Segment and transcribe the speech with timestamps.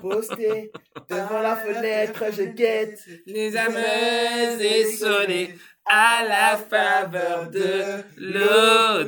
[0.00, 0.70] Posté
[1.08, 3.00] devant la fenêtre, je guette.
[3.26, 8.02] Les ameuses essonnées à la faveur de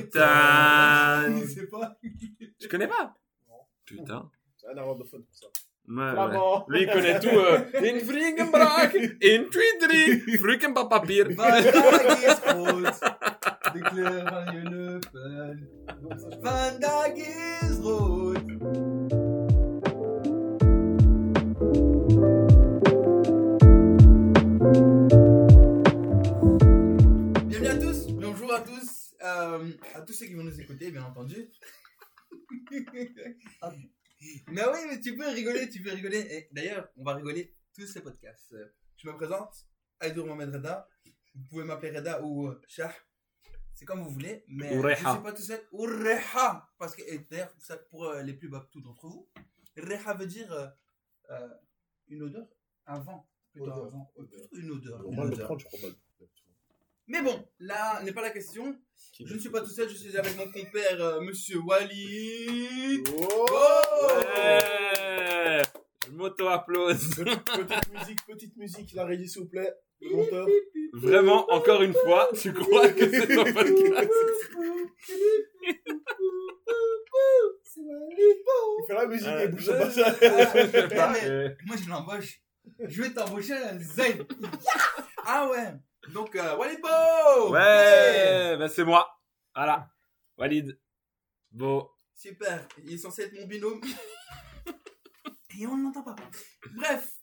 [0.09, 1.41] l'automne.
[1.43, 1.97] Je sais pas.
[2.61, 3.15] Tu connais pas?
[3.85, 4.31] Putain.
[4.57, 5.47] C'est un néerlandophone pour ça.
[5.91, 6.11] Ouais, ouais.
[6.13, 6.67] Flamand.
[6.69, 7.29] Lui, il connaît tout.
[7.31, 9.45] euh, In Vringenbraak, in
[12.55, 12.85] rood.
[13.75, 15.01] De kleur van.
[16.43, 18.38] Vandaag is rood.
[24.73, 25.17] Bienvenue
[27.69, 31.49] à tous, bonjour à tous, euh, à tous ceux qui vont nous écouter, bien entendu.
[34.49, 36.19] mais oui, mais tu peux rigoler, tu peux rigoler.
[36.19, 38.55] Et d'ailleurs, on va rigoler tous ces podcasts.
[38.97, 39.67] Je me présente,
[40.01, 40.87] Aïdour Mohamed Reda.
[41.35, 42.93] Vous pouvez m'appeler Reda ou euh, Shah.
[43.73, 45.15] C'est comme vous voulez, mais je Reha.
[45.15, 45.63] suis pas tout seul.
[45.73, 46.69] Ou Reha.
[46.79, 47.55] Parce que, d'ailleurs,
[47.89, 49.31] pour euh, les plus baptous d'entre vous,
[49.79, 50.53] Reha veut dire
[51.31, 51.49] euh,
[52.09, 52.47] une odeur
[52.85, 53.27] avant.
[53.59, 53.87] Plutôt Odeur.
[53.87, 54.11] avant.
[54.53, 55.01] Une odeur.
[55.07, 55.45] On une va le odeur.
[55.47, 55.97] prendre, je crois pas.
[57.11, 58.77] Mais bon, là n'est pas la question.
[59.25, 63.03] Je ne suis pas tout seul, je suis avec mon compère, euh, Monsieur Wally.
[63.17, 63.47] Oh
[64.19, 65.63] Ouais
[66.07, 67.09] Je m'auto-applause.
[67.17, 69.73] petite, petite musique, petite musique, la régie s'il vous plaît.
[70.01, 70.47] Le monteur.
[70.93, 74.13] Vraiment, encore une fois, tu crois que c'est ton podcast?
[77.77, 79.67] Il fait la musique Euh, et bouge
[80.97, 82.41] pas Euh, moi je l'embauche.
[82.81, 84.27] Je vais t'embaucher à Zayn.
[85.25, 85.75] Ah ouais.
[86.13, 89.09] Donc, euh, Wally Bo Ouais, bah c'est moi.
[89.55, 89.91] Voilà.
[90.37, 90.79] Walid.
[91.51, 91.91] Beau.
[92.15, 93.81] Super, il est censé être mon binôme.
[95.59, 96.17] Et on ne l'entend pas.
[96.75, 97.17] Bref,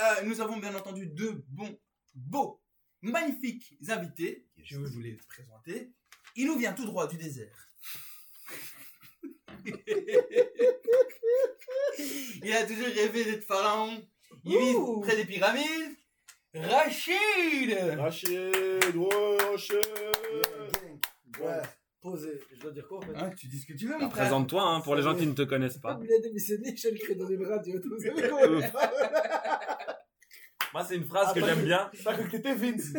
[0.00, 1.78] euh, nous avons bien entendu deux bons,
[2.14, 2.62] beaux,
[3.02, 4.46] magnifiques invités.
[4.56, 5.92] Je vais vous les présenter.
[6.34, 7.68] Il nous vient tout droit du désert.
[12.42, 14.02] il a toujours rêvé d'être pharaon.
[14.44, 15.96] Il vit près des pyramides.
[16.54, 17.12] Rachid
[17.98, 19.76] Rachid, ouais, Rachid.
[21.40, 21.62] Ouais,
[22.00, 22.40] posé.
[22.54, 24.24] Je dois dire quoi en fait Hein, Tu dis ce que tu veux, mon frère.
[24.24, 26.00] Présente-toi hein, pour les gens qui ne te connaissent pas.
[26.02, 27.78] il a démissionné, je le crée dans une radio.
[27.84, 28.60] Vous savez comment
[30.76, 31.90] Moi, c'est une phrase que j'aime bien.
[32.04, 32.92] T'as cru que t'étais Vince.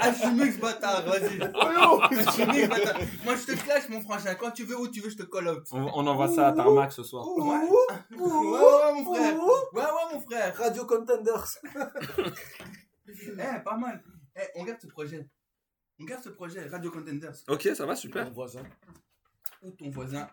[0.00, 1.38] Ah, je suis mix bâtard, vas-y.
[1.54, 2.98] Oh Je suis mix bâtard.
[3.22, 4.34] Moi, je te clash, mon frangin.
[4.36, 5.62] Quand tu veux, où tu veux, je te call out.
[5.72, 7.28] On, on envoie ça à Tarmac ce soir.
[7.36, 7.44] Ouais.
[7.44, 9.34] Ouais, ouais, mon frère.
[9.74, 10.56] Ouais, ouais, mon frère.
[10.56, 11.58] Radio Contenders.
[13.06, 14.02] Eh, pas mal.
[14.34, 15.28] Eh, on garde ce projet.
[16.00, 17.34] On garde ce projet, Radio Contenders.
[17.46, 18.24] Ok, ça va, super.
[18.24, 18.62] Mon voisin.
[19.60, 20.26] Ou ton voisin?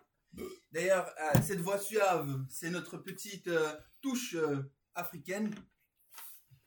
[0.72, 5.54] D'ailleurs, euh, cette voix suave, c'est notre petite euh, touche euh, africaine.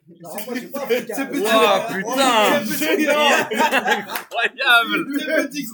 [0.09, 0.41] Non, moi,
[0.73, 0.87] pas.
[0.89, 1.41] C'est petit.
[1.41, 3.09] Wow, putain C'est petit.
[3.09, 5.65] Incroyable C'est petit.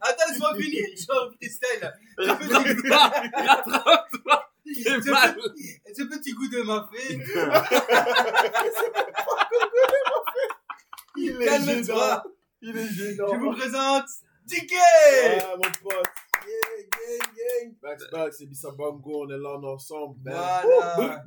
[0.00, 0.84] Attends, laisse-moi finir.
[0.96, 1.84] Genre freestyle.
[2.18, 2.88] Ce petit-
[3.46, 4.36] Rattrape-toi
[5.94, 6.02] ce
[6.34, 7.16] coup de ma fée.
[11.16, 11.82] Il est Calme-toi.
[11.82, 12.22] gênant.
[12.62, 13.28] Il est gênant.
[13.32, 14.06] Je vous présente
[14.44, 15.92] Dicky Ah, mon pote.
[15.92, 16.02] Gang,
[16.90, 17.66] gang, gang.
[17.82, 20.16] Back back, c'est Bissa Bango, on est là, on est ensemble.
[20.24, 21.22] Voilà.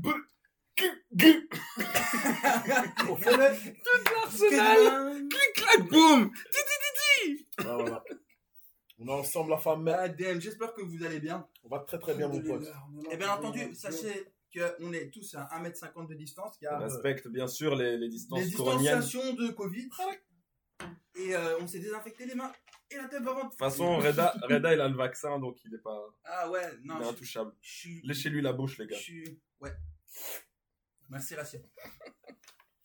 [4.40, 6.32] Clic, clac, boum
[7.64, 8.04] voilà.
[9.02, 11.48] On est ensemble, la femme, Adem, j'espère que vous allez bien.
[11.64, 12.68] on va très très bien, mon pote.
[13.12, 17.28] Et bien entendu, sachez qu'on est tous à 1m50 de distance, On car euh, respecte
[17.28, 19.90] bien sûr les, les distances les distanciations de Covid.
[21.16, 22.52] Et euh, on s'est désinfecté les mains
[22.90, 23.44] et la tête avant.
[23.46, 26.62] De toute façon, Reda, Reda, il a le vaccin, donc il est pas Ah ouais,
[26.82, 27.00] il non.
[27.02, 27.54] est intouchable.
[27.62, 28.02] Je suis.
[28.04, 28.98] Léchez-lui la bouche, les gars.
[29.62, 29.72] Ouais.
[31.10, 31.68] Merci, Rachid.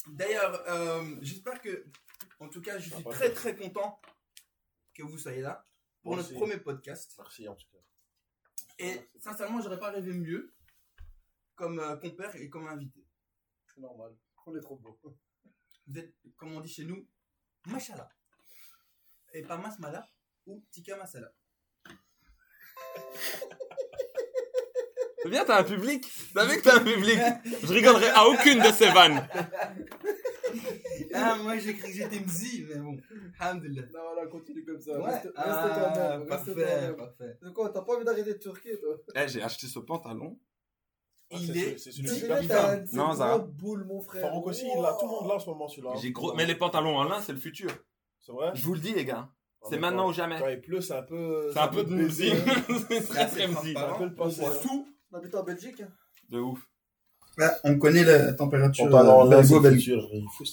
[0.07, 1.87] D'ailleurs, euh, j'espère que.
[2.41, 4.01] En tout cas, je suis très très content
[4.95, 5.67] que vous soyez là
[6.03, 7.15] pour notre premier podcast.
[7.19, 7.79] Merci, en tout cas.
[8.79, 10.55] Et sincèrement, j'aurais pas rêvé mieux
[11.55, 13.07] comme euh, compère et comme invité.
[13.67, 14.17] C'est normal.
[14.47, 14.99] On est trop beau.
[15.87, 17.09] Vous êtes, comme on dit chez nous,
[17.67, 18.09] machala.
[19.33, 20.09] Et pas masmala
[20.47, 21.33] ou tika masala.
[25.25, 27.19] C'est bien, t'as un public T'as vu que t'as un public
[27.63, 29.27] Je rigolerai à aucune de ces vannes.
[31.15, 32.97] Ah, moi j'ai cru que j'étais mzi, mais bon.
[33.41, 33.83] Alhamdulillah.
[33.93, 34.99] Non, voilà, continue comme ça.
[34.99, 35.05] Ouais.
[35.07, 36.27] Reste, reste Ah, toi-même.
[36.29, 37.39] Parfait, parfait.
[37.43, 38.97] De quoi T'as pas envie d'arrêter de turquer, toi?
[39.17, 40.39] Eh, j'ai acheté ce pantalon.
[41.33, 42.85] Ah, Il c'est- est c'est C'est super une putain.
[42.87, 44.21] c'est Non, grosse boule, mon frère.
[44.23, 45.95] Farouk aussi, il a tout le monde là en ce moment, celui-là.
[46.01, 46.35] J'ai gros...
[46.35, 47.71] Mais les pantalons en lin, c'est le futur.
[48.21, 48.51] C'est vrai?
[48.55, 49.29] Je vous le dis, les gars.
[49.63, 50.39] Ah, C'est maintenant quand- ou jamais.
[50.39, 51.51] Quand il pleut, c'est un peu.
[51.53, 52.35] C'est un peu de musique.
[52.89, 53.79] C'est C'est très musique.
[53.79, 54.41] C'est un peu le On passé.
[54.43, 54.59] voit hein.
[54.63, 54.89] tout.
[55.15, 55.81] On habite en Belgique.
[55.81, 55.93] hein.
[56.29, 56.69] De ouf.
[57.63, 58.85] on connaît la température.
[58.91, 59.79] Pantalon euh, là, belgo- c'est le belge.
[59.85, 60.09] futur.
[60.13, 60.45] Il faut.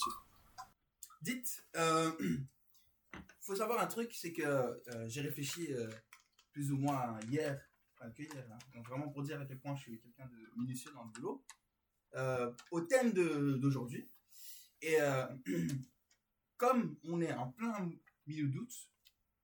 [1.23, 2.11] Dites, euh,
[3.41, 5.89] faut savoir un truc, c'est que euh, j'ai réfléchi euh,
[6.51, 7.59] plus ou moins hier
[8.01, 8.59] accueillir là.
[8.75, 11.43] Donc, vraiment pour dire à quel point je suis quelqu'un de minutieux dans le boulot.
[12.15, 14.07] Euh, au thème de- d'aujourd'hui.
[14.83, 15.25] Et euh,
[16.57, 17.89] comme on est en plein
[18.27, 18.71] milieu d'août,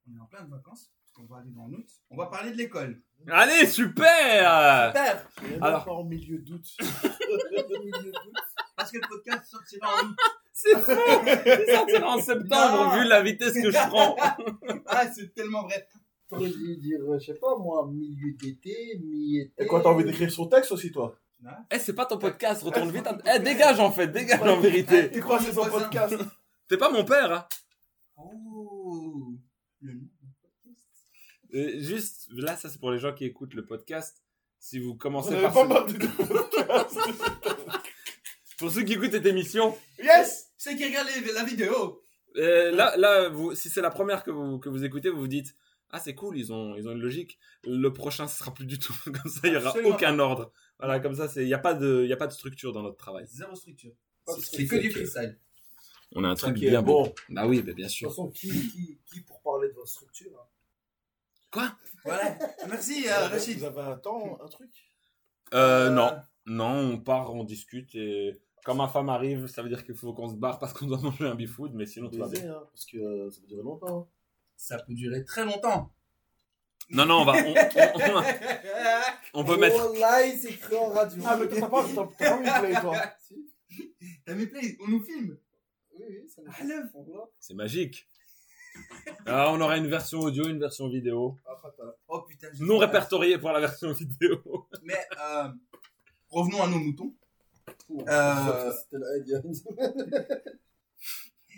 [0.07, 2.57] on est en plein de vacances, qu'on va arriver en août, on va parler de
[2.57, 3.01] l'école.
[3.27, 5.27] Allez, super Super
[5.59, 6.63] On Alors- pas en milieu d'août.
[8.77, 10.15] Parce que le podcast sortira en août.
[10.53, 10.91] C'est faux
[11.45, 12.97] Il sortira en septembre, Non.
[12.97, 14.15] vu la vitesse que je prends.
[14.87, 15.87] Ah, c'est tellement vrai.
[16.29, 19.51] T'aurais dû dire, je sais pas moi, milieu d'été, mi-été.
[19.63, 21.15] Et quoi, t'as envie d'écrire son texte aussi, toi?
[21.71, 23.07] Eh, c'est pas ton podcast, retourne vite.
[23.25, 25.11] Eh, dégage en fait, dégage en vérité.
[25.11, 26.15] Tu crois que c'est son podcast
[26.67, 27.47] T'es pas mon père, hein?
[28.17, 29.33] Oh
[29.81, 30.87] Le nom du podcast.
[31.51, 34.21] Juste, là, ça c'est pour les gens qui écoutent le podcast.
[34.59, 35.53] Si vous commencez par...
[35.53, 36.13] pas ce- podcast.
[38.57, 42.01] Pour ceux qui écoutent cette émission, Yes Ceux qui regardent la vidéo.
[42.37, 45.27] euh, là, là vous, si c'est la première que vous, que vous écoutez, vous vous
[45.27, 45.55] dites
[45.91, 47.37] Ah, c'est cool, ils ont, ils ont une logique.
[47.63, 48.95] Le prochain, ce sera plus du tout.
[49.05, 50.51] Comme ça, il y aura Absolument aucun ordre.
[50.79, 52.83] Voilà, comme ça, il n'y a, pas de- il y a pas de structure dans
[52.83, 53.25] notre travail.
[53.27, 53.91] Zéro structure.
[54.27, 55.37] De C'est que du freestyle.
[56.13, 57.03] On a un truc bien bon.
[57.03, 57.15] bon.
[57.29, 58.09] Bah oui, bah, bien De toute sûr.
[58.09, 60.45] façon, qui, qui, qui pour parler de votre structure hein?
[61.51, 61.71] Quoi?
[62.03, 62.37] Voilà.
[62.69, 63.57] Merci, Vous euh, Rachid.
[63.59, 64.69] Vous avez un temps, un truc?
[65.53, 66.11] Euh, Non,
[66.45, 70.13] non, on part, on discute et quand ma femme arrive, ça veut dire qu'il faut
[70.13, 72.51] qu'on se barre parce qu'on doit manger un bifood, mais sinon tout va bien.
[72.53, 74.09] Hein, parce que euh, ça peut durer longtemps.
[74.57, 75.93] Ça peut durer très longtemps.
[76.89, 79.89] Non, non, on va, on, on- on peut mettre.
[79.89, 81.21] Oh là, il s'est écrit en radio.
[81.25, 83.51] Ah, mais t'as pas, t'as pas mis play, toi Si.
[84.25, 85.37] T'as mis play, on nous filme.
[85.93, 87.25] Oui, oui, ça nous Ah, là.
[87.39, 88.07] C'est magique.
[89.29, 91.35] Ah, on aura une version audio, une version vidéo.
[91.45, 91.61] Ah.
[92.07, 92.47] Oh putain.
[92.61, 94.41] Non fait- répertorié pour la version vidéo.
[94.83, 95.49] Mais euh,
[96.29, 97.13] revenons à nos moutons.
[97.91, 98.71] Euh.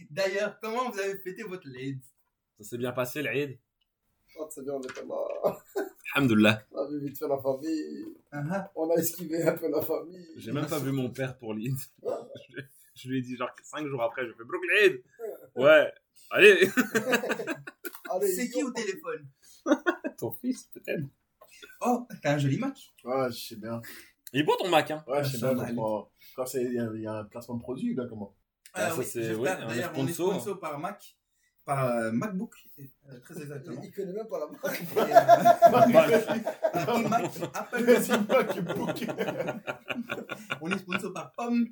[0.10, 2.00] D'ailleurs, comment vous avez fêté votre LED
[2.58, 3.58] Ça s'est bien passé, l'Aïd.
[4.40, 5.58] Oh, c'est bien, on était là.
[6.16, 6.64] Alhamdulillah.
[6.72, 8.06] On a vu vite fait la famille.
[8.32, 10.28] Ah, On a esquivé un peu la famille.
[10.38, 11.76] J'ai même pas vu mon père pour l'Aïd.
[12.04, 12.62] Je,
[12.96, 15.04] je lui ai dit genre 5 jours après, je fais Brook l'Aïd.
[15.56, 15.94] Ouais.
[16.32, 16.70] Allez.
[18.36, 19.28] C'est qui au téléphone
[20.18, 21.04] Ton fils, peut-être.
[21.82, 22.92] Oh, t'as un joli match.
[23.04, 23.82] Ouais, je sais bien.
[24.34, 25.04] Il est beau ton Mac, hein.
[25.08, 25.74] Ouais, je sais Ça bien.
[26.36, 28.36] Quand c'est- il y, a- un placement de produit, là, comment
[28.74, 30.60] Ah, Euh, ça, c'est- est D'ailleurs, on est sponsor.
[30.60, 31.18] par Mac,
[31.66, 33.82] par euh, MacBook, euh, très exactement.
[33.84, 37.24] Il connaît même pas la euh, par iMac,
[37.54, 37.84] Apple.
[38.30, 39.06] MacBook.
[40.62, 41.68] On est sponsor par Pomme.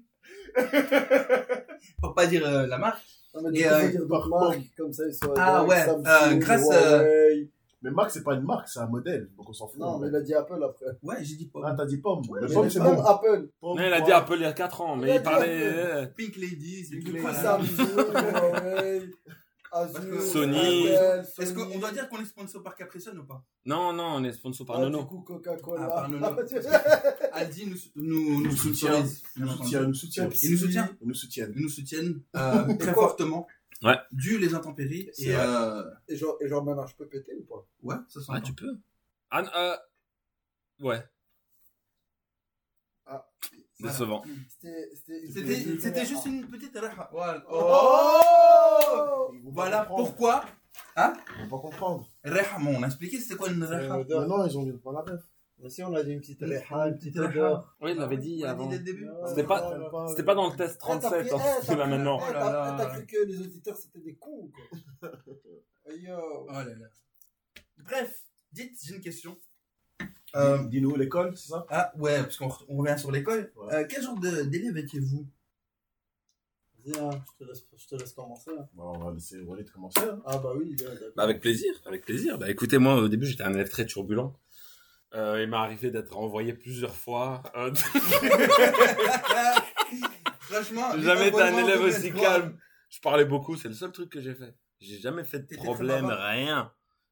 [2.01, 3.05] Pour pas dire euh, la marque.
[3.43, 6.69] Mais Et, euh, dire d'autres marques, comme ça, ils sont Ah, ouais, Samsung, euh, grâce,
[6.71, 7.49] euh, Huawei.
[7.83, 9.29] Mais Mac, c'est pas une marque, c'est un modèle.
[9.37, 9.79] Donc on s'en fout.
[9.79, 10.85] Non, mais il a dit Apple après.
[11.03, 11.63] Ouais, j'ai dit Pomme.
[11.65, 12.21] Ah, t'as dit pomme.
[12.27, 12.99] Ouais, le mais pomme, c'est bon.
[13.03, 13.49] Apple.
[13.61, 14.11] Pomme, Non, il a dit.
[14.11, 15.59] Apple il y a 4 ans, Il mais il parlait.
[15.61, 17.37] Euh, Pink Lady, c'est Pink voilà.
[17.37, 19.01] Samsung, Huawei,
[19.71, 20.87] Sony.
[20.87, 23.43] Est-ce qu'on doit dire qu'on est sponsor par Capricon ou pas?
[23.65, 24.99] Non, non, on est sponsor par Ah, Nono.
[25.01, 25.83] Du coup, Coca-Cola.
[25.85, 26.35] Ah, par Nono.
[26.47, 26.55] Tu-
[27.33, 29.03] Aldi nous, nous, nous Nous soutient.
[29.35, 30.29] Nous soutient, nous soutient.
[30.41, 31.53] Ils nous soutiennent Ils nous soutiennent.
[31.55, 33.47] Ils nous soutiennent euh, très quoi fortement.
[33.83, 33.95] Ouais.
[34.11, 35.09] Dû les intempéries.
[35.19, 37.65] Et euh, Et genre, et genre, maintenant, je peux péter ou pas?
[37.83, 38.77] Ouais, ça sent Ah, tu peux.
[39.29, 39.77] Ah, euh...
[40.85, 41.03] Ouais.
[43.05, 43.25] Ah.
[43.79, 44.23] Décevant.
[44.59, 47.09] C'était- juste une petite raha.
[47.11, 47.43] Voilà.
[47.49, 50.05] Oh Voilà comprendre.
[50.07, 50.45] pourquoi.
[50.97, 52.09] Ils vont pas comprendre.
[52.23, 53.97] Raha, bon, on a expliqué c'était quoi une raha.
[53.99, 55.23] Maintenant, ils ont pas la rêve.
[55.59, 57.75] Mais si, on a dit une petite réha, une petite odeur.
[57.81, 58.67] Oui, il l'avait dit On avant.
[58.67, 59.07] dès le début.
[59.27, 61.87] C'était pas- C'était pas dans le test Eh, t'as 37, pris- hein, eh, c'est là
[61.87, 62.19] maintenant.
[62.19, 62.75] eh, Oh là t'as- là.
[62.77, 65.11] T'as cru que les auditeurs c'était des cons quoi
[65.95, 66.15] Yo.
[66.47, 66.85] Oh là là.
[67.79, 69.35] Bref, dites, j'ai une question.
[70.35, 71.65] Euh, Dis-nous l'école, c'est ça?
[71.69, 73.51] Ah ouais, parce qu'on re- on revient sur l'école.
[73.55, 73.73] Ouais.
[73.73, 75.25] Euh, quel genre d'élève étiez-vous?
[76.85, 78.51] Vas-y, hein, je te laisse, je te laisse commencer.
[78.57, 78.67] hein.
[78.73, 80.01] Bon, On va laisser Walid commencer.
[80.01, 80.21] hein.
[80.25, 80.87] Ah bah oui, ouais.
[81.15, 82.37] Bah, avec plaisir, avec plaisir.
[82.37, 84.33] Bah écoutez, moi au début j'étais un élève très turbulent.
[85.15, 87.41] Euh, il m'est arrivé d'être renvoyé plusieurs fois.
[87.55, 87.73] Euh,
[90.41, 92.57] Franchement, j'ai jamais été un élève aussi quoi calme.
[92.89, 94.53] Je parlais beaucoup, c'est le seul truc que j'ai fait.
[94.79, 96.71] J'ai jamais fait de problème, rien.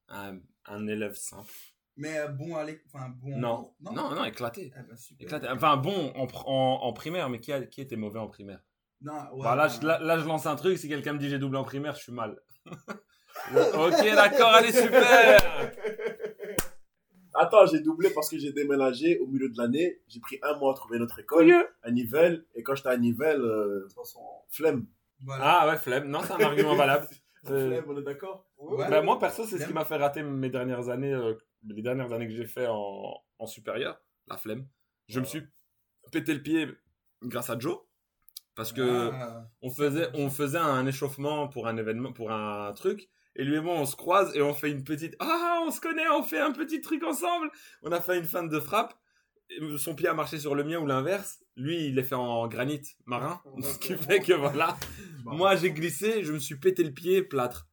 [0.10, 1.52] Un, un élève simple.
[1.98, 3.38] Mais euh, bon, allez, enfin bon.
[3.38, 4.74] Non, non, non, éclaté.
[4.76, 5.26] Ah bah, super.
[5.28, 5.48] éclaté.
[5.50, 8.60] Enfin bon, en, pr- en, en primaire, mais qui, a, qui était mauvais en primaire?
[9.02, 9.74] Non, ouais, Bah, là, ouais.
[9.82, 11.96] je, là, là, je lance un truc, si quelqu'un me dit j'ai doublé en primaire,
[11.96, 12.38] je suis mal.
[12.66, 15.40] ok, d'accord, allez, super
[17.38, 20.00] Attends, j'ai doublé parce que j'ai déménagé au milieu de l'année.
[20.08, 22.46] J'ai pris un mois à trouver notre école à Nivelles.
[22.56, 24.22] Et quand j'étais à Nivelles, euh, De toute façon.
[24.50, 24.86] flemme.
[25.22, 25.44] Voilà.
[25.46, 26.08] Ah ouais, flemme.
[26.08, 27.08] Non, c'est un argument valable.
[27.48, 28.50] Euh, Flemme, on est d'accord?
[28.58, 28.90] Ouais.
[28.90, 31.36] Bah, moi, perso, c'est ce qui m'a fait rater mes dernières années, euh,
[31.68, 34.00] les dernières années que j'ai fait en, en supérieur.
[34.28, 34.68] La flemme.
[35.08, 35.44] Je me suis
[36.12, 36.68] pété le pied
[37.24, 37.78] grâce à Joe.
[38.56, 39.50] Parce que Ah.
[39.62, 43.10] on faisait, on faisait un échauffement pour un événement, pour un truc.
[43.36, 45.16] Et lui et moi, on se croise et on fait une petite.
[45.20, 47.52] Ah, on se connaît, on fait un petit truc ensemble.
[47.84, 48.94] On a fait une feinte de frappe.
[49.78, 51.44] Son pied a marché sur le mien ou l'inverse.
[51.58, 53.42] Lui, il est fait en granit marin.
[53.62, 54.78] Ce qui fait que voilà.
[55.26, 57.68] Moi, j'ai glissé, je me suis pété le pied, plâtre.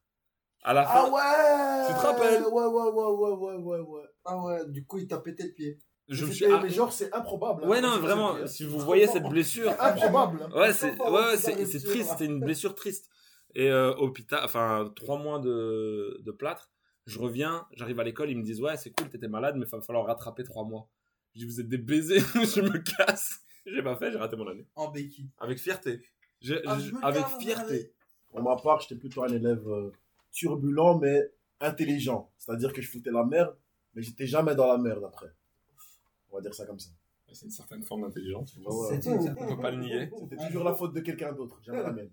[0.63, 1.05] À la fin.
[1.07, 4.03] Ah ouais Tu te rappelles Ouais, ouais, ouais, ouais, ouais, ouais, ouais.
[4.25, 5.79] Ah ouais, du coup, il t'a pété le pied.
[6.07, 6.45] je me suis.
[6.45, 7.63] ah, Mais genre, c'est improbable.
[7.63, 7.67] hein.
[7.67, 9.71] Ouais, non, vraiment, c'est- si vous voyez cette blessure.
[9.79, 10.41] improbable.
[10.43, 10.57] hein.
[10.57, 13.09] Ouais, c'est ouais, c'est triste, c'était une blessure triste.
[13.55, 16.71] Et euh, hôpital, enfin trois mois de, de plâtre.
[17.05, 19.69] Je reviens, j'arrive à l'école, ils me disent ouais c'est cool, t'étais malade, mais il
[19.69, 20.89] va falloir rattraper trois mois.
[21.35, 23.41] Je dis vous êtes des baisers, je me casse.
[23.65, 24.65] J'ai pas fait, j'ai raté mon année.
[24.75, 25.29] En béquille.
[25.37, 26.01] Avec fierté.
[26.65, 27.93] Ah, je- je me avec fierté.
[28.29, 29.91] Pour ma part, j'étais plutôt un élève euh,
[30.33, 32.29] turbulent, mais intelligent.
[32.37, 33.55] C'est-à-dire que je foutais la merde,
[33.93, 35.31] mais j'étais jamais dans la merde après.
[36.29, 36.89] On va dire ça comme ça.
[37.31, 38.55] C'est une certaine forme d'intelligence.
[38.57, 38.99] Ouais, ouais.
[39.07, 40.11] On peut pas le nier.
[40.19, 42.11] C'était toujours la faute de quelqu'un d'autre, jamais la mienne.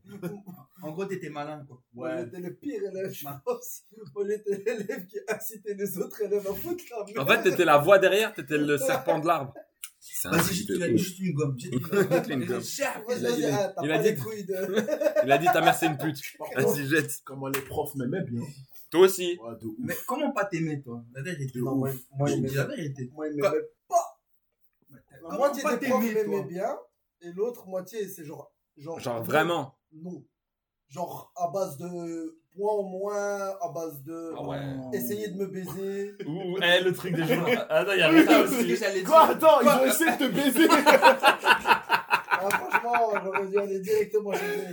[0.80, 1.82] En gros, t'étais malin, quoi.
[1.94, 3.82] On était le pire élève, je pense.
[4.14, 7.18] On était l'élève qui incitait les autres élèves à foutre la merde.
[7.18, 9.52] En fait, t'étais la voix derrière, t'étais le serpent de l'arbre.
[10.24, 10.96] Vas-y, juste, de tu as ouf.
[10.98, 11.56] juste une gomme.
[11.58, 11.72] Il
[13.90, 14.12] a- pas dit-
[14.44, 15.24] de...
[15.24, 16.20] Il a dit ta mère c'est une pute.
[16.56, 17.20] Vas-y, jette.
[17.24, 18.42] comment les profs m'aimaient bien.
[18.90, 19.38] Toi aussi.
[19.78, 21.02] Mais comment pas t'aimer, toi?
[21.14, 21.60] La vérité.
[21.60, 23.08] Moi, moi, Je dis la vérité.
[23.14, 23.48] moi, il m'aimait
[24.90, 26.76] La Comment moitié pas des profs m'aimaient bien,
[27.22, 28.52] et l'autre moitié, c'est genre...
[28.76, 29.78] Genre, Genre vraiment.
[29.92, 30.24] Non.
[30.88, 34.32] Genre, à base de points en moins, à base de...
[34.36, 34.58] Ah ouais.
[34.92, 36.14] Essayer de me baiser.
[36.26, 37.46] Ouh, eh, le truc des jours.
[37.70, 39.04] Attends, il y avait ça que aussi.
[39.04, 39.22] Quoi.
[39.30, 40.68] Attends, ils ont essayé de te baiser
[42.42, 44.66] Ah, franchement, j'aurais dû aller directement chez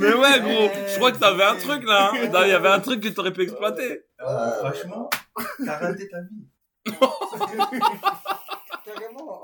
[0.00, 2.10] Mais ouais, gros, je crois que t'avais un truc là.
[2.14, 2.28] hein.
[2.32, 4.04] Non, Il y avait un truc que t'aurais pu exploiter.
[4.20, 5.10] Euh, franchement,
[5.66, 6.46] t'as raté ta vie.
[8.84, 9.42] Carrément.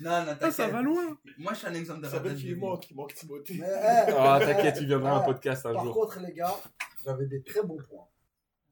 [0.00, 1.16] Non, non, Ah, ça va loin.
[1.38, 3.58] Moi, je suis un exemple de Ça veut qu'il manque, il manque Timothée.
[3.60, 5.94] Mais, eh, Ah, t'inquiète, tu viendras Ah, un podcast un Par jour.
[5.94, 6.56] contre, les gars,
[7.08, 8.06] j'avais des très bons points.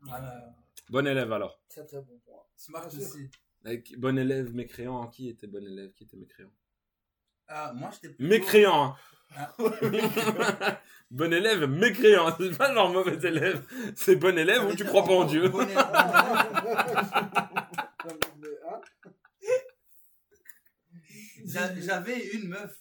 [0.02, 0.55] Voilà.
[0.90, 1.59] Bon élève alors.
[1.71, 2.43] Très très bons points.
[2.55, 3.31] Smart aussi.
[3.64, 5.07] Avec bon élève, mécréant.
[5.09, 6.50] Qui était bon élève Qui était mécréant?
[7.49, 8.95] Ah, moi, j'étais plutôt- Mécréant.
[9.35, 9.55] Ah.
[11.11, 12.37] bon élève, mécréant.
[12.37, 13.66] C'est pas genre mauvais élève.
[13.97, 15.49] C'est bon élève ou tu crois pas en Dieu?
[15.49, 15.61] Bon.
[15.61, 15.66] Hein
[21.78, 22.78] J'avais une meuf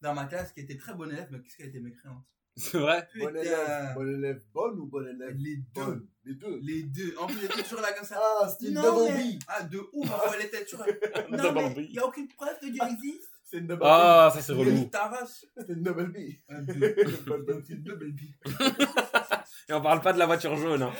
[0.00, 2.24] dans ma classe qui était très bonne élève, mais qu'est-ce qu'elle était mécréante?
[2.56, 3.08] C'est vrai?
[3.18, 5.64] Bon élève, bon élève bonne ou bon élève Les deux.
[5.84, 6.06] bonne?
[6.24, 6.58] Les deux.
[6.62, 7.14] Les deux.
[7.18, 8.20] En plus, elle était toujours là comme ça.
[8.40, 9.38] Ah, c'était une Non, double mais-.
[9.48, 10.08] Ah, de ouf,
[10.38, 10.86] elle était toujours.
[11.30, 13.28] Non, Double mais il n'y a aucune preuve que Dieu existe.
[13.44, 14.70] C'est une double Ah, ça c'est relou.
[15.58, 17.62] C'est une double deux.
[17.66, 18.34] C'est une double bille.
[19.68, 20.82] Et on parle pas de la voiture jaune.
[20.82, 20.92] hein.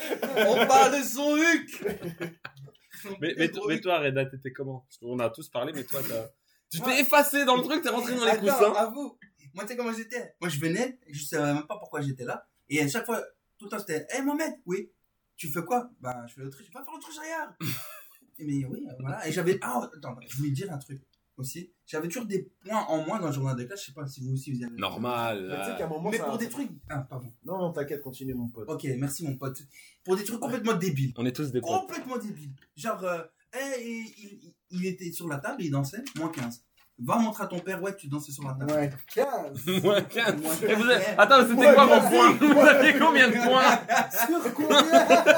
[0.46, 1.84] On parle de son huc.
[3.20, 4.86] Mais, de toi, Reda, t'étais comment?
[4.88, 6.30] Parce qu'on a tous parlé, mais toi, t'as-
[6.70, 8.72] tu t'es effacé dans le truc, t'es rentré dans les Attends, coussins.
[8.72, 9.18] avoue.
[9.54, 12.46] Moi, tu sais comment j'étais Moi, je venais, je savais même pas pourquoi j'étais là.
[12.68, 13.22] Et à chaque fois,
[13.58, 14.90] tout le temps, c'était Hé, Mohamed, oui.
[15.36, 15.90] Tu fais quoi?
[16.00, 16.66] Bah, je fais l'autruche.
[16.66, 17.54] Je vais pas faire l'autruche ailleurs.
[18.38, 19.26] Et mais oui, euh, voilà.
[19.28, 19.58] Et j'avais.
[19.62, 21.00] Ah, attends, je voulais dire un truc
[21.36, 21.72] aussi.
[21.86, 23.80] J'avais toujours des points en moins dans le journal de classe.
[23.82, 24.74] Je sais pas si vous aussi vous avez.
[24.74, 25.46] Normal.
[25.48, 25.74] Mais tu sais là.
[25.78, 26.70] qu'à un moment, Mais ça- pour des trucs.
[26.88, 27.32] Ah, pardon.
[27.44, 28.68] Non, non, t'inquiète, continue, mon pote.
[28.68, 29.62] Ok, merci, mon pote.
[30.02, 31.12] Pour des trucs complètement débiles.
[31.16, 31.70] On est tous des potes.
[31.70, 32.52] Complètement débiles.
[32.76, 33.22] Genre, euh,
[33.54, 36.64] eh, il, il- il était sur la table et il dansait, moins 15.
[37.00, 38.70] Va montrer à ton père, ouais, tu dansais sur la table.
[38.72, 39.66] Ouais, 15.
[39.82, 40.40] Moins 15.
[40.40, 40.90] Moins Et vous 15.
[40.92, 42.08] avez- Attends, c'était Moins quoi vos 15.
[42.10, 43.80] points Vous aviez combien de points
[44.26, 44.82] Sur combien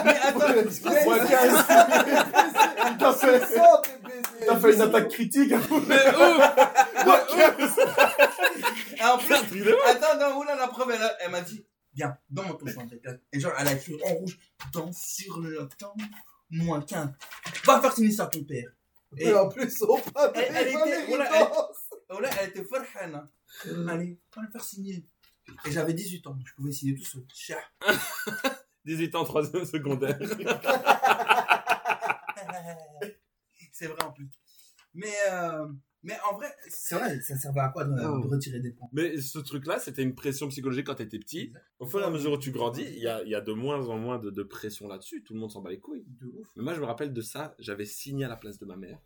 [0.05, 1.65] Mais attends, Moins 15.
[2.99, 4.47] T'as fait, 60 et baiser.
[4.47, 5.53] t'as fait une attaque critique.
[5.89, 6.41] Mais où
[8.99, 12.67] Et en plus, attends, non, oula, la preuve, elle, elle m'a dit, viens, dans ton
[12.67, 13.17] champ de classe.
[13.33, 14.39] Et genre, elle a écrit en rouge,
[14.73, 15.95] dans sur le temps,
[16.51, 17.09] moins 15.
[17.65, 18.69] Va faire signer ça à ton père.
[19.19, 21.31] Et en plus, on parle Elle- elle était- voilà,
[22.21, 23.31] là, elle était farhana.
[23.89, 25.07] Allez, va le faire signer.
[25.65, 27.25] Et j'avais 18 ans, je pouvais signer tout seul.
[27.33, 27.59] Chia.
[28.85, 30.19] 18 ans, 3 secondaire.
[33.73, 34.29] C'est vrai en plus.
[34.95, 35.67] Mais, euh,
[36.07, 38.21] mais en vrai, c'est vrai, ça servait à quoi de, Oh.
[38.21, 38.89] de retirer des points?
[38.93, 41.53] Mais ce truc-là, c'était une pression psychologique quand t'étais petit.
[41.79, 43.53] Au fur et à mesure où tu grandis, il y a, il y a de
[43.53, 45.23] moins en moins de, de pression là-dessus.
[45.23, 46.05] Tout le monde s'en bat les couilles.
[46.21, 46.49] De ouf.
[46.57, 47.55] Mais moi, je me rappelle de ça.
[47.59, 48.99] J'avais signé à la place de ma mère.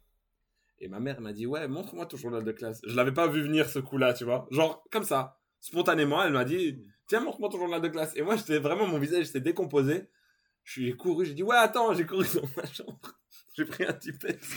[0.79, 2.81] Et ma mère m'a dit, ouais, montre-moi ton journal de classe.
[2.87, 4.47] Je l'avais pas vu venir ce coup-là, tu vois.
[4.51, 5.39] Genre, comme ça.
[5.61, 8.17] Spontanément, elle m'a dit, tiens, montre-moi ton journal de classe.
[8.17, 10.09] Et moi, j'étais vraiment, mon visage s'était décomposé.
[10.65, 12.99] Je suis couru, j'ai dit, ouais, attends, j'ai couru dans ma chambre.
[13.57, 14.49] J'ai pris un Tipex.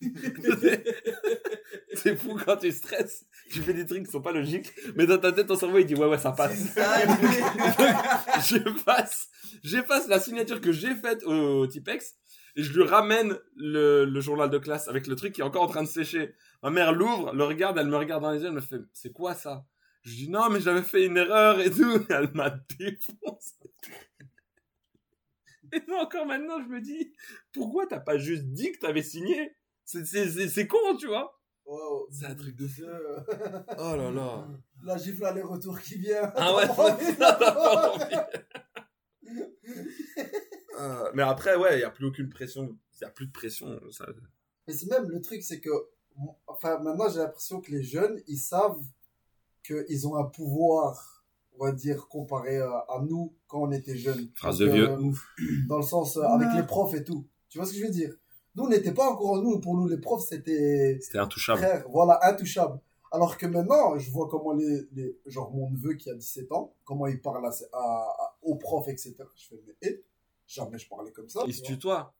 [1.94, 3.26] C'est fou quand tu stresses.
[3.50, 4.72] Tu fais des trucs qui sont pas logiques.
[4.96, 6.72] Mais dans ta tête, ton cerveau, il dit, ouais, ouais, ça passe.
[6.72, 7.00] Ça,
[8.48, 9.28] j'efface,
[9.62, 12.16] j'efface la signature que j'ai faite au Tipex
[12.56, 15.62] et je lui ramène le, le journal de classe avec le truc qui est encore
[15.62, 16.34] en train de sécher.
[16.62, 19.12] Ma mère l'ouvre, le regarde, elle me regarde dans les yeux, elle me fait c'est
[19.12, 19.64] quoi ça?
[20.02, 22.06] Je dis non mais j'avais fait une erreur et tout.
[22.10, 23.54] Elle m'a défoncé.
[25.72, 27.12] Et moi, encore maintenant, je me dis,
[27.52, 29.56] pourquoi t'as pas juste dit que t'avais signé?
[29.90, 32.06] C'est- C'est c'est- c'est con, tu vois Wow.
[32.10, 32.82] C'est un truc de fou.
[33.78, 34.48] Oh là là.
[34.84, 36.32] La gifle aller-retour qui vient.
[36.36, 38.16] Ah ouais, pas envie.
[40.78, 42.76] Euh, mais après, ouais, il n'y a plus aucune pression.
[42.94, 43.78] Il n'y a plus de pression.
[43.90, 44.06] Ça...
[44.66, 45.70] Mais c'est même le truc, c'est que,
[46.46, 48.80] enfin, maintenant j'ai l'impression que les jeunes, ils savent
[49.64, 51.24] qu'ils ont un pouvoir,
[51.58, 54.30] on va dire, comparé euh, à nous quand on était jeunes.
[54.34, 54.88] Phrase de vieux.
[54.88, 55.12] euh,
[55.68, 56.56] Dans le sens, euh, avec Ouais.
[56.60, 57.28] les profs et tout.
[57.48, 58.14] Tu vois ce que je veux dire?
[58.54, 59.60] Nous, on n'était pas encore nous.
[59.60, 61.58] Pour nous, les profs, c'était C'était intouchable.
[61.60, 62.80] frère, voilà, intouchable.
[63.12, 66.74] Alors que maintenant, je vois comment les, les genre mon neveu qui a 17 ans,
[66.84, 69.16] comment il parle à, à, à- aux profs, etc.
[69.36, 70.04] Je fais, mais, eh,
[70.46, 71.42] jamais je parlais comme ça.
[71.46, 72.14] Il se tutoie.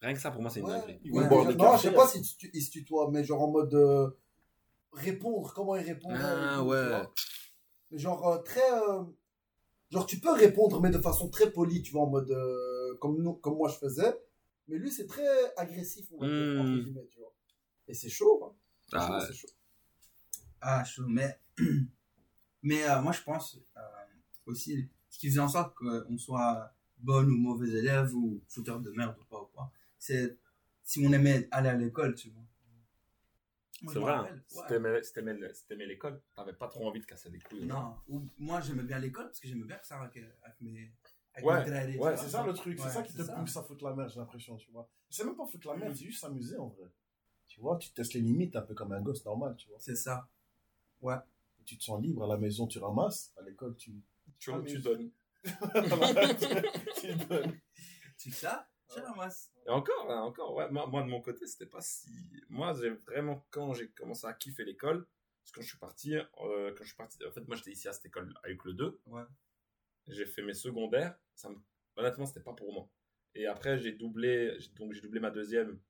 [0.00, 0.72] Rien que ça, pour moi, c'est une Ouais.
[0.80, 1.10] dinguerie.
[1.12, 4.10] Ouais, non, je sais pas si tu, il se tutoie, mais genre en mode euh,
[4.92, 6.08] répondre, comment il répond.
[6.12, 7.02] Ah ouais.
[7.92, 9.02] Mais genre euh, très, euh,
[9.90, 13.22] genre tu peux répondre, mais de façon très polie, tu vois, en mode euh, comme
[13.22, 14.12] nous, comme moi je faisais.
[14.68, 15.26] Mais lui, c'est très
[15.56, 16.60] agressif, on va dire, Hmm.
[16.60, 17.34] entre guillemets, tu vois.
[17.88, 18.56] Et c'est chaud, hein.
[18.92, 19.34] Ah chaud, ouais.
[19.36, 19.48] chaud.
[20.60, 21.40] Ah, chaud, mais,
[22.62, 23.80] mais euh, moi je pense euh,
[24.46, 28.90] aussi ce qui faisait en sorte qu'on soit bon ou mauvais élève ou fouteur de
[28.92, 30.38] merde ou pas ou quoi, c'est
[30.84, 32.42] si on aimait aller à l'école, tu vois.
[33.92, 34.12] C'est vrai.
[34.12, 34.36] rappelle, hein.
[34.92, 35.02] ouais.
[35.02, 37.66] Si t'aimais- l'école, t'avais pas trop envie de casser des couilles.
[37.66, 40.92] Non, ou moi j'aimais bien l'école parce que j'aimais bien ça avec, avec mes.
[41.42, 42.16] Ouais, tu ouais.
[42.16, 43.32] C'est ça le truc, c'est Ouais, ça qui te ça.
[43.34, 44.88] pousse à foutre la merde, j'ai l'impression, tu vois.
[45.08, 46.90] C'est même pas foutre la merde, c'est juste s'amuser en vrai.
[47.48, 49.78] Tu vois, tu testes les limites un peu comme un gosse normal, tu vois.
[49.78, 50.28] C'est ça.
[51.60, 53.92] Et tu te sens libre, à la maison tu ramasses, à l'école tu.
[54.38, 55.10] Tu, Ah, tu donnes.
[57.00, 57.58] tu donnes.
[58.18, 59.50] Tu sais ça Je ramasse.
[59.66, 62.08] Et encore, hein, encore, ouais, moi, moi, de mon côté, c'était pas si.
[62.48, 65.06] Moi, j'ai vraiment, quand j'ai commencé à kiffer l'école,
[65.42, 67.72] parce que quand je suis parti, euh, quand je suis parti, en fait, moi, j'étais
[67.72, 69.00] ici à cette école avec le 2.
[69.06, 69.22] Ouais.
[70.08, 71.16] J'ai fait mes secondaires.
[71.34, 71.56] Ça me...
[71.96, 72.88] Honnêtement, c'était pas pour moi.
[73.34, 75.80] Et après, j'ai doublé, donc j'ai doublé ma deuxième.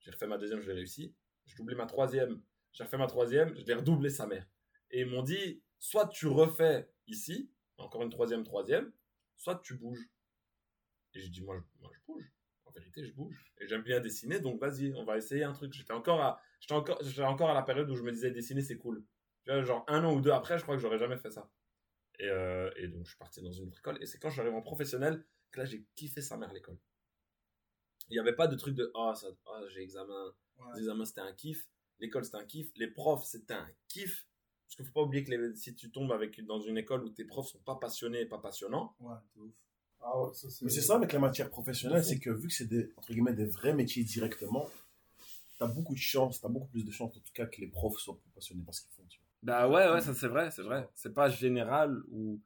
[0.00, 1.14] J'ai refait ma deuxième, je l'ai réussi.
[1.46, 2.42] J'ai doublé ma troisième.
[2.72, 4.46] J'ai refait ma troisième, je l'ai redoublé sa mère.
[4.90, 8.92] Et ils m'ont dit, soit tu refais ici, encore une troisième, troisième,
[9.36, 10.08] soit tu bouges.
[11.14, 12.32] Et j'ai dit, moi, moi, je bouge.
[12.64, 13.52] En vérité, je bouge.
[13.58, 15.72] Et j'aime bien dessiner, donc vas-y, on va essayer un truc.
[15.74, 18.62] J'étais encore à, j'étais encore, j'étais encore à la période où je me disais, dessiner,
[18.62, 19.04] c'est cool.
[19.44, 21.50] Tu vois, genre un an ou deux après, je crois que j'aurais jamais fait ça.
[22.18, 23.98] Et, euh, et donc, je suis parti dans une autre école.
[24.02, 26.78] Et c'est quand je suis arrivé en professionnel que là, j'ai kiffé sa mère l'école.
[28.08, 30.32] Il n'y avait pas de truc de, ah, ça, ah, j'ai examen.
[30.58, 30.66] Ouais.
[30.74, 31.66] Les examens, c'était un kiff.
[31.98, 32.70] L'école, c'était un kiff.
[32.76, 34.26] Les profs, c'était un kiff.
[34.66, 37.10] Parce qu'il faut pas oublier que les- si tu tombes avec, dans une école où
[37.10, 39.52] tes profs sont pas passionnés et pas passionnants, Ouais, ouf.
[40.00, 40.64] Ah ouais, ça c'est.
[40.64, 43.34] Mais c'est ça avec les matières professionnelles, c'est que vu que c'est des, entre guillemets,
[43.34, 44.68] des vrais métiers directement,
[45.58, 47.98] t'as beaucoup de chance, t'as beaucoup plus de chance en tout cas que les profs
[47.98, 49.20] soient plus passionnés par ce qu'ils font, tu.
[49.42, 50.88] Bah ouais, ouais, ça c'est vrai, c'est vrai.
[50.94, 52.40] C'est pas général ou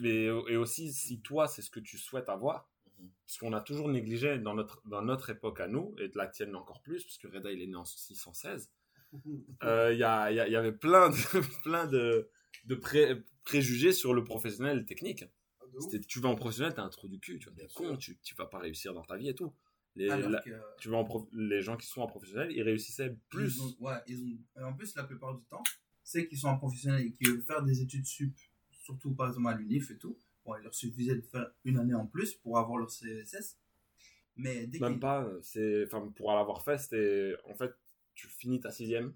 [0.00, 2.68] mais, et aussi si toi c'est ce que tu souhaites avoir,
[3.26, 6.26] parce qu'on a toujours négligé dans notre dans notre époque à nous et de la
[6.26, 8.70] tienne encore plus, parce que Reda il est né en 616.
[9.64, 11.16] Euh, Il y, a, y, a- y avait plein de
[11.64, 12.28] plein de,
[12.64, 15.24] de pré- préjugés sur le professionnel et technique.
[15.60, 15.64] Ah.
[15.80, 18.34] C'était- Tu vas en professionnel, t'es un trou du cul, tu vois, con, tu, tu
[18.36, 19.52] vas pas réussir dans ta vie et tout.
[19.96, 22.62] Les, Alors la- que, tu vas en prof- les gens qui sont en professionnel, ils
[22.62, 23.56] réussissaient plus.
[23.56, 24.60] Ils ont- ouais, ils ont.
[24.60, 25.62] et en plus, la plupart du temps,
[26.10, 28.34] c'est qu'ils sont en professionnel et qui veulent faire des études sup,
[28.72, 30.18] surtout par exemple à l'UNIF et tout.
[30.44, 33.58] Bon, il leur suffisait de faire une année en plus pour avoir leur CSS.
[34.34, 37.72] Mais dès Même pas, c'est, enfin, pour l'avoir fait, c'était, en fait,
[38.14, 39.14] tu finis ta sixième,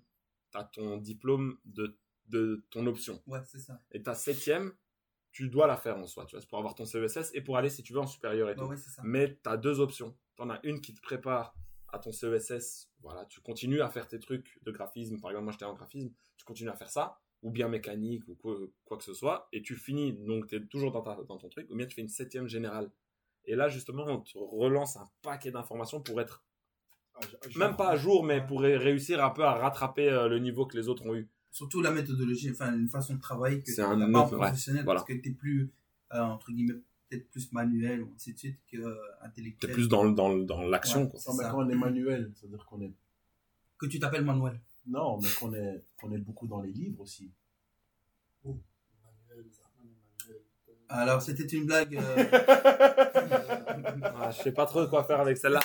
[0.53, 3.21] t'as ton diplôme de, de ton option.
[3.27, 3.81] Ouais, c'est ça.
[3.91, 4.73] Et ta septième,
[5.33, 7.57] tu dois la faire en soi, tu vois, c'est pour avoir ton CESS et pour
[7.57, 8.69] aller, si tu veux, en supérieur et Bah tout.
[8.69, 9.03] ouais, c'est ça.
[9.05, 10.17] Mais t'as deux options.
[10.37, 11.57] T'en as une qui te prépare
[11.95, 15.53] à ton CESS, voilà, tu continues à faire tes trucs de graphisme, par exemple, moi
[15.53, 19.05] j'étais en graphisme, tu continues à faire ça, ou bien mécanique, ou quoi, quoi que
[19.05, 21.87] ce soit, et tu finis, donc t'es toujours dans, ta, dans ton truc, ou bien
[21.87, 22.91] tu fais une septième générale.
[23.45, 26.45] Et là, justement, on te relance un paquet d'informations pour être
[27.15, 30.29] Ah, ah, même pas à jour, mais pour ré- réussir un peu à rattraper euh,
[30.29, 31.29] le niveau que les autres ont eu.
[31.51, 34.53] Surtout la méthodologie, enfin, une façon de travailler que C'est un pas ouais,
[34.85, 35.01] voilà.
[35.01, 35.71] parce que t'es plus,
[36.13, 36.81] euh, entre guillemets,
[37.17, 39.73] peut-être plus manuel ou ainsi de suite que euh, T'es intellectuel.
[39.73, 41.09] plus dans, dans, dans l'action, Ouais.
[41.11, 41.21] quoi.
[41.29, 42.93] Non, mais quand on est manuel, c'est-à-dire qu'on est.
[43.79, 44.61] Que tu t'appelles Manuel.
[44.87, 47.31] Non, mais qu'on est, qu'on est beaucoup dans les livres aussi.
[48.45, 48.55] Zahman,
[50.25, 50.43] Emmanuel.
[50.89, 51.97] Alors, c'était une blague.
[51.97, 52.25] euh,
[54.17, 55.61] Ah, je sais pas trop quoi faire avec celle-là.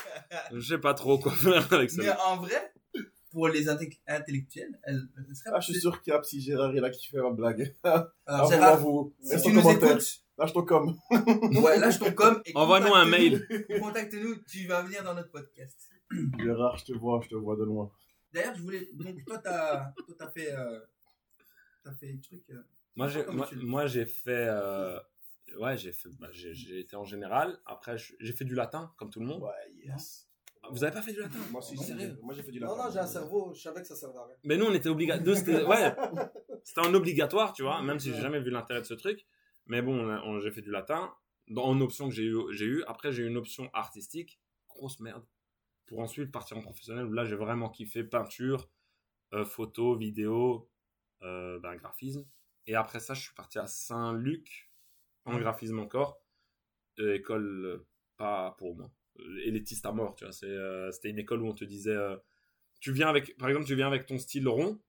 [0.54, 2.18] Je sais pas trop quoi faire avec Mais celle-là.
[2.28, 2.74] en vrai,
[3.32, 6.42] pour les inte- intellectuels, elle, elle serait Ah, je suis sûr qu'il y a Psy
[6.42, 7.76] Gérard, il a kiffé ma blague.
[7.84, 10.97] Alors, Ah, vous, Gérard, vous, si laisse tu nous écoutes, Lâche ton com.
[11.63, 15.89] ouais, lâche ton com et Envoie-nous un contacte-nous- Contacte-nous, tu vas venir dans notre podcast.
[16.39, 17.91] Gérard, je te vois, je te vois de loin.
[18.34, 18.89] D'ailleurs, je voulais.
[18.93, 20.52] Donc, toi, t'as toi, t'as fait.
[20.54, 20.80] Euh,
[21.84, 22.43] t'as fait un truc.
[22.52, 22.62] euh,
[22.95, 24.99] Moi, j'ai, moi, tu- moi, j'ai fait, euh,
[25.58, 27.58] Ouais, j'ai fait, bah, j'ai, j'ai été en général.
[27.65, 29.41] Après, j'ai fait du latin, comme tout le monde.
[29.41, 29.49] Ouais,
[29.84, 30.28] yes.
[30.71, 31.39] Vous avez pas fait du latin?
[31.52, 32.84] Moi, si, Non, sérieux moi j'ai fait du Non, latin.
[32.86, 34.36] non, j'ai un cerveau, je savais que ça servait à rien.
[34.43, 35.36] Mais nous, on était obligatoire.
[35.38, 35.95] C'était, ouais,
[36.63, 39.25] c'était un obligatoire, tu vois, même si j'ai jamais vu l'intérêt de ce truc.
[39.70, 41.16] Mais bon, on a- on- j'ai fait du latin.
[41.50, 42.84] Dans en option que j'ai eu, j'ai eu.
[42.88, 44.42] Après, j'ai eu une option artistique.
[44.70, 45.26] Grosse merde.
[45.88, 48.70] Pour ensuite partir en professionnel où là, j'ai vraiment kiffé peinture,
[49.34, 50.70] euh, photo, vidéo,
[51.24, 52.26] euh, ben, graphisme.
[52.68, 54.72] Et après ça, je suis parti à Saint-Luc
[55.26, 56.22] en graphisme encore.
[57.00, 57.86] Euh, école
[58.18, 58.92] pas pour moi.
[59.44, 60.34] Élitiste à mort, tu vois.
[60.34, 60.56] C'est,
[60.92, 61.98] c'était une école où on te disait,
[62.80, 64.80] tu viens avec, par exemple, tu viens avec ton style rond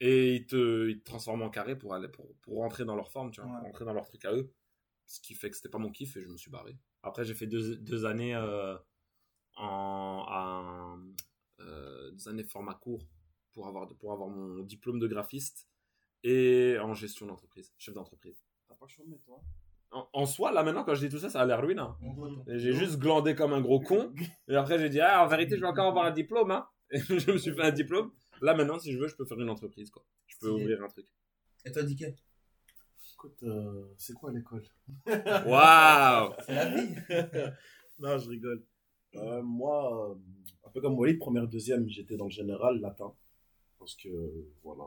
[0.00, 3.10] et ils te, ils te transforment en carré pour aller, pour, pour rentrer dans leur
[3.10, 3.56] forme, tu vois, Ouais.
[3.58, 4.52] pour rentrer dans leur truc à eux.
[5.06, 6.76] Ce qui fait que c'était pas mon kiff et je me suis barré.
[7.02, 8.76] Après, j'ai fait deux, deux années euh,
[9.56, 10.96] en, à,
[11.60, 13.06] euh, deux années format court
[13.52, 15.68] pour avoir, pour avoir mon diplôme de graphiste
[16.24, 18.42] et en gestion d'entreprise, chef d'entreprise.
[18.68, 19.40] T'as pas chômé, toi?
[19.90, 21.80] En, en soi, là maintenant, quand je dis tout ça, ça a l'air ruine.
[21.80, 21.96] hein.
[22.46, 24.14] J'ai juste glandé comme un gros con.
[24.48, 26.50] Et après, j'ai dit, ah, en vérité, je vais encore avoir un diplôme.
[26.50, 26.66] Hein.
[26.90, 28.10] Et je me suis fait un diplôme.
[28.42, 29.88] Là, maintenant, si je veux, je peux faire une entreprise.
[29.90, 30.04] Quoi.
[30.26, 31.06] Je peux ouvrir un truc.
[31.64, 32.06] Et toi, Dicky
[33.14, 34.64] Écoute, euh, c'est quoi l'école
[35.06, 36.94] Waouh C'est la vie.
[37.98, 38.64] Non, je rigole.
[39.14, 40.14] Euh, moi, euh,
[40.66, 43.14] un peu comme Walid, première, deuxième, j'étais dans le général latin.
[43.78, 44.08] Parce que,
[44.64, 44.84] voilà,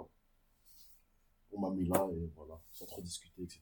[1.53, 3.61] on m'a mis là et voilà, sans trop discuter, etc.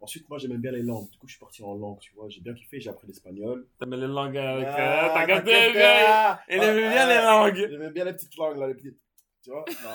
[0.00, 1.10] Ensuite, moi, j'aimais bien les langues.
[1.10, 2.28] Du coup, je suis parti en langue, tu vois.
[2.28, 3.66] J'ai bien kiffé, j'ai appris l'espagnol.
[3.78, 4.68] T'aimes les langues avec.
[4.70, 8.36] Ah, euh, T'as capté, Il ah, aimait bien ah, les langues J'aimais bien les petites
[8.36, 8.98] langues, là, les petites.
[9.42, 9.90] Tu vois Non.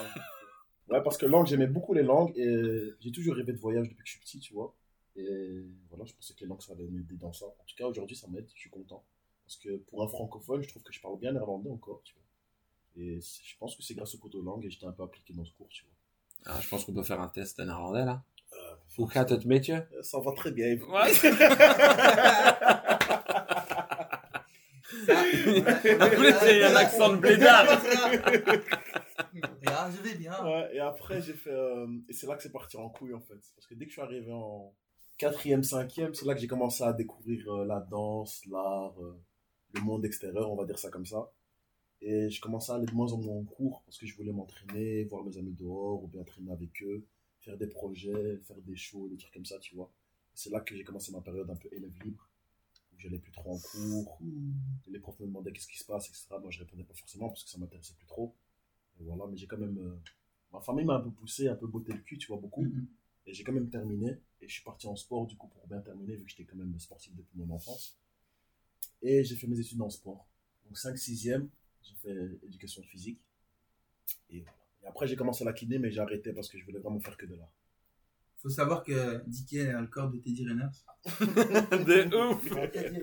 [0.89, 4.03] Ouais, parce que langue, j'aimais beaucoup les langues et j'ai toujours rêvé de voyage depuis
[4.03, 4.73] que je suis petit, tu vois.
[5.15, 7.45] Et voilà, je pensais que les langues, ça allait m'aider dans ça.
[7.45, 9.03] En tout cas, aujourd'hui, ça m'aide, je suis content.
[9.45, 13.03] Parce que pour un francophone, je trouve que je parle bien néerlandais encore, tu vois.
[13.03, 15.33] Et je pense que c'est grâce au cours de langue et j'étais un peu appliqué
[15.33, 16.53] dans ce cours, tu vois.
[16.53, 18.23] Ah, Je pense qu'on peut faire un test néerlandais là.
[18.53, 20.77] Euh, Hoe gaat het met je Ça va très bien.
[20.77, 21.11] Ouais.
[25.99, 27.67] Après, c'est un accent de blédard.
[29.67, 30.43] Ah, je vais bien.
[30.43, 31.51] Ouais, et après, j'ai fait.
[31.51, 33.39] euh, et c'est là que c'est parti en couille, en fait.
[33.55, 34.73] Parce que dès que je suis arrivé en
[35.17, 39.19] quatrième, cinquième, c'est là que j'ai commencé à découvrir euh, la danse, l'art, euh,
[39.73, 41.31] le monde extérieur, on va dire ça comme ça.
[42.01, 44.33] Et je commençais à aller de moins en moins en cours parce que je voulais
[44.33, 47.05] m'entraîner, voir mes amis dehors, ou bien traîner avec eux,
[47.41, 49.91] faire des projets, faire des shows, des trucs comme ça, tu vois.
[50.35, 52.29] C'est là que j'ai commencé ma période un peu élève libre,
[52.93, 54.19] où j'allais plus trop en cours,
[54.87, 56.39] les profs me demandaient qu'est-ce qui se passe, etc.
[56.41, 58.35] Moi, je répondais pas forcément parce que ça m'intéressait plus trop.
[58.99, 59.77] Voilà, mais j'ai quand même.
[59.77, 59.97] euh,
[60.51, 62.63] Ma famille m'a un peu poussé, un peu botté le cul, tu vois, beaucoup.
[62.63, 62.87] Mhm.
[63.25, 64.17] Et j'ai quand même terminé.
[64.41, 66.57] Et je suis parti en sport, du coup, pour bien terminer, vu que j'étais quand
[66.57, 67.97] même sportif depuis mon enfance.
[69.01, 70.27] Et j'ai fait mes études en sport.
[70.65, 71.49] Donc, 5-6e,
[71.81, 73.19] j'ai fait éducation physique.
[74.29, 74.57] Et voilà.
[74.83, 77.17] Et après, j'ai commencé la kiné, mais j'ai arrêté parce que je voulais vraiment faire
[77.17, 77.51] que de l'art.
[78.43, 80.67] Faut savoir que Dicky a le corps de Teddy Riner.
[81.85, 82.41] De ouf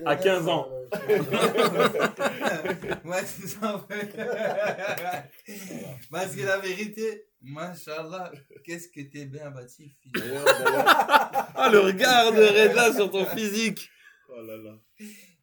[0.05, 0.67] À 15 ans.
[3.05, 4.15] ouais, c'est ça, en fait.
[6.11, 8.31] Parce que la vérité, Machallah,
[8.63, 10.11] qu'est-ce que t'es bien bâti, fils.
[10.13, 10.85] D'ailleurs, d'ailleurs-
[11.55, 13.89] Ah, le regard de Reda sur ton physique
[14.29, 14.77] oh là là.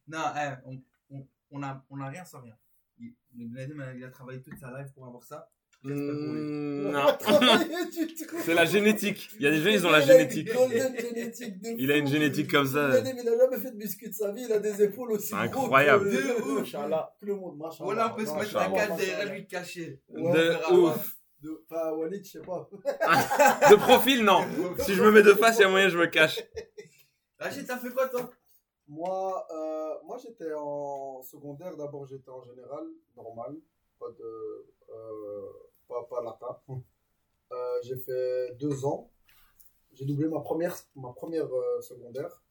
[0.07, 0.81] Non, hein, on,
[1.11, 2.55] on, on, a, on a rien sans rien.
[2.99, 5.49] Il, le Bladem, il a travaillé toute sa life pour avoir ça.
[5.83, 7.05] Mm, Non,
[8.43, 9.29] c'est la génétique.
[9.35, 10.53] Il y a des gens, ils ont la génétique.
[10.53, 12.89] Golden génétique de Il a une génétique comme ça.
[12.99, 15.47] Il a, jamais fait de biscuit de sa vie, il a des épaules aussi C'est
[15.49, 16.09] gros incroyable.
[16.09, 16.61] que- De ouf.
[16.61, 17.15] Inch'Allah.
[17.21, 17.85] que le monde, machallah.
[17.85, 20.01] Voilà, on peut se mettre la carte derrière lui caché.
[20.09, 21.15] De ouf.
[21.41, 22.69] De, enfin, Walid, je sais pas.
[23.69, 24.41] De profil, non.
[24.79, 26.41] Si je me mets de face, il y a moyen, je me cache.
[27.39, 28.29] Rachid, t'as fait quoi, toi?
[28.89, 31.77] Moi, euh, moi j'étais en secondaire.
[31.77, 32.83] D'abord, j'étais en général,
[33.15, 33.55] normal.
[33.97, 34.65] Pas de.
[34.89, 35.49] Euh,
[35.89, 36.59] pas, pas latin.
[37.51, 39.09] Euh, j'ai fait deux ans.
[39.93, 42.43] J'ai doublé ma première, ma première euh, secondaire.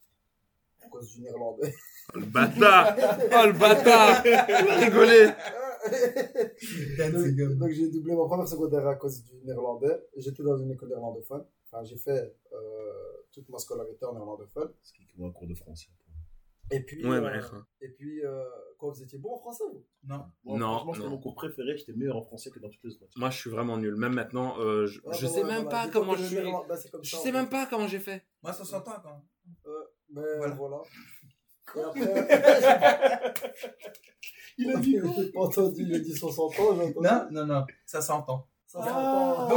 [0.82, 1.74] À cause du néerlandais.
[2.14, 4.22] Oh, le bâtard Oh, le bâtard
[4.80, 5.30] rigoler
[7.12, 10.04] donc, donc j'ai doublé ma première secondaire à cause du néerlandais.
[10.16, 11.44] J'étais dans une école néerlandophone.
[11.66, 12.92] Enfin, j'ai fait euh,
[13.32, 14.72] toute ma scolarité en néerlandophone.
[14.82, 15.88] C'est qui voit un cours de français
[16.70, 17.40] Et puis, Ouais, euh, ouais.
[17.80, 18.42] et puis euh,
[18.78, 19.84] quoi, vous étiez bon en français vous?
[20.04, 20.24] Non.
[20.44, 21.10] Moi, Non, franchement, c'était non.
[21.12, 21.76] mon cours préféré.
[21.76, 23.12] J'étais meilleur en français que dans toutes les autres.
[23.16, 23.96] Moi, je suis vraiment nul.
[23.96, 26.36] Même maintenant, euh, je, Ouais, je bah, sais ouais, même pas comment je suis.
[26.36, 28.24] bah, Je ça, sais même pas comment j'ai fait.
[28.42, 29.22] Moi, ça s'entend quand même.
[29.66, 30.54] Euh, mais Voilà.
[30.54, 30.82] voilà.
[31.78, 33.54] Et après,
[34.58, 36.74] Il a dit j'ai pas entendu, il a dit 60 ans.
[37.00, 38.48] Non, non, non, ça s'entend.
[38.66, 38.88] Ça Ah.
[38.88, 39.48] s'entend.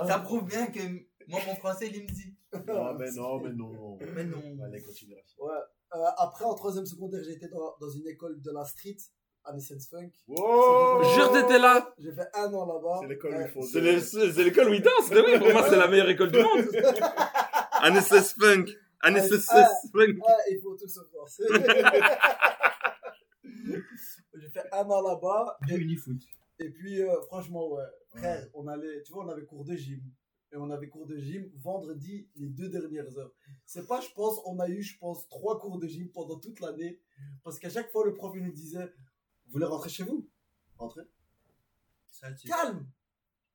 [0.00, 0.80] Donc, ça prouve bien que
[1.28, 2.34] moi, mon français, il me dit.
[2.66, 3.98] Non, mais non, mais non.
[4.14, 4.42] Mais non.
[4.64, 5.14] Allez, continue.
[5.38, 5.50] Ouais.
[5.94, 8.96] Euh, après, en troisième secondaire, j'étais dans, dans une école de la street,
[9.44, 10.10] à Nessens Funk.
[10.28, 12.98] Wow Jure, t'étais là J'ai fait un an là-bas.
[13.00, 13.48] C'est l'école où il Ouais.
[13.48, 13.62] faut.
[13.62, 16.30] C'est les- c'est l'école où ils dansent, mais oui, pour moi, c'est la meilleure école
[16.30, 16.64] du monde.
[18.00, 18.66] SS Funk.
[19.02, 21.44] Ah, ce- Ah, il faut tout se forcer.
[24.34, 25.58] J'ai fait un an là-bas.
[25.66, 26.16] Du Et, unifoot.
[26.58, 27.84] et puis, euh, franchement, ouais.
[28.14, 30.00] Frère, on allait, tu vois, on avait cours de gym.
[30.52, 33.32] Et on avait cours de gym vendredi, les deux dernières heures.
[33.66, 36.58] C'est pas, je pense, on a eu, je pense, trois cours de gym pendant toute
[36.60, 37.00] l'année.
[37.44, 38.86] Parce qu'à chaque fois, le prof, il nous disait,
[39.46, 40.28] vous voulez rentrer chez vous?
[40.76, 41.02] Rentrez.
[42.10, 42.84] Ça, tu- Calme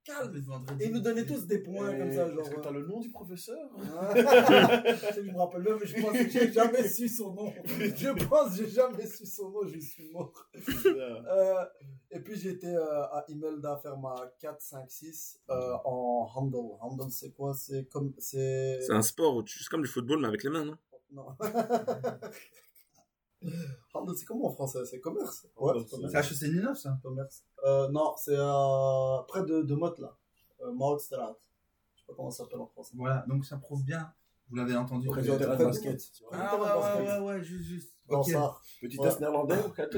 [0.06, 0.36] Calme.
[0.80, 2.42] Et ils nous donnaient tous des points Et comme ça, genre.
[2.42, 2.62] Est-ce que ouais.
[2.62, 3.58] t'as le nom du professeur
[4.16, 7.52] je me rappelle même, mais je pense que j'ai jamais su son nom.
[7.66, 10.32] Je pense que j'ai jamais su son nom, je suis mort.
[10.86, 11.66] Euh,
[12.12, 16.78] et puis j'étais euh, à Imelda faire ma 4, 5, 6 euh, en handle.
[16.80, 17.54] Handle, c'est quoi?
[17.54, 18.14] C'est comme.
[18.20, 18.80] C'est.
[18.82, 19.60] C'est un sport où tu...
[19.60, 20.78] c'est comme du football, mais avec les mains, non?
[21.12, 21.36] Non.
[23.94, 24.80] handle, c'est comment en français?
[24.86, 25.48] C'est commerce?
[25.58, 26.98] Ouais, c'est HEC Ninov, ça.
[27.04, 27.44] commerce.
[27.66, 30.16] Euh, non, c'est euh, près de, de Motte, là.
[30.62, 31.36] Euh, Mautstraat.
[31.96, 32.94] Je sais pas comment ça s'appelle en français.
[32.96, 34.12] Voilà, donc ça prouve bien.
[34.50, 35.08] Vous l'avez entendu.
[35.08, 36.00] Près que- du terrain de basket.
[36.24, 36.32] vois.
[36.34, 37.94] Ah ouais, ouais, ouais, ouais, juste, juste.
[38.08, 38.30] Dans Ok.
[38.30, 38.56] ça.
[38.82, 39.08] Petit Ouais.
[39.08, 39.96] test néerlandais ou quatre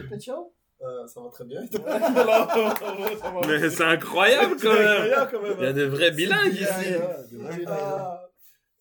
[0.80, 1.62] Euh, ça va très bien.
[3.48, 5.12] Mais c'est incroyable quand même.
[5.58, 6.94] Il y a des vrais bilingues ici.
[7.68, 8.27] Ah,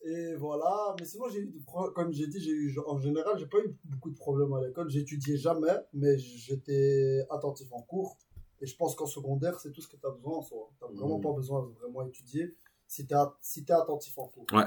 [0.09, 1.53] et voilà, mais sinon j'ai eu,
[1.95, 4.89] comme j'ai dit, j'ai eu, en général, j'ai pas eu beaucoup de problèmes à l'école.
[4.89, 8.17] J'étudiais jamais, mais j'étais attentif en cours.
[8.61, 10.71] Et je pense qu'en secondaire, c'est tout ce que tu as besoin en soi.
[10.79, 11.23] Tu vraiment Mhm.
[11.25, 12.55] pas besoin de vraiment étudier
[12.87, 14.47] si tu es, si t'es attentif en cours.
[14.53, 14.65] Ouais.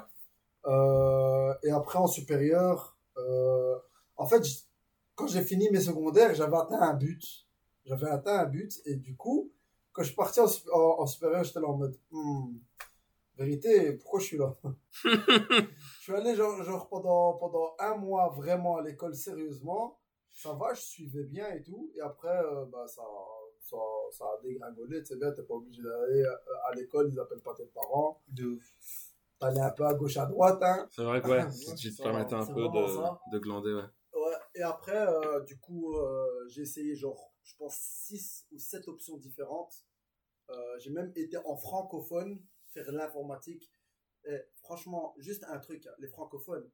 [0.65, 3.75] Euh, et après en supérieur, euh,
[4.17, 4.43] en fait,
[5.15, 7.23] quand j'ai fini mes secondaires, j'avais atteint un but.
[7.85, 9.51] J'avais atteint un but, et du coup,
[9.93, 12.57] quand je en, en- en supérieur, j'étais là en mode, Hmm,
[13.39, 14.55] vérité, pourquoi je suis là?
[15.03, 19.99] Je suis allé genre, genre pendant, pendant un mois vraiment à l'école sérieusement.
[20.31, 21.91] Ça va, je suivais bien et tout.
[21.95, 23.01] Et après, euh, bah, ça,
[23.61, 23.77] ça,
[24.11, 24.99] ça a dégringolé.
[25.01, 28.21] Tu sais bien, t'es pas obligé d'aller euh, à l'école, ils appellent pas tes parents.
[28.29, 28.73] De ouf.
[29.39, 30.59] T'allais un peu à gauche, à droite.
[30.61, 30.87] Hein.
[30.91, 33.83] C'est vrai que ouais, si tu te permettais un peu de, de glander, ouais.
[34.13, 38.87] Ouais, et après, euh, du coup, euh, j'ai essayé genre, je pense, 6 ou 7
[38.87, 39.85] options différentes.
[40.49, 43.71] Euh, j'ai même été en francophone, faire l'informatique.
[44.25, 46.69] Et franchement, juste un truc, hein, les francophones,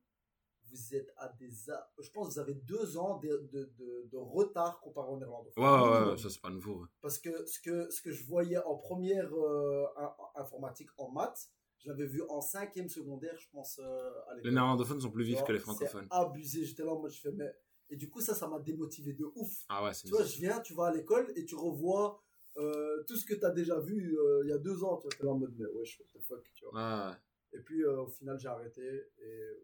[0.68, 1.70] vous êtes à des...
[1.70, 5.18] a- Je pense que vous avez deux ans de, de, de, de retard comparé au
[5.18, 5.64] néerlandophone.
[5.64, 6.82] Ouais, ouais, ouais, ça c'est pas nouveau.
[6.82, 6.88] ouais.
[7.02, 11.50] Parce que ce, que ce que je voyais en première euh, in- informatique en maths,
[11.78, 14.36] je l'avais vu en cinquième secondaire, je pense, euh, à.
[14.44, 16.08] Les néerlandophones sont plus vifs que les francophones.
[16.10, 17.54] Abusé, j'étais là en mode, je fais, mais...
[17.92, 19.52] Et du coup, ça, ça m'a démotivé de ouf.
[19.70, 22.25] Ah ouais, Tu vois, je viens, tu vas à l'école et tu revois
[22.58, 24.98] euh, tout ce que tu as déjà vu euh, il y a deux ans.
[24.98, 26.74] Tu vois, t'es là en mode, mais wesh, what the fuck, tu vois.
[26.76, 27.18] Ah.
[27.54, 28.82] Et puis, euh, au final, j'ai arrêté
[29.22, 29.64] et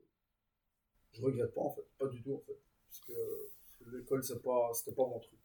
[1.12, 1.86] je regrette pas, en fait.
[1.98, 2.60] Pas du tout, en fait.
[2.88, 5.40] Parce que l'école, c'est pas, c'était pas mon truc.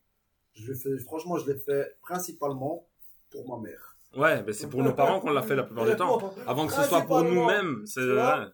[0.55, 2.89] Je l'ai fait, franchement, je l'ai fait principalement
[3.31, 3.97] pour ma mère.
[4.17, 6.35] Ouais, mais c'est pour nos parents qu'on l'a fait la plupart du temps.
[6.47, 8.47] Avant que ce soit pour nous-mêmes, c'est vrai,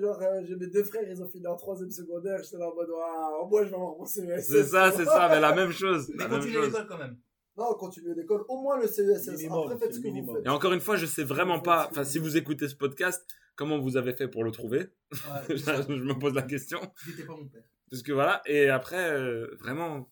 [0.00, 2.42] genre, euh, j'ai mes deux frères, ils ont fini en troisième secondaire.
[2.42, 4.04] J'étais là en mode, waouh, moi, je vais avoir mon.
[4.04, 6.10] C'est ça, c'est ça, mais la même chose.
[6.10, 6.66] Mais La même continue chose.
[6.66, 7.16] l'école quand même.
[7.56, 8.44] Non, continuez l'école.
[8.48, 9.28] Au moins le CESS.
[9.28, 10.46] Minimum, Après, faites ce que vous faites.
[10.46, 13.78] Et encore une fois, je sais vraiment pas, enfin, si vous écoutez ce podcast, comment
[13.78, 14.88] vous avez fait pour le trouver?
[15.12, 16.80] Ouais, Je me pose la question.
[17.06, 17.62] J'étais pas mon père.
[17.90, 20.10] Parce que voilà, et après, euh, vraiment,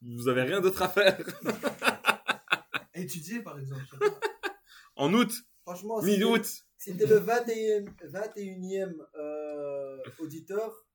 [0.00, 1.18] vous avez rien d'autre à faire.
[2.94, 3.84] Étudier par exemple.
[4.96, 5.30] En août,
[5.64, 10.86] Franchement, mi-août, si t'es le 21e, 21e euh, auditeur,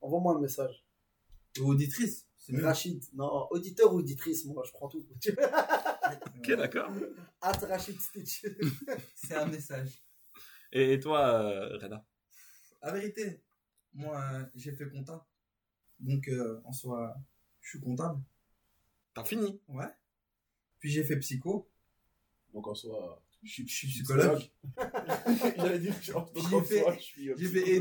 [0.00, 0.84] envoie-moi un message.
[1.60, 2.26] Ou Auditrice.
[2.46, 2.60] C'est.
[2.60, 3.02] Rachid.
[3.14, 5.06] Non, auditeur ou auditrice, moi, je prends tout.
[6.38, 6.90] ok, d'accord.
[7.40, 8.44] At Rachid Stitch.
[9.14, 10.02] C'est un message.
[10.70, 12.04] Et, toi, euh, Reda?
[12.82, 13.40] La vérité,
[13.94, 15.26] moi, euh, j'ai fait compta.
[16.00, 17.14] Donc, euh, en soi,
[17.62, 18.20] je suis comptable.
[19.14, 19.86] T'as fini Ouais.
[20.80, 21.70] Puis j'ai fait psycho.
[22.52, 24.42] Donc en soi, je suis Je suis psychologue.
[25.56, 27.30] J'allais dire, donc, J'ai en fait- soi, je suis.
[27.30, 27.80] euh, J'ai fait.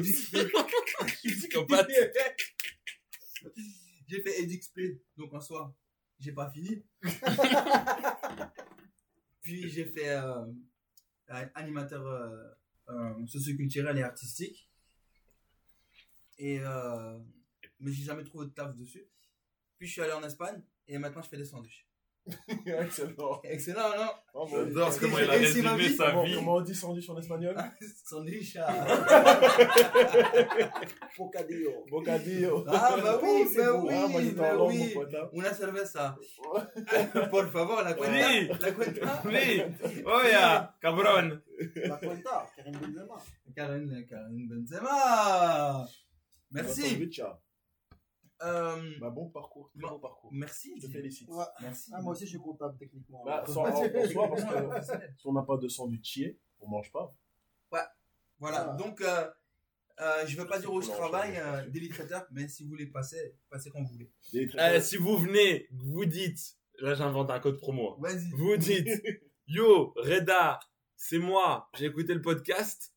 [1.15, 1.89] Psychopathe.
[4.08, 5.02] J'ai fait EduxP.
[5.18, 5.76] Donc, en soi,
[6.20, 6.84] j'ai pas fini.
[9.42, 10.46] Puis j'ai fait euh,
[11.30, 12.50] euh, animateur euh,
[12.89, 14.70] euh, socioculturel et artistique.
[16.38, 17.20] Et euh,
[17.80, 19.06] mais j'ai jamais trouvé de taf dessus.
[19.78, 21.86] Puis je suis allé en Espagne et maintenant je fais des sandwichs.
[22.66, 23.42] Excellent.
[23.44, 24.58] Excellent, non Bravo.
[24.66, 25.96] J'adore Parce comment que il a ma résumé vie.
[25.96, 27.56] sa Comment, comment on dit sandwich en espagnol
[28.06, 28.58] Sandwich.
[31.18, 31.86] Bocadillo.
[31.90, 32.64] Bocadillo.
[32.68, 33.88] Ah bah oui, c'est bah beau.
[33.88, 34.94] oui, Ah, moi bah langue, mon oui.
[34.94, 35.14] pote.
[35.16, 35.30] hein.
[35.34, 36.16] Una cerveza.
[37.30, 38.28] Por favor, la cuenta.
[38.30, 38.48] Oui.
[38.62, 39.22] La cuenta.
[39.26, 39.62] Oui
[40.06, 41.42] Oh yeah, cabron
[41.76, 43.16] La cuenta, Karim Benzema.
[43.56, 45.86] Karim, Karim Benzema.
[46.52, 47.10] Merci.
[48.43, 49.89] Euh, Bah, bon parcours, très Bon.
[49.91, 50.29] bon parcours.
[50.34, 50.73] merci.
[50.82, 51.29] Je te félicite.
[51.29, 51.45] Ouais.
[51.62, 51.91] Merci.
[51.93, 53.23] Ah, moi aussi, je suis comptable techniquement.
[53.23, 53.53] Bah, Ouais.
[53.53, 55.15] sans- en, en soi, parce Ouais, que professionnel.
[55.17, 57.13] si on n'a pas de sandwichier, on mange pas.
[58.39, 58.75] Voilà, Ah.
[58.75, 59.29] donc euh,
[60.01, 62.69] Euh, je veux pas C'est dire où je travaille, euh, délit traiteur, mais si vous
[62.69, 64.12] voulez passer, passez quand vous voulez.
[64.34, 67.95] Eh, si vous venez, vous dites, là j'invente un code promo.
[67.99, 68.27] Vas-y.
[68.32, 68.88] Vous dites,
[69.47, 70.60] yo, Reda,
[70.95, 72.91] c'est moi, j'ai écouté le podcast.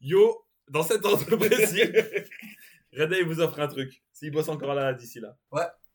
[0.00, 1.72] Yo, dans cette entreprise
[2.98, 4.02] Reda, il vous offre un truc.
[4.12, 5.36] S'il bosse encore là, d'ici là.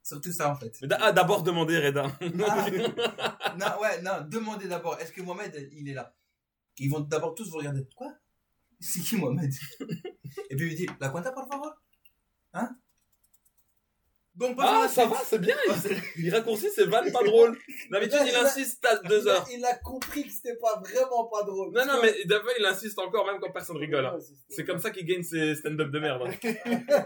[0.02, 0.78] Surtout ça en fait.
[1.00, 2.06] Ah, d'abord demandez Reda.
[2.22, 2.70] Ah.
[3.58, 6.14] non, ouais, non, demandez d'abord, est-ce que Mohamed, il est là?
[6.78, 7.88] Ils vont d'abord tous vous regarder.
[7.96, 8.14] Quoi?
[8.80, 9.54] C'est qui Mohamed?
[10.50, 11.74] Et puis il dit, la cuenta por favor?
[12.54, 12.76] Hein?
[14.36, 15.56] Donc, Ah, ça va, c'est bien.
[16.18, 17.56] Il, il raccourcit ses vannes pas drôles.
[17.92, 19.48] D'habitude, il insiste à deux Il a- heures.
[19.52, 21.72] Il a compris que c'était pas vraiment pas drôle.
[21.72, 24.06] Non, non, mais d'abord, il insiste encore, même quand personne rigole.
[24.08, 24.18] hein.
[24.50, 26.24] C'est- comme ça qu'il gagne ses stand-up de merde.
[26.26, 26.32] hein.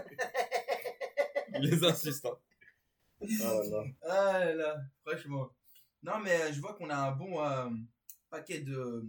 [1.60, 2.24] Il les insiste.
[2.26, 2.36] hein.
[3.42, 3.84] Ah là là.
[4.02, 5.48] Ah là là, franchement.
[6.02, 7.68] Non, mais euh, je vois qu'on a un bon euh,
[8.30, 9.04] paquet de.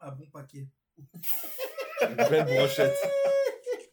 [0.00, 0.66] Un bon paquet.
[0.98, 2.94] Une belle brochette.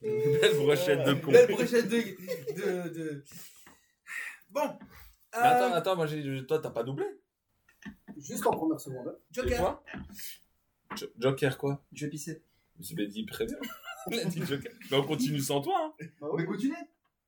[0.01, 1.31] Une belle brochette de con.
[1.31, 1.97] Belle brochette de.
[2.59, 3.23] De, de...
[4.49, 4.77] Bon.
[5.33, 7.05] Mais attends, euh, attends, moi, j'ai, toi, t'as pas doublé?
[8.17, 9.07] Juste en première seconde.
[9.07, 9.15] hein.
[9.31, 9.57] Et Joker.
[9.59, 9.83] toi?
[10.95, 11.83] Jo- Joker, quoi?
[11.93, 12.43] Je vais pisser.
[12.77, 13.57] Bien dit, très bien.
[14.11, 14.71] Il a dit Joker.
[14.89, 15.93] Mais on continue sans toi.
[15.99, 16.05] Hein.
[16.19, 16.41] Bah oui.
[16.41, 16.75] Mais continuez.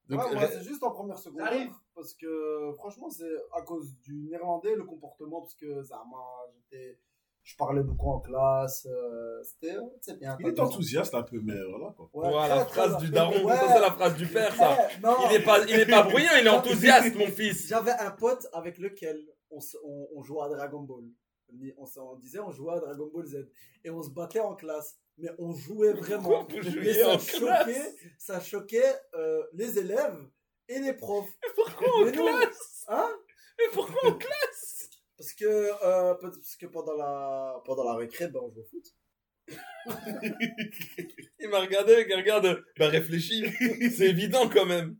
[0.09, 1.41] Donc, Ouais, moi, Re- c'est juste en première seconde.
[1.41, 1.71] Ça arrive.
[1.95, 6.51] Parce que franchement, c'est à cause du néerlandais, le comportement, parce que ça m'a.
[6.55, 6.97] j'étais-
[7.43, 8.85] Je parlais beaucoup en classe.
[8.89, 10.37] euh, C'était c'est bien.
[10.39, 12.09] Il est enthousiaste un peu, mais voilà quoi.
[12.13, 13.43] Ouais, voilà, la phrase du daron.
[13.43, 13.55] Ouais.
[13.55, 14.69] Ça, c'est la phrase du père, ça.
[14.71, 15.15] Ouais, non.
[15.29, 17.67] Il est pas, il est pas bruyant, il est enthousiaste, mon fils.
[17.67, 21.03] J'avais un pote avec lequel on, se- on, on jouait à Dragon Ball.
[21.77, 23.49] On, on disait on jouait à Dragon Ball Z.
[23.83, 24.97] Et on se battait en classe.
[25.17, 26.45] Mais on jouait vraiment.
[26.45, 30.17] Pourquoi jouiez ça en choquait, ça choquait euh, les élèves
[30.69, 31.29] et les profs.
[31.55, 33.09] Pourquoi en Mais nous, classe hein?
[33.59, 34.40] Mais pourquoi en classe
[35.41, 38.85] que, euh, parce que pendant la, pendant la récré, ben, on joue au foot.
[41.39, 42.63] Il m'a regardé, il regarde.
[42.77, 43.43] Bah, réfléchis.
[43.95, 44.97] C'est évident quand même.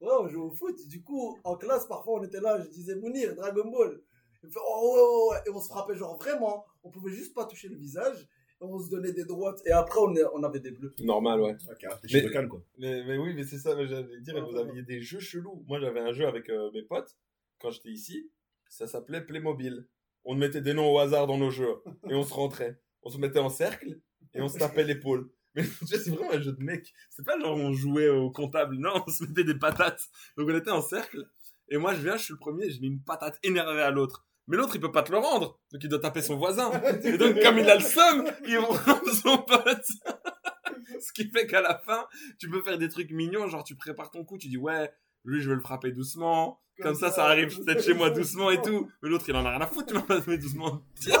[0.00, 0.76] Ouais, on joue au foot.
[0.88, 4.00] Du coup, en classe, parfois, on était là, je disais Mounir, Dragon Ball.
[4.42, 5.42] Il me fait, oh, ouais, ouais, ouais.
[5.46, 6.64] Et on se frappait, genre, vraiment.
[6.82, 8.28] On pouvait juste pas toucher le visage.
[8.60, 9.60] Et on se donnait des droites.
[9.66, 10.92] Et après, on, est- on avait des bleus.
[11.00, 11.56] Normal, ouais.
[11.70, 12.62] Ok, t'es Mais- Local, quoi.
[12.78, 15.64] Mais, mais oui, mais c'est ça, mais j'allais dire, vous aviez des jeux chelous.
[15.66, 17.16] Moi, j'avais un jeu avec euh, mes potes,
[17.60, 18.30] quand j'étais ici,
[18.72, 19.86] ça s'appelait Playmobil.
[20.24, 22.80] On mettait des noms au hasard dans nos jeux, et on se rentrait.
[23.02, 24.00] On se mettait en cercle,
[24.34, 25.30] et on se tapait l'épaule.
[25.54, 26.92] Mais tu sais, c'est vraiment un jeu de mec.
[27.10, 30.08] C'est pas genre on jouait au comptable, non, on se mettait des patates.
[30.38, 31.28] Donc on était en cercle,
[31.68, 34.26] et moi je viens, je suis le premier, je mets une patate énervée à l'autre.
[34.48, 36.70] Mais l'autre, il peut pas te le rendre, donc il doit taper son voisin.
[37.04, 38.74] Et donc, comme il a le seum, il rend
[39.22, 39.86] son pote.
[41.00, 42.06] Ce qui fait qu'à la fin,
[42.38, 44.90] tu peux faire des trucs mignons, genre tu prépares ton coup, tu dis ouais,
[45.24, 48.60] lui je vais le frapper doucement, comme, ça, ça arrive peut-être chez moi doucement et
[48.60, 48.90] tout.
[49.02, 50.82] Mais l'autre il en a rien à foutre, tu m'as pas fait doucement.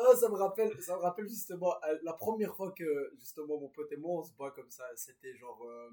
[0.00, 3.58] Ah, ah, ça me rappelle, ça me rappelle justement euh, la première fois que justement
[3.58, 4.84] mon pote et moi on se bat comme ça.
[4.94, 5.90] C'était genre, euh,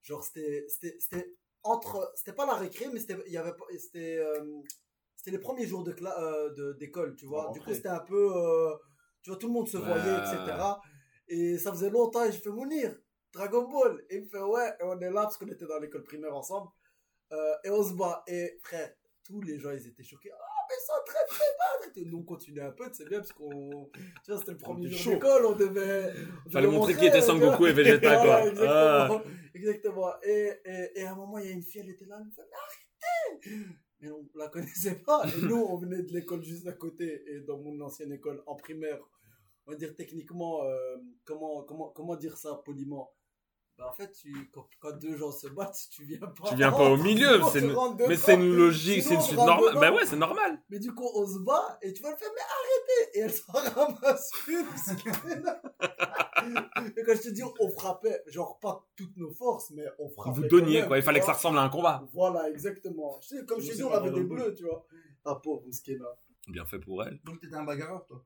[0.00, 3.66] genre c'était, c'était, c'était entre, c'était pas la récré, mais c'était, il y avait, pas-
[3.78, 4.60] c'était, euh,
[5.14, 7.50] c'était les premiers jours de cla- euh, de d'école, tu vois.
[7.52, 8.74] Du coup c'était un peu, euh,
[9.22, 9.84] tu vois, tout le monde se Ouais.
[9.84, 10.56] voyait, etc.
[11.28, 12.96] Et ça faisait longtemps et je fais Mounir,
[13.34, 14.02] Dragon Ball.
[14.08, 16.34] Et il me fait ouais, et on est là parce qu'on était dans l'école primaire
[16.34, 16.70] ensemble.
[17.32, 18.22] Euh, et on se bat.
[18.26, 18.90] Et frère,
[19.24, 20.30] tous les gens ils étaient choqués.
[20.32, 20.74] Ah, mais
[21.06, 21.98] train de se battre.
[21.98, 23.90] Et nous on continuait un peu, c'est bien parce qu'on.
[24.24, 26.12] Tu vois, c'était le premier jour d'école, on devait.
[26.46, 28.50] on Fallait montrer montrer, qu'il était Sangoku et Vegeta, quoi.
[28.50, 29.06] Voilà, Ah.
[29.06, 29.22] exactement.
[29.54, 30.12] Exactement.
[30.22, 32.26] Et, et, et à un moment, il y a une fille, elle était là, elle
[32.26, 33.66] me fait Mais arrêtez
[34.00, 35.22] Mais on la connaissait pas.
[35.26, 37.24] Et nous, on venait de l'école juste à côté.
[37.26, 38.98] Et dans mon ancienne école, en primaire,
[39.66, 43.12] on va dire techniquement, euh, comment, comment, comment dire ça poliment?
[43.78, 46.48] Bah en fait, tu, quand, quand deux gens se battent, tu viens pas.
[46.48, 47.76] Tu viens pas au milieu, c'est une-
[48.08, 49.74] Mais c'est une logique, c'est une suite normale.
[49.74, 50.60] Bah ouais, c'est normal.
[50.68, 53.32] Mais du coup, on se bat et tu vas le faire, mais arrêtez Et elle
[53.32, 54.66] s'en ramasse une.
[56.96, 60.30] et quand je te dis, on frappait, genre pas toutes nos forces, mais on frappait.
[60.34, 60.98] Vous quand donniez, même, quoi.
[60.98, 62.04] Il fais que ça ressemble à un combat.
[62.12, 63.18] Voilà, exactement.
[63.22, 64.84] Je sais, comme je c'est dit, on avait des bleus, tu vois.
[65.24, 66.04] Ah, pauvre Mskina.
[66.48, 67.20] Bien fait pour elle.
[67.24, 68.24] Donc t'étais un bagarreur, toi?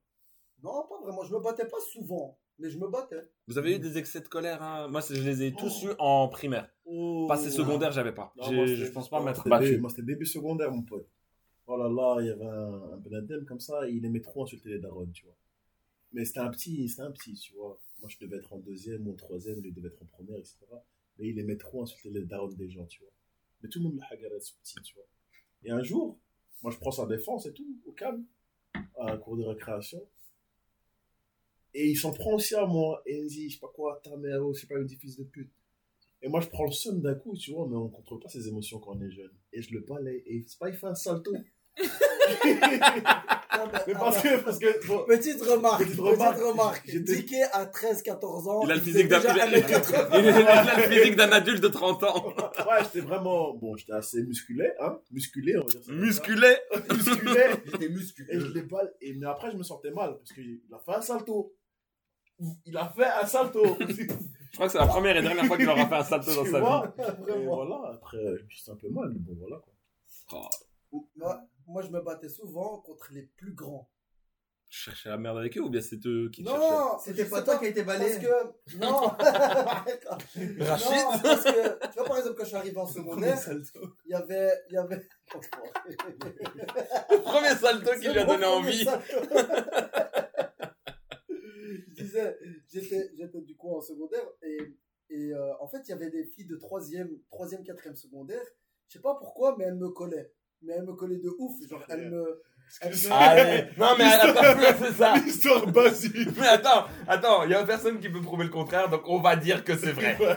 [0.62, 1.24] Non, pas vraiment.
[1.24, 3.28] Je me battais pas souvent, mais je me battais.
[3.46, 6.28] Vous avez eu des excès de colère, hein Moi, je les ai tous eus en
[6.28, 6.68] primaire.
[6.84, 7.26] Oh.
[7.28, 8.32] Passé secondaire, j'avais pas.
[8.36, 9.78] Non, moi, Je c'était- pense pas m'être battu.
[9.78, 11.08] Moi, c'était début secondaire, mon pote.
[11.66, 14.68] Oh là là, il y avait un, un Benadem comme ça, il aimait trop insulter
[14.70, 15.34] les darons, tu vois.
[16.12, 17.80] Mais c'était un petit, c'était un petit, tu vois.
[18.00, 20.58] Moi, je devais être en deuxième ou en troisième, lui devait être en première, etc.
[21.18, 23.12] Mais il aimait trop insulter les darons des gens, tu vois.
[23.62, 25.04] Mais tout le monde le hagarait ce petit, tu vois.
[25.64, 26.18] Et un jour,
[26.62, 28.24] moi, je prends sa défense et tout, au calme,
[28.74, 30.02] à un cours de récréation.
[31.74, 33.02] Et il s'en prend aussi à moi.
[33.06, 35.16] Et il me dit, je sais pas quoi, ta mère, oh, c'est pas une fils
[35.16, 35.50] de pute.
[36.22, 38.46] Et moi, je prends le seum d'un coup, tu vois, mais on contrôle pas ses
[38.46, 39.32] émotions quand on est jeune.
[39.52, 41.32] Et je le balaye, et c'est pas, il fait un salto.
[43.86, 46.40] Mais- parce que, parce que, bon, Petite remarque, Petite petite remarque.
[46.40, 46.88] remarque.
[47.52, 48.62] À 13-14 ans.
[48.64, 50.08] Il a le physique d'un déjà il a- 1m80.
[50.20, 52.26] il a le physique d'un adulte de 30 ans.
[52.36, 55.92] ouais, j'étais vraiment, bon, j'étais assez musculé, hein, musculé, on va dire ça.
[55.92, 56.56] Musculé.
[56.90, 57.40] musculé.
[57.66, 58.34] J'étais musculé.
[58.34, 60.98] Et je l'ai pas, et, mais après, je me sentais mal, parce qu'il a fait
[60.98, 61.54] un salto.
[62.66, 63.62] Il a fait un salto.
[63.80, 66.44] Je crois que c'est la première et dernière fois qu'il aura fait un salto dans
[66.44, 66.66] Tu sa vie.
[67.28, 68.18] Et voilà, après,
[68.80, 69.56] peu mal, mais bon, voilà,
[70.28, 70.50] quoi.
[71.16, 73.88] Moi, moi, je me battais souvent contre les plus grands.
[74.68, 77.26] Je cherchais la merde avec eux ou bien c'est eux qui te cherchaient Non, C'était
[77.26, 78.18] pas toi qui a été balayé.
[78.18, 79.00] Parce que, non.
[80.64, 83.38] Rachid Non, parce que, tu vois, par exemple, quand je suis arrivé en secondaire,
[84.06, 85.06] il y avait, il y avait,
[87.10, 88.86] Le premier salto qui lui a donné envie.
[92.12, 92.38] disais,
[92.68, 94.58] j'étais, j'étais du coup en secondaire et,
[95.10, 98.44] et euh, en fait, il y avait des filles de troisième, troisième, quatrième secondaire.
[98.88, 100.32] Je sais pas pourquoi, mais elles me collaient.
[100.62, 101.60] Mais elles me collaient de ouf.
[101.68, 102.42] Genre, elles me,
[102.80, 105.14] elles me- Allez, non mais attends, c'est ça.
[105.16, 106.28] L'histoire basique.
[106.38, 109.36] Mais attends, attends, il y a personne qui peut prouver le contraire, donc on va
[109.36, 110.16] dire que c'est vrai.
[110.18, 110.36] pas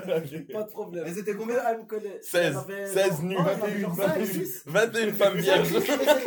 [0.63, 1.03] de problème.
[1.05, 2.19] Mais c'était combien Elles me collaient.
[2.21, 4.63] 16, Elles avaient 16 genre- nus, oh, elles avaient genre 21, 5, 6.
[4.65, 5.71] 21 femmes vierges.
[5.73, 6.23] Mais c'était le même-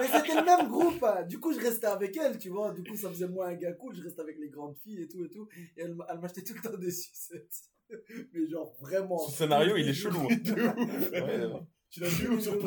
[0.00, 1.02] mais c'était le même groupe.
[1.04, 1.22] hein.
[1.28, 2.72] Du coup, je restais avec elles, tu vois.
[2.72, 3.94] Du coup, ça faisait moi un gars cool.
[3.96, 5.48] Je restais avec les grandes filles et tout et tout.
[5.76, 7.66] Et elles, elles m'achetaient tout le temps des sucettes.
[8.32, 9.18] Mais genre, vraiment.
[9.18, 10.28] Ce scénario, il est chelou.
[10.30, 11.60] hein.
[11.92, 12.58] Tu l'as vu ou sur Et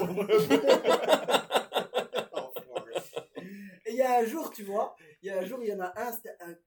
[3.93, 5.79] il y a un jour, tu vois, il y a un jour, il y en
[5.79, 6.11] a un,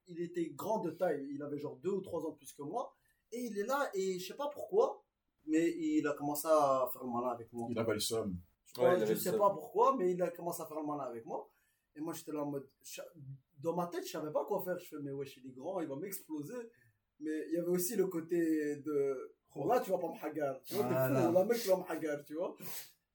[0.07, 1.27] il était grand de taille.
[1.31, 2.93] Il avait genre deux ou trois ans plus que moi.
[3.31, 5.03] Et il est là, et je sais pas pourquoi,
[5.45, 7.67] mais il a commencé à faire le malin avec moi.
[7.69, 8.37] Il avait le somme.
[8.75, 11.25] Je, Ouais, je sais pas pourquoi, mais il a commencé à faire le malin avec
[11.25, 11.49] moi.
[11.95, 12.69] Et moi, j'étais là en mode.
[13.59, 14.77] Dans ma tête, je savais pas quoi faire.
[14.77, 16.53] Je fais, mais wesh, il est grand, il va m'exploser.
[17.19, 19.35] Mais il y avait aussi le côté de.
[19.55, 20.61] Oh là, tu vas pas me hagar.
[20.63, 21.27] Tu vois, t'es Voilà.
[21.27, 21.33] fou.
[21.33, 22.55] Là, mec, tu vas me hagar, tu vois.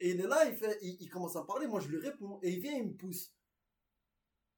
[0.00, 1.68] Et il est là, il, fait, il, il commence à parler.
[1.68, 2.40] Moi, je lui réponds.
[2.42, 3.32] Et il vient, il me pousse.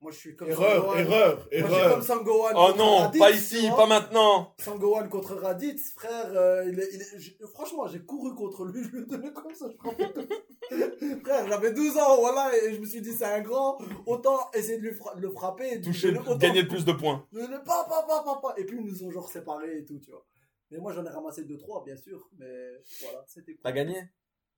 [0.05, 0.99] Moi, je suis comme Erreur, Sangohan.
[0.99, 2.03] erreur, Moi, suis comme erreur.
[2.03, 2.49] Sangohan.
[2.55, 3.77] Oh contre non, Raditz, pas tu ici, vois.
[3.79, 4.55] pas maintenant.
[4.61, 8.99] Sangohan contre Raditz, frère, euh, il est- il est- franchement, j'ai couru contre lui, je
[8.99, 10.29] ai donné comme ça, je frappais tout.
[11.25, 14.77] Frère, j'avais 12 ans, voilà, et je me suis dit, c'est un grand, autant essayer
[14.77, 16.85] de, lui fra- de le frapper et de lui Toucher, donner autant- gagner le plus
[16.85, 17.27] de points.
[17.33, 18.55] de ne pas, pas, pas, pas, pas.
[18.59, 20.27] Et puis, ils nous ont genre séparés et tout, tu vois.
[20.71, 23.77] Mais moi, j'en ai ramassé 2-3, bien sûr, mais voilà, c'était T'as cool.
[23.77, 24.03] gagné?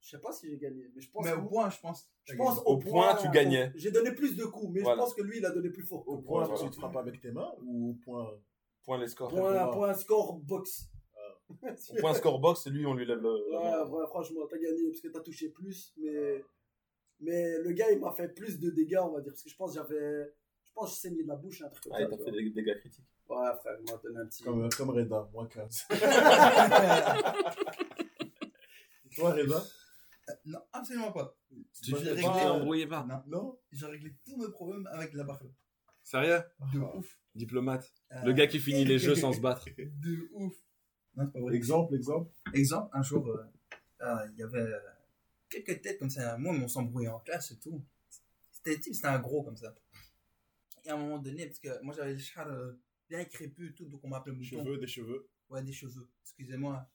[0.06, 2.08] Je sais pas si j'ai gagné, mais je pense Mais au point, je pense.
[2.22, 3.72] je pense Au point, tu gagnais.
[3.74, 4.98] J'ai donné plus de coups, mais Voilà.
[4.98, 6.06] je pense que lui, il a donné plus fort.
[6.06, 8.30] Au point, tu te frappes avec tes mains ou au point.
[8.84, 9.30] Point les scores.
[9.30, 10.88] Point, score box.
[11.98, 13.50] Point score box, lui, on lui lève le.
[13.90, 16.44] Ouais, franchement, t'as gagné parce que t'as touché plus, mais,
[17.18, 19.56] mais le gars, il m'a fait plus de dégâts, on va dire, parce que je
[19.56, 20.32] pense que j'avais,
[20.62, 22.02] je pense que je saignais de la bouche, un truc comme Ah, ça.
[22.04, 23.04] il t'a tu fait des dégâts critiques.
[23.28, 24.44] Ouais, frère, il m'a donné un petit.
[24.44, 25.86] Comme, comme Reda, moins 15.
[29.04, 29.62] Et toi, Reda?
[30.44, 31.36] Non, absolument pas.
[31.50, 33.04] Tu J'ai réglé, pas, euh, pas.
[33.06, 35.42] Non, Non j'ai réglé tous mes problèmes avec la barre.
[36.02, 36.40] Sérieux?
[36.72, 36.96] De Ah.
[36.96, 37.18] ouf.
[37.34, 37.92] Diplomate.
[38.12, 39.66] Euh, Le gars qui finit les jeux sans se battre.
[39.78, 40.54] De ouf.
[41.16, 41.54] Non, c'est pas vrai.
[41.54, 42.30] Exemple, exemple.
[42.54, 43.44] Exemple, un jour, euh,
[44.02, 44.78] euh, il y avait euh,
[45.48, 46.36] quelques têtes comme ça.
[46.38, 47.82] Moi, on s'embrouillait en classe et tout.
[48.52, 49.74] C'était type, c'était un gros comme ça.
[50.84, 52.72] Et à un moment donné, parce que moi j'avais le char euh,
[53.08, 54.64] bien crépus et tout, donc on m'appelait Des mouton.
[54.64, 55.28] cheveux, des cheveux.
[55.48, 56.08] Ouais, des cheveux.
[56.22, 56.88] Excusez-moi.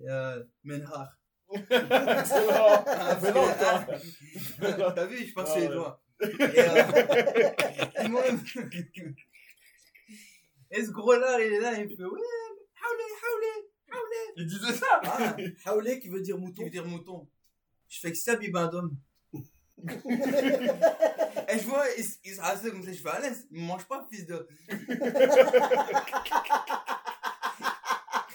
[0.00, 1.18] Euh, Menhar.
[1.52, 2.84] Excellent.
[3.22, 4.92] Mais non.
[4.94, 6.02] T'as vu, je passe les doigts.
[6.20, 6.26] Et,
[10.70, 12.20] euh, ce gros-là, il est là, il fait Ouais,
[12.82, 14.32] haoulé, haoulé, haoulé.
[14.36, 15.36] Il disait ça Ah,
[15.66, 16.64] Haoulé qui veut dire qui mouton.
[16.64, 17.28] veut dire mouton.
[17.88, 18.96] Je fais que ça, bibandum.
[19.86, 24.06] et je vois, il, se rassure comme ça, je fais à l'aise, il mange pas,
[24.10, 24.48] fils de.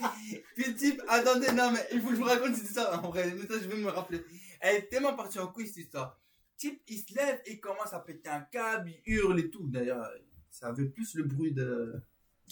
[0.55, 3.03] Puis le type, attendez, non, mais il faut que je vous raconte cette histoire.
[3.03, 4.23] En vrai, mais ça, je vais me rappeler.
[4.59, 6.19] Elle est tellement partie en couille, cette histoire.
[6.57, 9.67] Type, il se lève et il commence à péter un câble, il hurle et tout.
[9.67, 10.09] D'ailleurs,
[10.49, 12.01] ça avait plus le bruit de.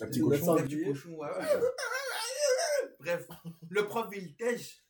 [0.02, 0.58] Un petit Le cochon.
[0.58, 0.66] sang.
[0.66, 1.30] du cochon, ouais.
[3.00, 3.28] Bref,
[3.70, 4.84] le prof, il tèche.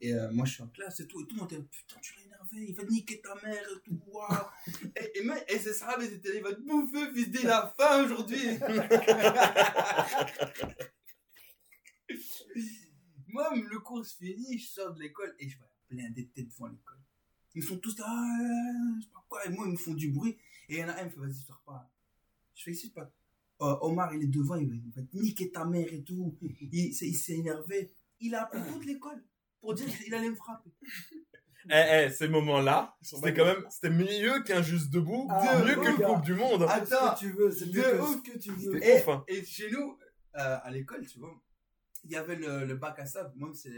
[0.00, 1.20] Et euh, moi, je suis en classe et tout.
[1.22, 3.80] Et tout le monde était, putain, tu l'as énervé, il va niquer ta mère et
[3.84, 4.00] tout.
[4.96, 7.74] et, et, même- et c'est ça, mais c'était, il va te bouffer, fils de la
[7.76, 8.38] faim aujourd'hui.
[13.28, 16.48] moi, le cours se finit, je sors de l'école et je vois plein de têtes
[16.48, 16.98] devant l'école.
[17.54, 19.44] Ils sont tous là, ah, je sais pas quoi.
[19.46, 20.36] Et moi, ils me font du bruit.
[20.68, 21.90] Et il y en a un, il me fait, vas-y, sors pas.
[22.54, 23.10] Je fais, c'est pas.
[23.60, 26.36] Euh, Omar, il est devant, il va, niquer ta mère et tout.
[26.72, 27.92] Il, s'est- il s'est énervé.
[28.20, 29.24] Il a appelé toute l'école
[29.60, 30.70] pour dire qu'il allait me frapper.
[31.70, 36.00] Eh, eh, ces moments-là, c'était quand même, c'était mieux qu'un juste debout, Ah, mieux que
[36.00, 36.06] le.
[36.06, 36.66] Coupe du Monde.
[36.66, 37.14] Fais ce Attends.
[37.14, 38.16] que tu veux, c'est De mieux que ouf.
[38.24, 38.72] ce que tu veux.
[38.74, 39.24] C'était Et, ouf, hein.
[39.28, 39.98] et chez nous,
[40.36, 41.38] euh, à l'école, tu vois,
[42.04, 43.32] il y avait le, le bac à sable.
[43.36, 43.70] Moi, c'est,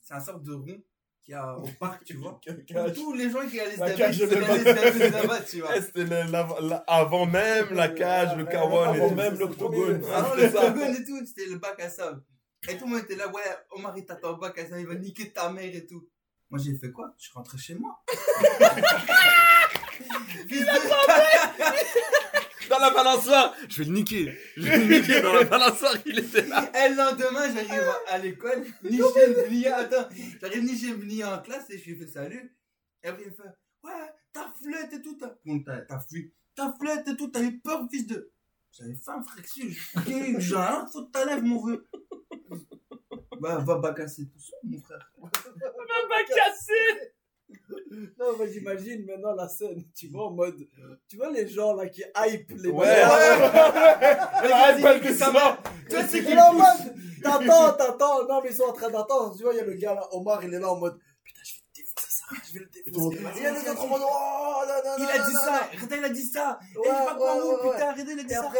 [0.00, 0.82] c'est un sorte de rond
[1.24, 2.40] qu'il y a au parc, tu vois.
[2.94, 3.80] Tous les gens qui allaient se
[4.24, 5.70] laver là-bas, tu vois.
[5.76, 10.02] Eh, C'était le- la- la- avant même la cage, le kawan et Avant même l'octogone.
[10.12, 10.64] Ah non, c'est le ça.
[10.68, 12.22] octogone et tout, c'était le bac à sable.
[12.68, 14.86] Et tout le monde était là, ouais, Omar il t'attend au bac à sable, il
[14.86, 16.08] va niquer ta mère et tout.
[16.50, 17.12] Moi j'ai fait quoi?
[17.18, 18.02] Je suis rentré chez moi.
[20.48, 22.17] De-
[22.68, 24.36] Dans la balançoire, je vais le niquer.
[24.56, 26.70] Je vais le niquer dans la balançoire, il était là.
[26.74, 30.08] Et le lendemain, j'arrive à l'école, Nichem Bnia, attends,
[30.40, 32.54] j'arrive Nichem Bnia en classe et je lui fais salut.
[33.02, 33.48] Et après il fait,
[33.84, 37.42] ouais, ta flûte et tout, t'as, bon, t'as, t'as fui, ta flûte et tout, t'as
[37.42, 38.30] eu peur, fils de.
[38.70, 39.80] J'avais faim, frère, que si, je-
[40.38, 41.86] j'ai rien à foutre de ta lèvre, mon vieux.
[43.40, 45.10] Bah, va bacasser tout ça, mon frère.
[45.18, 47.12] m'a cassé.
[48.18, 50.58] Non, mais j'imagine maintenant la scène, tu vois, en mode,
[51.08, 52.86] tu vois les gens là qui hype les Ouais.
[52.88, 55.32] Elle belle que ça.
[55.32, 58.90] Toi, c'est Et qui là, en mode, t'attends, t'attends, non, mais ils sont en train
[58.90, 60.98] d'attendre, tu vois, il y a le gars là, Omar, il est là en mode,
[61.24, 63.18] putain, je vais le défoncer ça, je vais le défoncer.
[63.36, 65.96] Il y a les autres en mode, oh, non, non, Il a dit ça, Reda
[65.96, 66.58] il a dit ça.
[66.74, 67.72] Et Ouais, je sais pas quoi, ouais, où, ouais, ouais.
[67.72, 68.52] putain, Reda il a dit ça.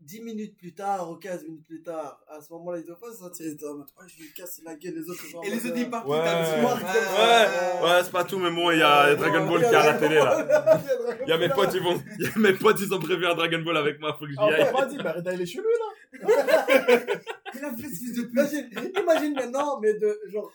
[0.00, 2.98] Après, 10 minutes plus tard, ou 15 minutes plus tard, à ce moment-là, ils doivent
[3.00, 5.38] pas se sentir, ils mode, oh, je vais lui casser la gueule, les autres, sont
[5.38, 6.18] en Et les autres, euh, ils partent Ouais.
[6.18, 7.84] tout à petit.
[7.84, 9.86] Ouais, ouais, c'est pas tout, mais bon, il y a Dragon Ball qui est à
[9.92, 10.80] la télé là.
[11.26, 13.26] Il y a mes potes, ils vont, il y a mes potes, ils ont prévu
[13.26, 14.70] un Dragon Ball avec moi, faut que j'y Ah, aille.
[14.74, 15.86] on m'a dit, bah, Reda, il est chez lui, là.
[17.54, 18.96] Il a fait ce fils de pute.
[18.98, 20.50] Imagine, maintenant, mais de, genre,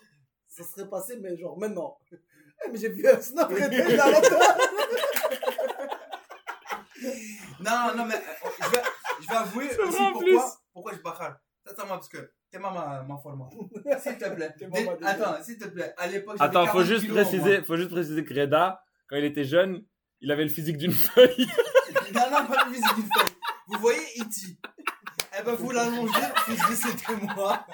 [0.48, 1.98] ça serait passé, mais genre maintenant.
[2.12, 3.52] Eh, mais j'ai vu un snap.
[7.60, 8.82] Non, non, mais euh, je vais,
[9.22, 10.40] je vais avouer aussi pourquoi, plus.
[10.74, 11.40] pourquoi je bachale.
[11.66, 13.50] Sincèrement, parce que t'es ma m'informe.
[14.04, 14.54] S'il te plaît.
[15.04, 15.94] Attends, s'il te plaît.
[15.98, 19.44] À l'époque, Attends, faut 40 juste préciser, faut juste préciser que Reda, quand il était
[19.44, 19.84] jeune,
[20.22, 21.48] il avait le physique d'une feuille.
[22.14, 23.36] Non, non, pas le physique d'une feuille.
[23.68, 24.58] Vous voyez E.T.
[25.40, 26.12] Eh ben, vous l'allongez,
[26.50, 27.66] de c'était moi.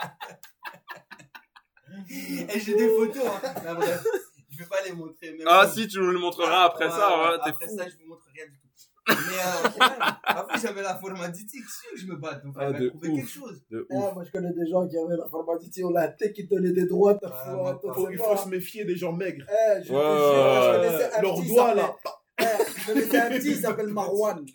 [2.09, 3.53] Et j'ai des photos, hein.
[3.63, 4.03] Mais bref,
[4.49, 5.35] je vais pas les montrer.
[5.37, 5.71] Mais Ah bon.
[5.73, 7.77] si, tu nous le montreras après Ouais, ça, ouais, t'es Après fou.
[7.77, 8.60] ça, je vous montre rien du tout.
[9.07, 12.43] Mais euh, ouais, après, j'avais la formatique, sûr que je me batte.
[12.45, 13.15] Donc, Ah, de trouver ouf.
[13.17, 13.63] quelque chose.
[13.69, 14.13] De Ah, ouf.
[14.13, 16.85] moi, je connais des gens qui avaient la formatité, on l'a tête qui donnait des
[16.85, 17.21] droites.
[17.23, 19.45] Ouais, faut- Il faut se méfier des gens maigres.
[19.49, 21.95] Eh, je te jure, Leurs doigts, là.
[22.39, 24.45] Eh, je connaissais un petit, il s'appelle Marwan.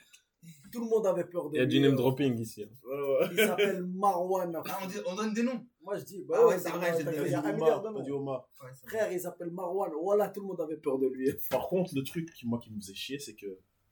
[0.72, 1.74] Tout le monde avait peur de Il y a lui.
[1.74, 2.64] du name dropping ici.
[2.64, 2.68] hein.
[2.84, 3.28] Ouais, ouais.
[3.32, 4.60] Il s'appelle Marwan.
[4.68, 5.64] Ah, on, dit- on donne des noms.
[5.82, 7.52] Moi, je dis, bah Ah ouais, c'est vrai, j'ai t'as dit il y a un
[7.52, 8.40] milliard de noms.
[8.86, 9.90] Frère, il s'appelle Marwan.
[10.02, 11.32] Voilà, tout le monde avait peur de lui.
[11.50, 13.46] Par contre, le truc qui, moi, qui me faisait chier, c'est que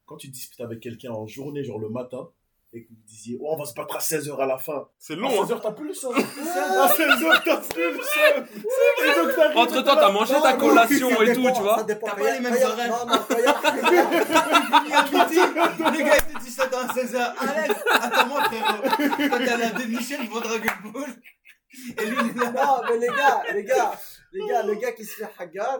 [0.05, 2.29] quand tu disputes avec quelqu'un en journée, genre le matin,
[2.73, 4.87] et que vous disiez, oh, on va se battre à 16h à la fin.
[4.99, 5.45] C'est À long, hein.
[5.45, 6.13] 16h, t'as plus le seum.
[6.17, 8.45] À 16h, t'as plus le seum.
[9.55, 11.77] Entre temps, t'es t'as mangé Non, ta collation ça et tout, tu vois.
[11.77, 12.07] Ça dépend.
[12.07, 13.07] T'as pas il y a- les mêmes quand il y a- horaires.
[15.93, 17.33] Les gars étaient 17 ans à 16h.
[17.39, 19.29] Alex, attends-moi, frérot.
[19.29, 21.09] Quand t'as la dénichée devant Dragon Ball.
[22.01, 22.51] Et lui, il est là.
[22.51, 23.91] Non, mais les gars, les gars,
[24.33, 25.79] les gars, le gars qui se fait hagar,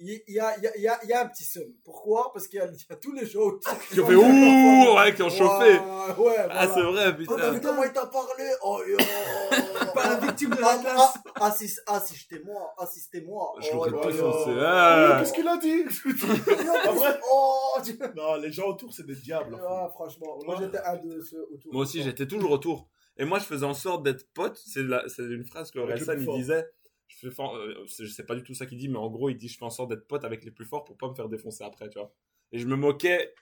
[0.00, 1.64] il y a, il y, a, il y, a, il y a un petit seum.
[1.84, 2.30] Pourquoi?
[2.32, 4.96] Parce qu'il y, a- il y a tous les gens autour Qui ont fait ouh,
[4.96, 5.72] ouais, qui ont chauffé.
[5.72, 6.74] Ouais, ouais, Ah, voilà.
[6.74, 7.68] c'est vrai, Oh, t'as vu putain.
[7.68, 8.44] comment il t'a parlé?
[8.62, 8.96] Oh, yo
[9.94, 11.14] Pas la victime de Ah, la classe.
[11.34, 13.52] ah, assist- Assistez-moi, assistez-moi.
[13.60, 14.08] Je Oh, l'aurais yo, pas.
[14.22, 15.16] Oh, Ah.
[15.20, 15.84] Qu'est-ce qu'il a dit?
[17.30, 17.78] Oh
[18.16, 19.54] Non, les gens autour, c'est des diables.
[19.54, 21.72] Ouais, franchement, moi j'étais un de ceux autour.
[21.72, 22.88] Moi aussi, j'étais toujours autour.
[23.20, 24.58] Et moi, je faisais en sorte d'être pote.
[24.64, 26.36] C'est une phrase que plus il fort.
[26.36, 26.66] disait.
[27.08, 29.28] Je, fais euh, c'est- je sais pas du tout ça qu'il dit, mais en gros,
[29.30, 31.14] il dit je fais en sorte d'être pote avec les plus forts pour pas me
[31.14, 32.12] faire défoncer après, tu vois.
[32.52, 33.34] Et je me moquais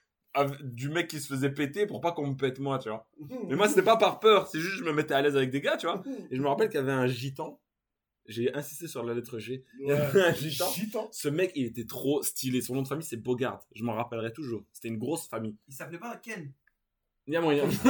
[0.63, 3.09] du mec qui se faisait péter pour pas qu'on me pète moi, tu vois.
[3.49, 5.61] Mais moi, c'était pas par peur, c'est juste je me mettais à l'aise avec des
[5.61, 6.03] gars, tu vois.
[6.31, 7.61] Et je me rappelle qu'il y avait un gitan.
[8.29, 9.65] J'ai insisté sur la lettre G.
[9.79, 10.69] Il y avait un gitan.
[10.73, 11.09] Gitan.
[11.13, 12.61] Ce mec, il était trop stylé.
[12.61, 13.65] Son nom de famille, c'est Bogart.
[13.73, 14.65] Je m'en rappellerai toujours.
[14.73, 15.55] C'était une grosse famille.
[15.69, 16.53] Il s'appelait pas Ken?
[17.27, 17.65] Il y a moyen.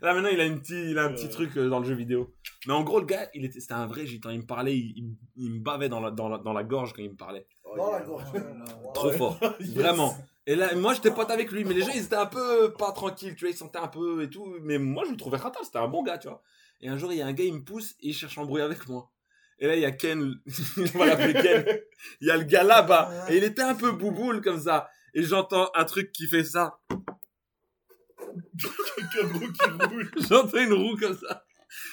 [0.00, 1.30] Là maintenant il a une petit, il a un petit Ouais.
[1.30, 2.34] truc euh, dans le jeu vidéo.
[2.66, 4.30] Mais en gros le gars, il était, c'était un vrai gitan.
[4.30, 6.92] Il me parlait, il, il- il me bavait dans la, dans la, dans la gorge
[6.92, 7.46] quand il me parlait.
[7.64, 8.24] Oh, Dans la gorge.
[8.94, 9.16] Trop Ouais.
[9.16, 9.38] fort,
[9.74, 10.16] vraiment.
[10.46, 12.92] Et là, moi j'étais pote avec lui, mais les gens ils étaient un peu pas
[12.92, 14.56] tranquilles, tu vois, ils sentaient un peu et tout.
[14.62, 16.42] Mais moi je le trouvais rentable, c'était un bon gars, tu vois.
[16.80, 18.40] Et un jour il y a un gars, il me pousse et il cherche à
[18.40, 19.10] embrouiller avec moi.
[19.58, 20.34] Et là il y a Ken,
[20.94, 21.64] on va l'appeler Ken.
[22.20, 24.88] Il y a le gars là-bas et il était un peu bouboule comme ça.
[25.14, 26.78] Et j'entends un truc qui fait ça.
[28.58, 30.10] Qui roule.
[30.28, 31.44] J'entends une roue comme ça.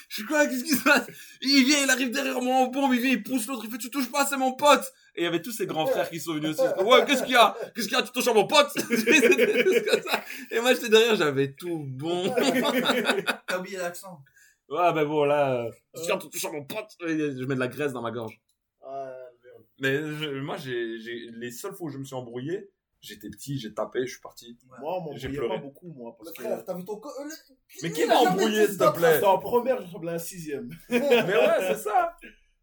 [0.10, 1.08] Je suis quoi, qu'est-ce qui se passe?
[1.42, 3.78] Il vient, il arrive derrière moi en bombe, il vient, il pousse l'autre, il fait
[3.78, 4.84] tu touches pas, c'est mon pote.
[5.16, 6.84] Et il y avait tous ses grands frères qui sont venus aussi.
[6.84, 7.56] Ouais, qu'est-ce qu'il y a?
[7.74, 8.04] Qu'est-ce qu'il y a?
[8.04, 8.70] Tu touches à mon pote?
[10.52, 12.34] Et moi j'étais derrière, j'avais tout bon.
[13.48, 14.22] T'as oublié l'accent.
[14.70, 17.56] Ouais, ben bon là, qu'est-ce qu'il y a Tu touches à mon pote Je mets
[17.56, 18.40] de la graisse dans ma gorge.
[18.82, 19.64] Ouais, merde.
[19.80, 22.70] Mais je- moi, j'ai, j'ai- les seules fois où je me suis embrouillé,
[23.02, 24.58] j'étais petit, j'ai tapé, je suis parti.
[24.68, 25.48] Moi, on J'ai m'embrouillait pleuré.
[25.56, 26.16] pas beaucoup, moi.
[26.18, 28.78] Parce Le que frère, t'as vu ton co- euh, le- Mais qui m'a embrouillé, s'il
[28.78, 29.14] te plaît?
[29.16, 30.70] C'était en première, je ressemblais à un sixième.
[30.90, 32.16] Mais ouais, c'est ça.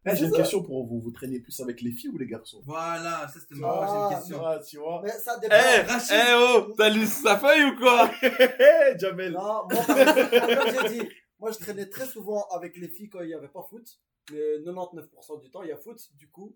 [0.09, 0.37] Eh, J'ai une ça.
[0.37, 1.01] question pour vous.
[1.01, 2.61] Vous traînez plus avec les filles ou les garçons?
[2.65, 4.45] Voilà, ça c'était ma Ah, prochaine question.
[4.45, 5.01] Ah, tu vois.
[5.03, 5.91] Mais ça Eh, dépend.
[5.93, 6.11] Rachid.
[6.13, 8.09] eh oh, t'as lu sa feuille ou quoi?
[8.21, 9.33] Hé, Jamel.
[9.33, 11.09] Non, moi, comme j'ai dit,
[11.39, 13.85] moi je traînais très souvent avec les filles quand il n'y avait pas foot.
[14.31, 15.99] Mais 99% du temps, il y a foot.
[16.15, 16.55] Du coup,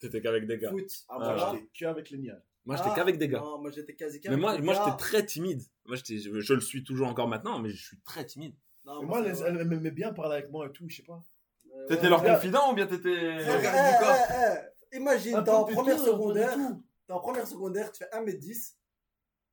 [0.00, 0.70] T'étais qu'avec des gars.
[0.70, 0.90] foot.
[1.08, 1.52] Ah, moi, Ah.
[1.54, 2.49] j'étais que avec les niages.
[2.66, 3.40] Moi, j'étais Ah, qu'avec des gars.
[3.40, 4.96] Non, moi j'étais quasi Mais moi, qu'avec moi des j'étais gars.
[4.96, 5.62] très timide.
[5.86, 8.54] Moi, j'étais, je, je le suis toujours encore maintenant, mais je suis très timide.
[8.84, 11.22] Non, Mais moi, c'est elle, m'aimait bien parler avec moi et tout, je sais pas.
[11.74, 12.34] Euh, T'étais ouais, leur ouais.
[12.34, 13.08] confident ou bien t'étais.
[13.10, 16.56] Eh, eh, eh, Imagine, t'es en de première tout, de secondaire.
[17.06, 18.74] T'es en première secondaire, tu fais 1m10.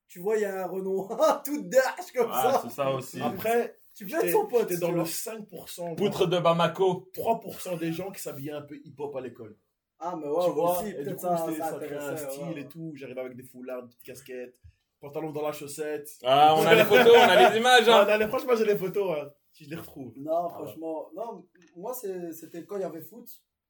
[0.08, 1.10] Tu vois, il y a un Renault
[1.46, 2.62] tout dash comme Ah, ça.
[2.64, 3.22] c'est ça aussi.
[3.22, 4.70] Après, Tu être j'étais son pote.
[4.70, 5.04] j'étais dans le vois.
[5.06, 7.10] 5%, Poutre de Bamako.
[7.14, 9.56] 3% des gens qui s'habillaient un peu hip-hop à l'école.
[10.00, 12.18] Ah, mais tu ouais, vois, aussi, et du coup, ça, c'était- ça ça créait un
[12.18, 12.62] style ouais.
[12.62, 12.92] et tout.
[12.96, 14.60] J'arrivais avec des foulards, des petites casquettes,
[15.00, 16.08] pantalon dans la chaussette.
[16.24, 17.88] Ah, on a les photos, on a les images.
[17.90, 18.08] Ah, Hein.
[18.10, 20.14] allez, franchement, j'ai les photos, hein, si je les retrouve.
[20.18, 21.46] Non, franchement, non,
[21.76, 23.28] moi c'était quand il y avait foot,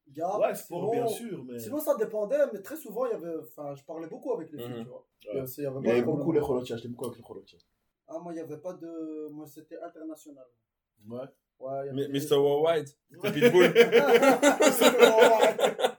[0.08, 0.36] gars.
[0.38, 1.58] Ouais, sport, sinon- bien sûr, mais.
[1.58, 4.58] Sinon ça dépendait, mais très souvent il y avait, enfin, je parlais beaucoup avec les
[4.58, 4.82] filles, Mhm.
[4.84, 5.06] tu vois.
[5.34, 5.44] Ouais.
[5.56, 7.58] Il y avait Il y beaucoup les holotias, j'étais beaucoup avec les holotias.
[8.06, 10.44] Ah, moi il y avait pas de, moi c'était international.
[11.08, 11.20] Ouais.
[11.60, 12.36] Ouais, il y M- avait des- Mr.
[12.36, 12.88] Worldwide.
[13.20, 13.74] Pitbull.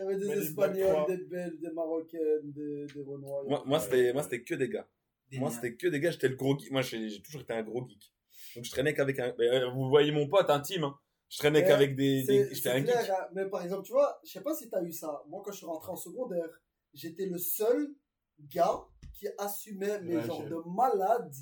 [0.00, 3.44] Il y avait des Espagnols, des Belges, des Marocaines, des, des Renois.
[3.46, 4.88] moi, moi, c'était, moi, c'était que des gars.
[5.32, 6.10] Moi, c'était que des gars.
[6.10, 6.70] J'étais le gros geek.
[6.72, 8.12] Moi, j'ai j'ai toujours été un gros geek.
[8.56, 9.34] Donc, je traînais qu'avec un.
[9.38, 10.84] mais, euh, Vous voyez mon pote intime.
[10.84, 10.98] Hein.
[11.28, 12.22] Je traînais qu'avec des.
[12.24, 13.10] des- J'étais c'est un clair, geek.
[13.10, 13.28] hein.
[13.34, 15.22] mais par exemple, tu vois, je sais pas si t'as eu ça.
[15.28, 16.48] Moi, quand je suis rentré en secondaire,
[16.94, 17.94] j'étais le seul
[18.40, 18.80] gars
[19.14, 21.32] qui assumait, mais Ouais, genre j'ai- de malade,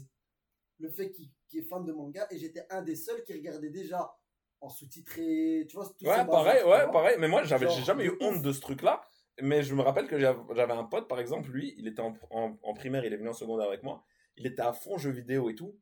[0.80, 3.70] le fait qu'il qu'il est fan de manga, et j'étais un des seuls qui regardait
[3.70, 4.12] déjà
[4.60, 7.16] en sous-titré, tu vois, tout Ouais, pareil, ouais, pareil.
[7.18, 9.00] Mais moi, j'avais, j'ai jamais eu honte de ce truc-là.
[9.40, 12.58] Mais je me rappelle que j'avais un pote, par exemple, lui, il était en, en,
[12.60, 14.04] en primaire, il est venu en secondaire avec moi.
[14.36, 15.78] Il était à fond jeux vidéo et tout.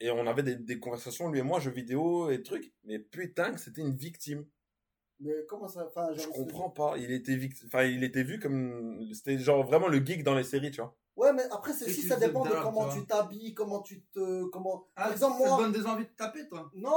[0.00, 2.72] Et on avait des, des conversations, lui et moi, jeux vidéo et trucs.
[2.84, 4.46] Mais putain, que c'était une victime.
[5.18, 6.94] Mais comment ça, enfin, Je comprends pas.
[6.98, 9.04] Il était, vict- enfin, il était vu comme.
[9.12, 10.96] C'était genre vraiment le geek dans les séries, tu vois.
[11.18, 14.02] Ouais, mais après, c'est que ça tu dépend de comment tu tu t'habilles, comment tu
[14.14, 16.94] te, comment, Ah, par exemple, ça te moi, donne des envies de taper, toi non,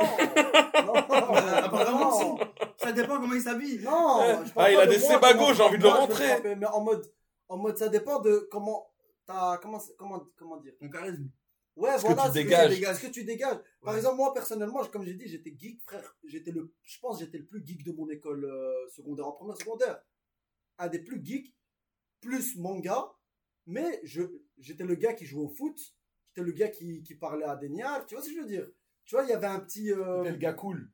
[0.85, 2.39] non, apparemment, non.
[2.77, 3.79] Ça dépend comment il s'habille.
[3.83, 6.55] Non, Ah, il a de des sébagos, j'ai envie de le rentrer.
[6.55, 7.11] Mais en mode,
[7.49, 8.91] en mode, ça dépend de comment
[9.25, 10.73] t'as, comment, comment, comment dire.
[10.79, 11.27] Ton charisme.
[11.75, 12.79] Ouais, Ce que voilà, tu ce dégages.
[12.79, 13.57] Que, ce que tu dégages.
[13.81, 13.97] Par Ouais.
[13.99, 16.15] exemple, moi, personnellement, comme j'ai dit, j'étais geek, frère.
[16.25, 19.31] J'étais le, je pense, que j'étais le plus geek de mon école euh, secondaire, en
[19.31, 19.99] première secondaire.
[20.77, 21.55] Un des plus geeks,
[22.19, 23.11] plus manga.
[23.67, 24.23] Mais je,
[24.59, 25.77] j'étais le gars qui jouait au foot.
[26.29, 28.05] J'étais le gars qui, qui parlait à des niards.
[28.05, 28.67] Tu vois ce que je veux dire?
[29.05, 30.89] Tu vois, il y avait un petit, euh, C'était le gars cool.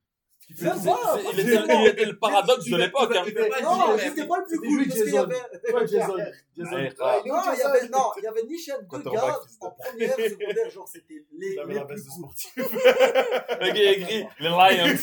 [0.50, 3.14] C'est- il, était, il était le paradoxe de l'époque.
[3.14, 3.26] hein.
[3.62, 6.14] Non, mais- pas le plus c'était cool parce qu'il y avait, Ouais, Jason.
[7.26, 10.70] Non, il y avait, non, il y avait ni chaîne deux gars en première secondaire,
[10.70, 12.30] genre c'était les, Il avait les la plus cool.
[12.56, 14.98] Le gars écrit les Lions.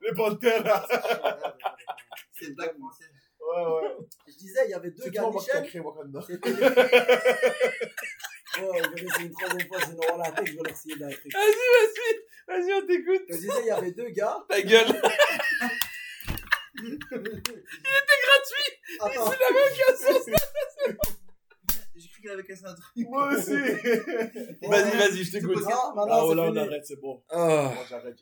[0.00, 0.86] Les panthères, là.
[2.32, 3.08] C'est une blague française.
[3.54, 3.96] Ouais, ouais.
[4.28, 5.68] Je disais, il y avait deux C'est gars toi, moi, qui Michel.
[5.68, 6.20] créé Wakanda.
[8.60, 10.96] Ouais, je vais laisser une troisième fois, sinon on la tête, je vais leur signer
[10.96, 11.32] d'un truc.
[11.32, 13.22] Vas-y, vas-y, vas-y, on t'écoute.
[13.30, 14.44] Je disais, il y avait deux gars.
[14.46, 14.88] Ta gueule.
[19.00, 19.30] Attends,
[21.96, 23.08] J'ai cru qu'il avait cassé un truc.
[23.08, 23.52] Moi aussi.
[23.52, 25.54] Vas-y, vas-y, je t'écoute.
[25.56, 27.22] non, maintenant Ah, oh c'est là, on arrête, c'est bon.
[27.30, 27.72] Ah.
[27.74, 28.16] Moi, j'arrête.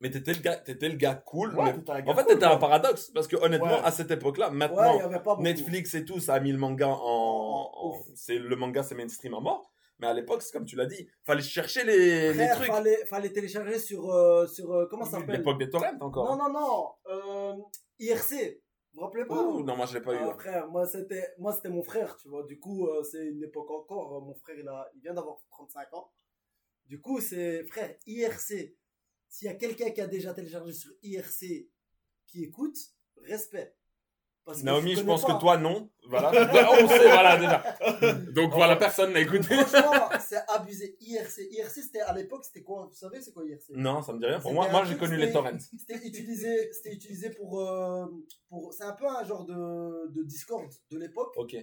[0.00, 1.54] Mais t'étais le gars, t'étais le gars cool.
[1.54, 3.84] Ouais, mais- gars En fait, cool, t'étais un paradoxe parce que honnêtement, Ouais.
[3.84, 4.98] à cette époque-là, maintenant.
[5.40, 9.34] Netflix et tout, ça a mis le manga en, en- c'est le manga, c'est mainstream
[9.34, 9.70] à mort.
[9.98, 12.68] Mais à l'époque, c'est comme tu l'as dit, fallait chercher les, les Frère, trucs.
[12.70, 15.36] fallait, fallait télécharger sur, euh, sur euh, comment ça s'appelle?
[15.36, 16.34] L'époque des torrents encore.
[16.36, 16.88] Non, non, non.
[17.10, 17.56] Euh,
[17.98, 18.62] IRC.
[18.92, 19.34] Vous vous rappelez pas?
[19.34, 20.18] Ouh, non, moi je l'ai pas eu.
[20.22, 22.44] Ah, frère, moi c'était, moi c'était mon frère, tu vois.
[22.44, 24.16] Du coup, euh, c'est une époque encore.
[24.16, 26.10] Euh, Mon frère, il a, il vient d'avoir 35 ans.
[26.86, 28.74] Du coup, c'est frère IRC.
[29.30, 31.68] S'il y a quelqu'un qui a déjà téléchargé sur IRC
[32.26, 32.76] qui écoute,
[33.22, 33.74] respect.
[34.44, 35.34] Parce que Naomi, je pense pas.
[35.34, 35.88] que toi, non.
[36.08, 36.30] Voilà.
[36.82, 37.62] on sait, voilà, déjà.
[38.32, 39.54] Donc voilà, personne n'a écouté.
[39.54, 40.96] Franchement, c'est abusé.
[41.00, 42.86] IRC, IRC, c'était à l'époque, c'était quoi?
[42.86, 44.40] Vous savez, c'est quoi IRC Non, ça me dit rien.
[44.40, 45.58] Pour moi, moi j'ai connu les torrents.
[45.78, 48.06] C'était utilisé, utilisé pour, euh,
[48.48, 51.32] pour, c'est un peu un genre de, de Discord de l'époque.
[51.36, 51.56] Ok.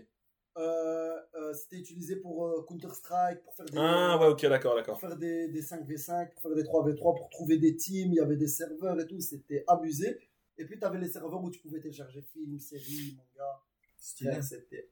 [0.57, 4.71] Euh, euh, c'était utilisé pour euh, Counter Strike, pour faire des, Ah, ouais, ok, d'accord,
[4.71, 4.99] pour d'accord.
[4.99, 8.11] faire des, des 5v5, pour faire des 3v3, pour trouver des teams.
[8.11, 9.19] Il y avait des serveurs et tout.
[9.19, 10.17] C'était abusé.
[10.57, 13.59] Et puis tu avais les serveurs où tu pouvais télécharger films, séries, mangas.
[13.99, 14.89] C'était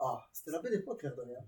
[0.00, 1.38] ah, c'était la belle époque, l'air de rien.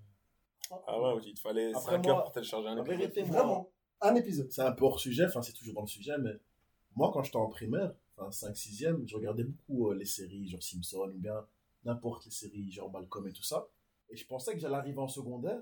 [0.86, 2.98] Ah ouais, il te fallait Après, 5 moi, heures pour télécharger un épisode.
[2.98, 3.70] vérité, Vraiment,
[4.00, 4.50] un épisode.
[4.50, 6.32] c'est un peu hors sujet, enfin c'est toujours dans le sujet, mais
[6.94, 11.10] moi quand j'étais en primaire, enfin 5-6ème, je regardais beaucoup euh, les séries genre Simpson
[11.14, 11.44] ou bien
[11.86, 13.66] n'importe les séries genre Malcolm et tout ça.
[14.10, 15.60] Et je pensais que j'allais arriver en secondaire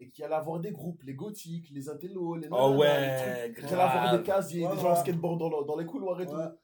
[0.00, 2.48] et qu'il allait avoir des groupes, les gothiques, les intellos, les.
[2.52, 3.56] Oh nanana, les ouais, trucs.
[3.56, 6.26] Qu'il allait avoir des casiers, des gens en skateboard dans, le- dans les couloirs et
[6.26, 6.30] Ouais.
[6.30, 6.54] tout.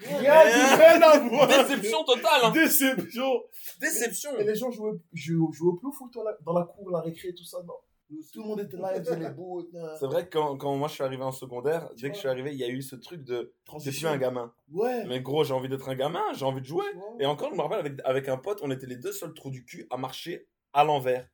[0.00, 1.48] Rien de rien à voir.
[1.48, 2.50] Déception totale, hein.
[2.52, 3.42] Déception.
[3.80, 4.38] Déception.
[4.38, 6.90] Et les gens jouaient, jouaient, jouaient au plus au foot dans la, dans la cour,
[6.90, 7.58] la récré, tout ça.
[7.66, 7.74] Non.
[8.32, 9.68] Tout le monde était là, ils faisaient les beaux.
[9.98, 12.28] C'est vrai que quand, quand moi je suis arrivé en secondaire, dès que je suis
[12.28, 14.52] arrivé, il y a eu ce truc de c'est plus un gamin.
[14.72, 15.04] Ouais.
[15.06, 16.86] Mais gros, j'ai envie d'être un gamin, j'ai envie de jouer.
[17.20, 19.50] Et encore, je me rappelle, avec, avec un pote, on était les deux seuls trous
[19.50, 21.28] du cul à marcher à l'envers.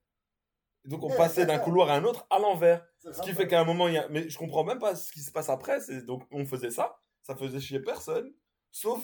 [0.85, 2.85] Donc on passait d'un couloir à un autre à l'envers.
[2.99, 4.09] C'est Ce qui fait qu'à un moment, il y a...
[4.09, 5.81] Mais je comprends même pas ce qui se passe après.
[5.81, 6.05] C'est...
[6.05, 8.33] Donc on faisait ça, ça faisait chier personne,
[8.71, 9.03] sauf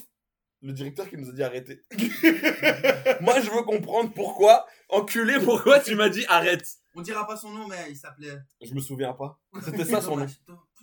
[0.63, 1.81] le directeur qui nous a dit arrêtez.
[3.21, 6.80] Moi, je veux comprendre pourquoi, enculé, pourquoi tu m'as dit arrête.
[6.95, 8.39] On dira pas son nom, mais il s'appelait.
[8.61, 9.39] Je me souviens pas.
[9.65, 10.27] C'était ça son nom.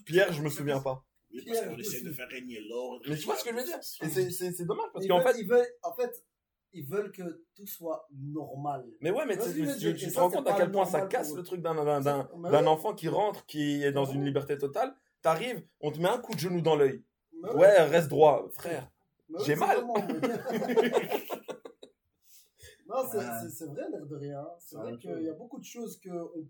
[0.05, 1.03] Pierre, je me souviens pas.
[1.33, 3.01] Oui, parce qu'on essaie de faire régner l'ordre.
[3.09, 3.77] Mais tu vois ce que je veux dire?
[3.81, 5.41] c'est, c'est, c'est dommage parce Ils qu'en veulent- fait.
[5.41, 6.23] ils veulent, en fait,
[6.71, 8.85] ils veulent que tout soit normal.
[9.01, 9.43] Mais ouais, mais Tu
[10.11, 12.61] te rends compte à quel point ça casse le truc d'un, d'un, d'un, Mais d'un
[12.61, 12.67] ouais.
[12.67, 14.95] enfant qui rentre, qui est dans une liberté totale.
[15.21, 17.03] T'arrives, on te met un coup de genou dans l'œil.
[17.55, 18.89] Ouais, reste droit, frère.
[19.45, 19.77] j'ai mal.
[22.87, 24.45] non, c'est, c'est vrai, l'air de rien.
[24.59, 26.47] C'est C'est vrai qu'il y a beaucoup de choses que on-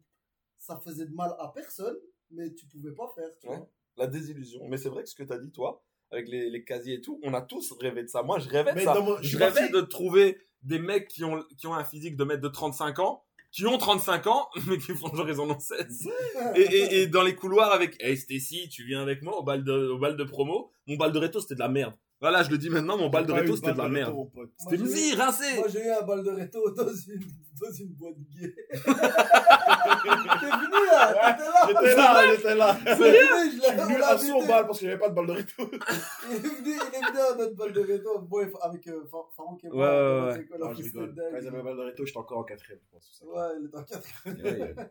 [0.58, 1.96] ça faisait de mal à personne,
[2.32, 3.58] mais tu pouvais pas faire, tu Ouais.
[3.58, 3.70] vois.
[3.98, 4.68] La désillusion.
[4.68, 7.20] Mais c'est vrai que ce que t'as dit, toi, avec les, les casiers et tout,
[7.24, 8.22] on a tous rêvé de ça.
[8.24, 9.00] Moi, je rêvais de Mais ça.
[9.00, 12.24] mon- je rêvais parti- de trouver des mecs qui ont, qui ont un physique de
[12.24, 15.60] mec de 35 ans, qui ont 35 ans, mais qui font genre ils en ont
[15.60, 16.10] 16.
[16.56, 19.64] Et, et, et dans les couloirs avec, hey Stacy, tu viens avec moi au bal
[19.64, 20.72] de, au bal de promo.
[20.88, 21.94] Mon bal de réto, c'était de la merde.
[22.20, 24.16] Voilà, je le dis maintenant, mon bal de réto, c'était de la balle merde.
[24.58, 25.56] C'était vie rincée.
[25.58, 27.20] Moi, j'ai eu un bal de réto dans une,
[27.62, 28.56] dans une boîte gay.
[28.74, 31.68] T'es venu là, t'étais là.
[31.68, 32.78] J'étais là, j'étais là.
[32.86, 34.48] C'est vrai, je Je l'ai- suis venu l'a à son invité.
[34.48, 35.54] bal parce que j'avais pas de balle de réto.
[35.60, 39.18] Il est venu, il est venu à notre balle de réto, bon, avec euh, Fa-
[39.36, 39.88] Farouk et Ouais, moi.
[40.28, 40.60] ouais, ouais.
[40.60, 41.14] Non, je rigole.
[41.16, 41.26] dingue.
[41.32, 43.24] Quand ils avaient balle de réto, j'étais encore en quatrième, je pense.
[43.26, 44.90] Ouais, il est en 4.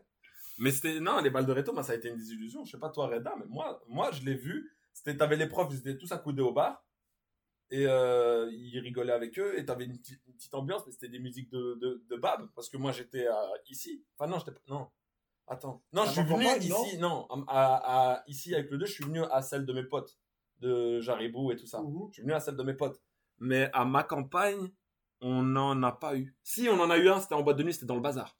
[0.59, 2.63] Mais c'était, non, les balles de réto, moi, ça a été une désillusion.
[2.65, 4.71] Je sais pas toi, Reda, mais moi, moi, je l'ai vu.
[4.93, 6.83] C'était, t'avais les profs, ils étaient tous accoudés au bar.
[7.69, 9.57] Et, euh, ils rigolaient avec eux.
[9.59, 12.47] Et t'avais une, petite- une petite ambiance, mais c'était des musiques de, de, de Bab.
[12.55, 14.05] Parce que moi, j'étais à- ici.
[14.17, 14.87] Enfin, non, j'étais pas, non.
[15.47, 15.81] Attends.
[15.93, 18.91] Non, je suis en venu non ici, non, à, à- ici avec le 2, je
[18.93, 20.17] suis venu à celle de mes potes.
[20.59, 21.81] De Jaribou et tout ça.
[21.81, 22.07] Mhm.
[22.09, 22.99] Je suis venu à celle de mes potes.
[23.39, 24.71] Mais à ma campagne,
[25.21, 26.35] on n'en a pas eu.
[26.43, 28.35] Si, on en a eu un, c'était en boîte de nuit, c'était dans le bazar.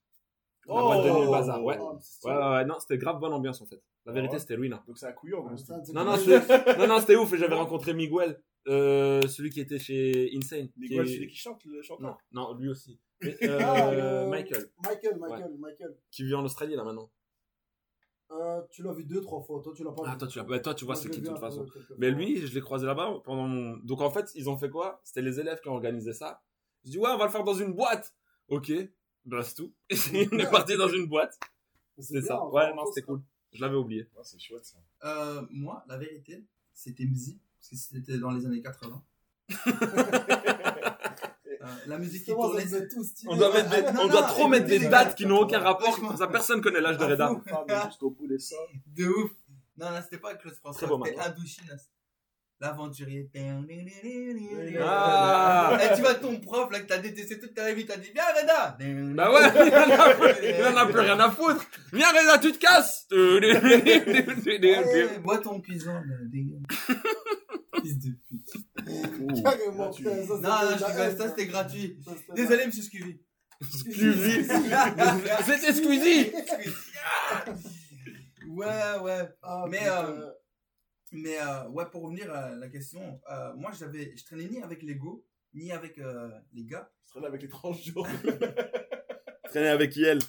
[0.65, 1.77] La boîte de nuit, le bazar, ouais.
[1.79, 3.81] Oh, Ouais, ouais, ouais, non, c'était grave bonne ambiance en fait.
[4.05, 4.81] La Ah vérité, ouais c'était ruinant.
[4.87, 5.55] Donc c'est un couillon.
[5.57, 5.93] Ça, Non, cool.
[6.05, 7.31] non, c'était- non, non, c'était ouf.
[7.33, 10.69] Et j'avais rencontré Miguel, euh, celui qui était chez Insane.
[10.69, 12.17] qui Miguel, est- celui qui chante, le chanteur.
[12.31, 12.99] Non, non, lui aussi.
[13.21, 15.97] Mais, euh, Ah, le- Michael, Michael, Michael, Michael.
[16.11, 17.09] qui vit en Australie là maintenant.
[18.29, 19.61] Euh, tu l'as vu deux, trois fois.
[19.63, 20.17] Toi, tu l'as pas Ah, vu.
[20.17, 21.65] toi, tu, l'as- bah, toi, tu vois je qui de toute façon.
[21.97, 23.77] Mais lui, je l'ai croisé là-bas pendant mon.
[23.77, 24.99] Donc en fait, ils ont fait quoi?
[25.03, 26.41] C'était les élèves qui ont organisé ça.
[26.83, 28.13] Je dis, ouais, on va le faire dans une boîte.
[28.49, 28.71] Ok,
[29.25, 29.73] bah c'est tout.
[29.89, 29.95] Et
[30.33, 31.39] on est parti dans une boîte.
[31.97, 32.45] Mais C'est ça.
[32.47, 33.21] Ouais, non, c'était cool.
[33.53, 34.07] Je l'avais oublié.
[34.23, 34.77] C'est chouette ça.
[35.05, 39.03] Euh, moi, la vérité, c'était Mzi, parce que c'était dans les années 80.
[41.59, 42.85] Euh, la musique qui tournait, stylés.
[43.29, 45.39] On doit, mettre des- Ah, non, on doit non, trop mettre des dates qui n'ont
[45.39, 45.99] aucun rapport.
[46.17, 47.27] Ça, personne connaît l'âge de Ah, Reda.
[47.45, 48.55] Femme jusqu'au bout des seins.
[48.85, 49.31] de ouf.
[49.75, 51.19] Non, non, c'était pas Claude François, Très beau c'était.
[51.19, 51.65] Indochine.
[52.59, 53.29] L'aventurier.
[54.81, 58.09] Ah Et tu vois ton prof là que t'as détesté toute ta vie, t'as dit
[58.15, 58.75] Viens Reda
[59.13, 61.63] Bah ouais, il en a plus, il en a plus rien à foutre.
[61.93, 63.05] Viens Reda, tu te casses.
[63.11, 63.59] Allez,
[65.19, 66.63] Bois ton pigeon, là, dégage.
[67.87, 69.43] Fils de pute.
[69.43, 71.97] Carrément, putain, ça, Non, non, je rigole, ça c'était gratuit.
[72.35, 73.21] Désolé, monsieur Scuvy.
[73.61, 74.47] Squeezie.
[75.45, 76.31] C'était Squeezie.
[78.49, 79.29] Ouais, ouais.
[79.41, 80.29] Ah, Mais, euh,
[81.11, 84.83] Mais euh, ouais, pour revenir à la question, euh, moi j'avais, je traînais ni avec
[84.83, 86.89] l'ego, ni avec euh, les gars.
[87.03, 88.07] Je traîne avec les transgenres.
[89.49, 90.19] Traîner avec Yel.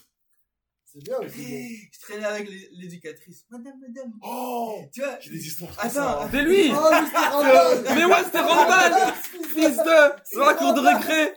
[0.91, 1.77] C'est bien aussi.
[1.93, 3.45] Je traînais avec l'éducatrice.
[3.51, 4.13] Madame, madame.
[4.23, 6.29] Oh Tu vois, J'ai des histoires comme Attends, ça.
[6.31, 6.73] C'est lui.
[6.73, 9.13] Oh, mais c'était Randall Mais ouais, c'était Randall.
[9.49, 10.39] Fils de.
[10.39, 11.35] La cour de récré.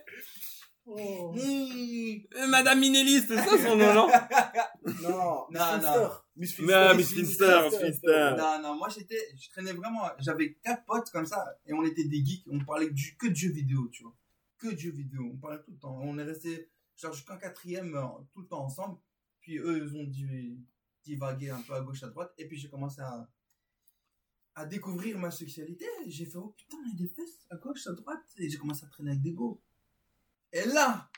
[0.86, 1.34] Oh.
[1.36, 2.28] Mmh.
[2.38, 4.08] Euh, Madame Minelli, c'est ça son nom, non?
[5.02, 6.08] Non, Non, Finster.
[6.36, 6.96] Miss Non, Finster.
[6.96, 8.36] Miss Finster, Miss Finster.
[8.38, 12.04] Non, non, moi j'étais, je traînais vraiment, j'avais quatre potes comme ça, et on était
[12.06, 14.16] des geeks, on parlait du, que de jeux vidéo, tu vois.
[14.58, 15.98] Que de jeux vidéo, on parlait tout le temps.
[16.02, 18.98] On est resté, genre jusqu'en quatrième, euh, tout le temps ensemble,
[19.42, 20.58] puis eux, ils ont dû
[21.04, 23.28] divaguer un peu à gauche, à droite, et puis j'ai commencé à,
[24.56, 27.86] à découvrir ma sexualité, j'ai fait, oh putain, il y a des fesses à gauche,
[27.88, 29.62] à droite, et j'ai commencé à traîner avec des go.
[30.54, 31.10] Et là,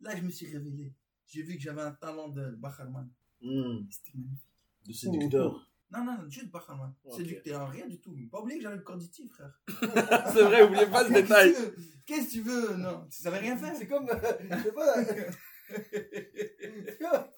[0.00, 0.94] là, je me suis révélé.
[1.26, 3.10] J'ai vu que j'avais un talent de Baharman.
[3.40, 4.50] Hmm, C'était magnifique.
[4.86, 5.70] De séducteur.
[5.90, 6.94] Non, non, juste Baharman.
[7.04, 7.16] Ok.
[7.16, 8.14] Séducteur, rien du tout.
[8.30, 9.60] Pas oublier que j'avais le corditi, frère.
[10.32, 11.54] C'est vrai, oubliez pas ce détail.
[12.06, 12.76] Qu'est-ce que tu veux?
[12.76, 13.74] Non, tu savais rien faire.
[13.76, 14.94] C'est comme, euh, je sais pas,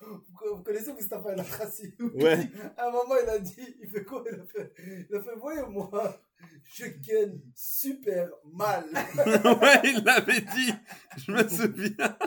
[0.02, 2.48] vous, connaissez Mustafa El Atrassi Ouais.
[2.76, 4.24] À un moment, il a dit, il fait quoi?
[4.30, 4.72] Il a fait,
[5.10, 6.20] il a fait voyez-moi,
[6.64, 8.84] je gagne super mal.
[8.94, 10.72] ouais, il l'avait dit.
[11.18, 12.18] Je me souviens.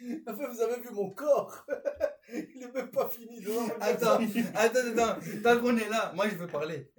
[0.00, 1.64] Il a fait, vous avez vu mon corps
[2.28, 3.44] Il est même pas fini
[3.80, 4.18] Attends,
[4.54, 5.20] attends, attends.
[5.42, 6.90] Tant qu'on est là, moi je veux parler.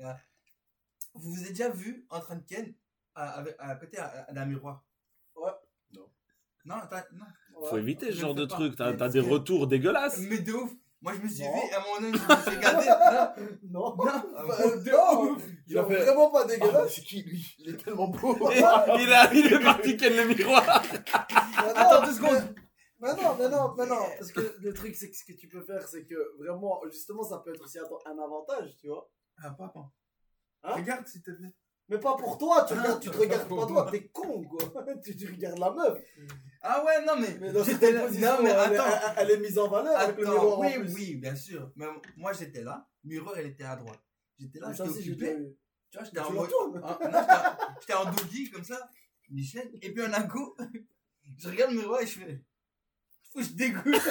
[1.15, 2.73] Vous vous êtes déjà vu en train de ken
[3.15, 4.83] à, à côté à- à- d'un miroir?
[6.65, 7.25] Non, attends, non.
[7.59, 7.69] Ouais.
[7.69, 8.55] Faut éviter ce genre de pas.
[8.55, 8.75] truc.
[8.75, 10.19] T'as t'as des retours dégueulasses.
[10.19, 10.71] Mais de ouf.
[11.01, 11.53] Moi je me suis Non.
[11.53, 12.85] vu et à un moment donné, je me suis regardé.
[13.69, 14.47] Non, Non, non.
[14.47, 15.43] Bah, de non, ouf.
[15.67, 16.93] Il a fait- vraiment pas Ah, dégueulasse.
[16.95, 17.55] c'est qui lui?
[17.59, 18.33] Il est tellement beau.
[18.51, 18.63] Et il,
[19.13, 20.81] a, il est parti ken le miroir.
[21.75, 22.55] Attends deux secondes.
[22.99, 25.49] Mais non, mais non, mais non, parce que le truc, c'est que ce que tu
[25.49, 29.09] peux faire, c'est que vraiment, justement, ça peut être aussi un un avantage, tu vois.
[29.43, 29.81] Ah, papa.
[30.63, 30.75] Hein?
[30.75, 31.53] Regarde s'il te plaît.
[31.89, 34.43] Mais pas pour toi, tu, Ah, regardes, tu te pas regardes pas toi, t'es con,
[34.43, 34.59] quoi.
[35.03, 35.99] tu, tu regardes la meuf.
[36.61, 37.37] Ah ouais, non mais.
[37.41, 38.85] Mais dans cette là- position, Non mais elle, est- attends.
[38.87, 40.93] elle- elle est mise en valeur avec le miroir Attends, en oui, plus.
[40.95, 41.71] oui, bien sûr.
[41.75, 43.99] Mais moi j'étais là, miroir elle était à droite.
[44.39, 45.37] J'étais là, j'étais occupé.
[45.91, 46.49] Tu vois, j'étais en mode.
[46.49, 46.89] non,
[47.81, 48.89] j'étais en- doggy comme ça,
[49.29, 49.69] Michel.
[49.81, 50.55] Et puis un coup,
[51.37, 52.41] je regarde le miroir et je fais.
[53.33, 53.83] Faut que je dégoûte.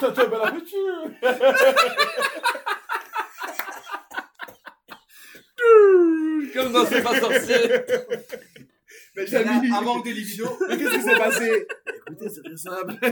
[0.00, 0.62] Toi, tu as belle
[6.58, 7.56] Comme dans C'est pas sorcier.
[9.16, 10.46] Mais J'ai Jamy, un manque de libido.
[10.68, 11.66] mais qu'est-ce qui s'est passé
[12.06, 12.94] Écoutez, c'est très simple.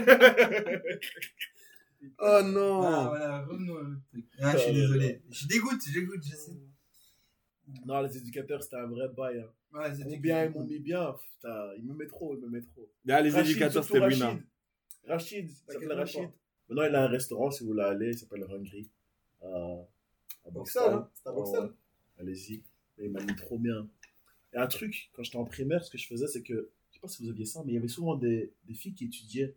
[2.03, 2.81] oh Ah non.
[2.81, 4.25] voilà, revenons à l'autre truc.
[4.41, 5.23] Ah, je suis désolé.
[5.31, 6.53] Je dégoûte, je dégoûte, je sais.
[7.85, 9.41] Non, les éducateurs, c'était un vrai bail.
[9.41, 9.51] Hein.
[9.79, 11.13] Ouais, c'était Combien ils m'ont mis bien.
[11.33, 12.89] Putain, ils me mettent trop, ils me mettent trop.
[13.05, 14.27] Là, les Rachid, éducateurs, c'était Luna.
[14.27, 14.43] Rachid.
[15.09, 16.29] Rachid, il s'appelle Rachid.
[16.69, 18.89] Maintenant, il a un restaurant, si vous voulez aller, il s'appelle Hungry.
[19.43, 19.47] À,
[20.47, 21.11] à Bruxelles, hein.
[21.15, 21.61] C'est à Bruxelles.
[21.65, 22.21] ouais.
[22.21, 22.63] Allez-y.
[22.99, 23.89] Et il m'a mis trop bien.
[24.53, 27.01] Et un truc, quand j'étais en primaire, ce que je faisais, c'est que, je sais
[27.01, 29.55] pas si vous aviez ça, mais il y avait souvent des, des filles qui étudiaient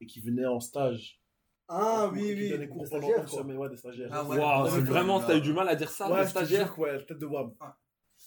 [0.00, 1.20] et qui venaient en stage.
[1.68, 2.48] Ah Qui oui, oui.
[2.50, 4.08] donnaient cours des pendant stagiaires, une semaine, ouais, des stagiaires.
[4.10, 4.36] Ah ouais.
[4.70, 6.66] C'est ouais, vraiment, t'as eu du mal à dire ça, ouais, le je te stagiaire.
[6.66, 7.54] jure, ouais, tête de WAM.
[7.60, 7.76] Ah.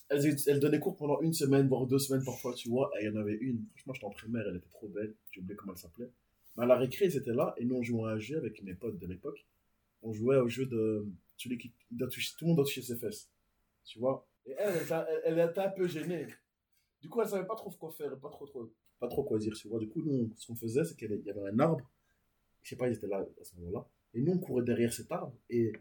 [0.10, 2.90] Elles, elles donnaient cours pendant une semaine, voire deux semaines parfois, tu vois.
[3.00, 5.14] Et il y en avait une, franchement, j'étais en primaire, elle était trop belle.
[5.32, 6.10] J'ai oublié comment elle s'appelait.
[6.56, 8.62] Mais à la récré, ils étaient là et nous, on jouait à un jeu avec
[8.64, 9.46] mes potes de l'époque.
[10.04, 11.06] On jouait au jeu de
[11.36, 13.30] celui qui doit toucher, tout le monde doit toucher ses fesses.
[13.86, 14.28] Tu vois.
[14.46, 16.28] Et elle, elle, était- elle, était un peu gênée.
[17.02, 19.54] Du coup, elle savait pas trop quoi faire, pas trop, trop, pas trop quoi dire,
[19.54, 19.80] tu vois.
[19.80, 21.90] Du coup, nous, ce qu'on faisait, c'est qu'il y avait- un arbre.
[22.62, 23.86] Je sais pas, ils étaient là à ce moment-là.
[24.14, 25.74] Et nous, on courait derrière cet arbre et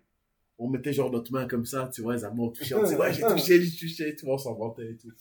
[0.59, 2.97] on mettait genre notre main comme ça, tu vois, les amants, on touchait, on disait,
[2.97, 5.13] ouais, j'ai touché, j'ai touché, et tout, on s'en vantait et tout.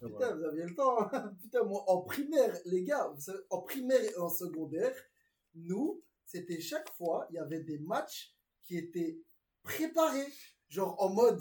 [0.00, 0.16] Voilà.
[0.16, 0.96] Putain, vous aviez le temps.
[1.12, 1.36] hein.
[1.42, 4.94] Putain, moi, en primaire, les gars, vous savez, en primaire et en secondaire,
[5.54, 9.18] nous, c'était chaque fois, il y avait des matchs qui étaient
[9.62, 10.26] préparés.
[10.68, 11.40] Genre en mode,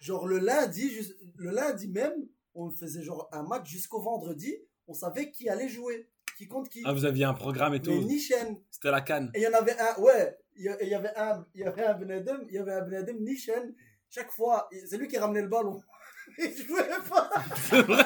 [0.00, 0.90] genre le lundi,
[1.36, 2.14] le lundi même,
[2.54, 4.56] on faisait genre un match jusqu'au vendredi,
[4.88, 6.82] on savait qui allait jouer, qui contre qui.
[6.84, 7.92] Ah, vous aviez un programme et Mais tout.
[7.92, 8.58] ni chaîne.
[8.70, 9.30] C'était la canne.
[9.34, 11.94] Et il y en avait un, ouais, il y avait un, il y avait un
[11.94, 13.74] Benedem, il y avait un Benedem ni chaîne.
[14.08, 15.80] Chaque fois, c'est lui qui ramenait le ballon.
[16.38, 17.30] Il jouait pas.
[17.70, 18.04] C'est vrai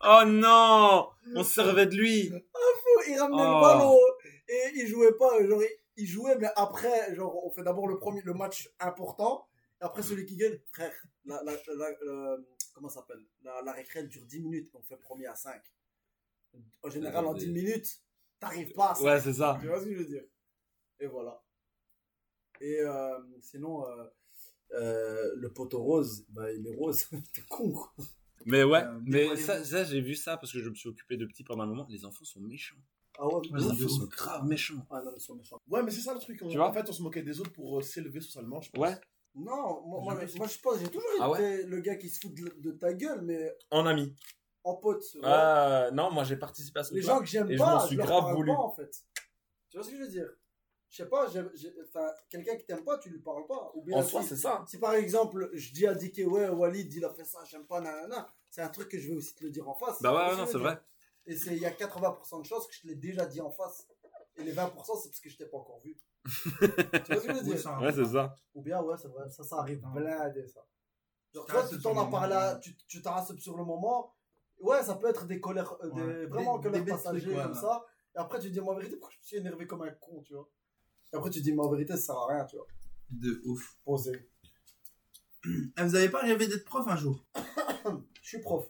[0.00, 2.30] Oh non On se servait de lui.
[3.08, 3.54] il ramenait Oh.
[3.56, 3.98] le ballon
[4.48, 7.98] et il jouait pas genre il, il jouait mais après genre on fait d'abord le
[7.98, 9.46] premier le match important
[9.80, 10.92] et après celui qui gagne frère
[11.24, 12.36] la, la, la- la-
[12.74, 13.24] comment s'appelle?
[13.42, 15.62] La, la récré dure 10 minutes on fait premier à 5
[16.82, 18.02] en général en 10 minutes
[18.40, 19.58] t'arrives pas à ça Ouais, c'est ça.
[19.60, 20.24] tu vois ce que je veux dire?
[21.00, 21.42] Et voilà
[22.60, 24.04] et euh, sinon euh,
[24.72, 27.94] euh, le poteau rose bah il est rose t'es con quoi.
[28.46, 31.16] Mais ouais, Euh, mais ça, ça j'ai vu ça parce que je me suis occupé
[31.16, 31.86] de petits pendant un moment.
[31.90, 32.76] Les enfants sont méchants.
[33.18, 34.86] ah ouais, Les enfants sont grave méchants.
[34.90, 36.40] ah non ils sont méchants Ouais, mais c'est ça le truc.
[36.42, 36.68] On, Tu vois?
[36.68, 38.80] en fait, on se moquait des autres pour euh, s'élever socialement, je pense.
[38.80, 38.96] Ouais,
[39.34, 42.08] non moi, moi, Je- moi, je pense j'ai toujours été Ah ouais le gars qui
[42.08, 44.14] se fout de, de ta gueule mais en ami.
[44.64, 45.20] en pote ouais.
[45.24, 47.86] Ah, non, moi j'ai participé à ce les gens que j'aime je pas, m'en je,
[47.88, 48.52] suis leur grave parle voulu.
[48.52, 48.90] pas en fait.
[49.70, 50.28] Tu vois ce que je veux dire?
[50.90, 51.26] Je sais pas,
[52.30, 53.70] quelqu'un qui t'aime pas, tu lui parles pas.
[53.74, 54.64] Ou bien En si, soi, c'est ça.
[54.66, 57.82] si par exemple, je dis à Dicky, ouais, Walid, il a fait ça, j'aime pas,
[57.82, 60.00] nanana, c'est un truc que je vais aussi te le dire en face.
[60.00, 60.80] Bah ouais, non, c'est vrai.
[61.26, 63.50] Et c'est- il y a 80% de chances que je te l'ai déjà dit en
[63.50, 63.86] face.
[64.38, 65.96] Et les 20%, c'est parce que je t'ai pas encore vu.
[66.24, 66.30] tu
[66.60, 67.80] vois ce que je veux dire?
[67.80, 68.34] Ouais, c'est ça.
[68.54, 70.64] Ou bien, ouais, c'est vrai, ça, ça arrive blindé, ça.
[71.34, 74.14] Genre, Tu toi, tu t'en as parlé, tu tu t'arrêtes sur le moment.
[74.60, 76.26] Ouais, ça peut être des colères, euh, des, Ouais.
[76.26, 77.60] vraiment Des- colères des bêtes passagères trucs, ouais, comme ouais.
[77.60, 77.84] ça.
[78.14, 80.22] Et après, tu dis, mais en vérité, pourquoi je me suis énervé comme un con,
[80.22, 80.48] tu vois?
[81.12, 82.66] Et après, tu dis, mais en vérité, ça sert à rien, tu vois.
[83.10, 83.76] De ouf.
[83.84, 84.28] Posé.
[85.76, 87.24] Ah, vous avez pas rêvé d'être prof un jour?
[88.22, 88.66] Je suis prof.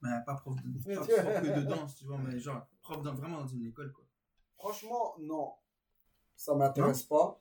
[0.00, 3.02] Bah, pas prof de, Mais pas prof que de danse, tu vois, mais genre prof
[3.02, 4.05] dans, vraiment dans une école, quoi.
[4.58, 5.52] Franchement, non.
[6.36, 7.40] Ça m'intéresse pas.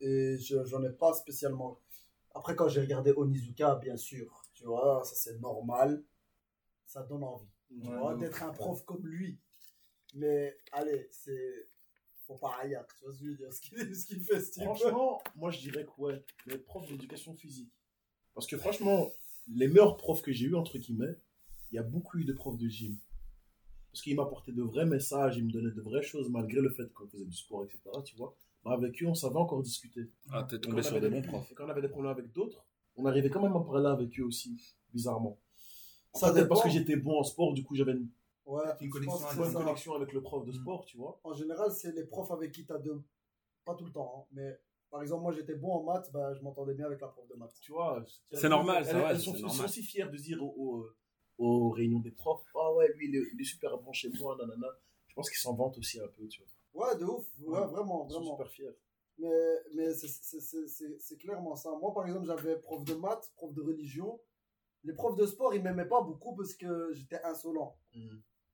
[0.00, 1.80] Et je- j'en ai pas spécialement.
[2.34, 6.04] Après, quand j'ai regardé Onizuka, bien sûr, tu vois, ça c'est normal.
[6.84, 7.48] Ça donne envie.
[7.68, 9.38] Tu Ouais, vois, de d'être un prof comme lui.
[10.14, 11.68] Mais allez, c'est.
[12.26, 13.52] Faut pas haïr, tu vois ce que je veux dire.
[13.52, 14.64] Ce qu'il ce qu'il fait, ce type.
[14.64, 17.72] Franchement, moi je dirais que ouais, les profs d'éducation physique.
[18.34, 19.08] Parce que franchement,
[19.48, 21.14] les meilleurs profs que j'ai eu entre guillemets,
[21.70, 22.98] il y a beaucoup eu de profs de gym.
[23.96, 26.92] Parce qu'ils m'apportaient de vrais messages, ils me donnaient de vraies choses malgré le fait
[26.92, 27.78] qu'on faisait du sport, etc.
[28.04, 28.36] Tu vois.
[28.66, 30.10] Mais avec eux, on savait encore discuter.
[30.30, 31.54] Ah, t'es tombé on sur avait des bons profs.
[31.54, 32.62] Quand on avait des problèmes avec d'autres,
[32.96, 34.60] on arrivait quand même à parler avec eux aussi,
[34.92, 35.38] bizarrement.
[36.12, 38.08] Ça parce que j'étais bon en sport, du coup j'avais une
[38.44, 39.34] Ouais, Une connexion ça.
[39.34, 40.54] connexion avec le prof de Mm.
[40.60, 41.18] sport, tu vois.
[41.24, 43.02] En général, c'est les profs avec qui t'as deux.
[43.64, 46.42] Pas tout le temps, hein, mais par exemple, moi j'étais bon en maths, bah, je
[46.42, 47.56] m'entendais bien avec la prof de maths.
[47.62, 48.04] Tu vois.
[48.30, 49.50] C'est normal, ça, elles, ouais, elles sont, normal.
[49.56, 50.86] sont si fiers de dire aux,
[51.38, 54.36] aux, réunions des profs, ah ouais, lui il est, il est super bon chez moi,
[54.38, 54.68] nanana.
[55.08, 56.88] Je pense qu'ils s'en vantent aussi un peu, tu vois.
[56.88, 57.66] Ouais, de ouf, ouais, Ouais.
[57.66, 58.32] vraiment, vraiment.
[58.36, 58.76] super fiers.
[59.18, 59.28] Mais,
[59.74, 61.70] mais c'est- c'est- c'est c'est- c'est clairement ça.
[61.80, 64.20] Moi, par exemple, j'avais prof de maths, prof de religion.
[64.84, 67.78] Les profs de sport, ils m'aimaient pas beaucoup parce que j'étais insolent.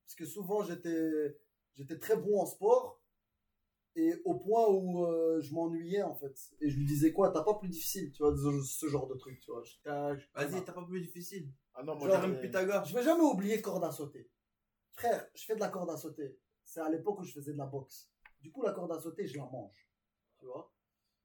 [0.07, 1.37] Parce que souvent, j'étais
[1.75, 3.01] j'étais très bon en sport.
[3.95, 6.35] Et au point où euh, je m'ennuyais, en fait.
[6.61, 9.39] Et je lui disais quoi, t'as pas plus difficile, tu vois, ce, genre de truc,
[9.41, 9.63] tu vois.
[9.65, 9.91] J'étais-
[10.35, 11.51] Vas-y, t'as pas plus difficile.
[11.75, 12.85] Ah non, moi Genre, Même Pythagore.
[12.85, 14.29] Je vais jamais oublier corde à sauter.
[14.93, 16.39] Frère, je fais de la corde à sauter.
[16.65, 18.11] C'est à l'époque où je faisais de la boxe.
[18.41, 19.89] Du coup, la corde à sauter, je la mange.
[20.39, 20.71] Tu vois?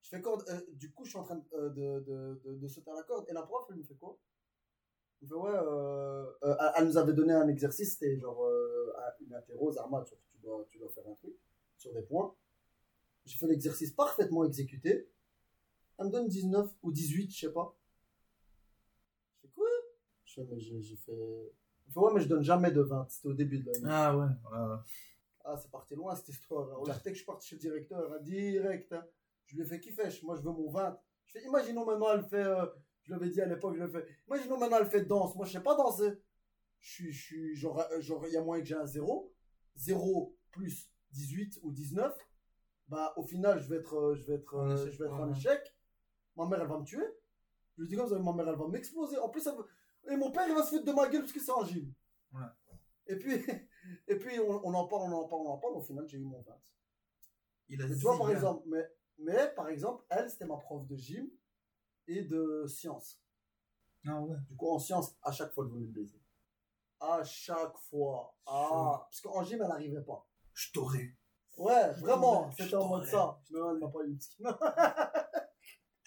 [0.02, 0.44] Je fais corde.
[0.50, 2.96] euh, du coup, je suis en train de, euh, de, de, de- de sauter à
[2.96, 3.26] la corde.
[3.30, 4.18] Et la prof, elle me fait quoi?
[5.22, 7.94] Elle me fait, ouais, euh, euh, elle- elle nous avait donné un exercice.
[7.94, 11.34] C'était genre euh, un- une interro, Zarma, tu, tu dois, tu dois faire un truc
[11.78, 12.34] sur des points.
[13.26, 15.10] J'ai fait l'exercice parfaitement exécuté.
[15.98, 17.77] Elle me donne 19 ou 18, je sais pas.
[20.38, 21.52] Fais fais, mais j'ai fait.
[21.96, 23.08] Ouais, mais je donne jamais de 20.
[23.10, 23.86] C'était au début de l'année.
[23.90, 24.26] Ah ouais.
[24.26, 24.78] ouais.
[25.44, 26.68] Ah, c'est parti loin cette histoire.
[26.80, 28.92] On dès que je suis parti chez le directeur, hein, direct.
[28.94, 29.06] hein.
[29.46, 30.10] Je lui ai fait kiffer.
[30.24, 31.00] Moi, je veux mon 20.
[31.26, 32.44] Je fais, imaginons maintenant, elle fait.
[32.44, 32.66] euh,
[33.04, 34.06] je l'avais dit à l'époque, je l'ai fait.
[34.28, 35.34] Imaginons maintenant, elle fait danse.
[35.36, 36.12] Moi, je sais pas danser.
[36.80, 39.34] Je suis, je suis genre, euh, genre, il y a moyen que j'ai un 0.
[39.76, 42.14] 0 plus 18 ou 19.
[42.90, 45.06] Bah, au final, je vais être, euh, je vais être, En euh, échec, je vais
[45.10, 45.32] être ouais.
[45.32, 45.76] échec.
[46.36, 47.06] Ma mère, elle va me tuer.
[47.78, 49.18] Je lui dis comme ça, ma mère, elle va m'exploser.
[49.18, 49.66] En plus, elle va-
[50.10, 51.94] et mon père, il va se foutre de ma gueule parce que c'est en gym.
[52.34, 52.42] Ouais.
[53.08, 53.34] Et puis,
[54.08, 55.76] et puis on, on en parle, on en parle, on en parle.
[55.76, 56.54] Au final, j'ai eu mon 20.
[57.70, 60.86] Il a Mais tu vois, par exemple, mais, mais par exemple, elle, c'était ma prof
[60.88, 61.30] de gym
[62.08, 63.22] et de sciences.
[64.08, 64.38] Ah ouais.
[64.48, 66.22] Du coup, en sciences, à chaque fois, elle voulait me baiser.
[67.00, 68.36] À chaque fois.
[68.46, 70.26] Ah, parce qu'en gym, elle n'arrivait pas.
[70.54, 71.16] Je t'aurais.
[71.58, 73.40] Ouais, vraiment, c'était en mode ça.
[73.50, 74.44] Non, elle m'a pas eu le ski.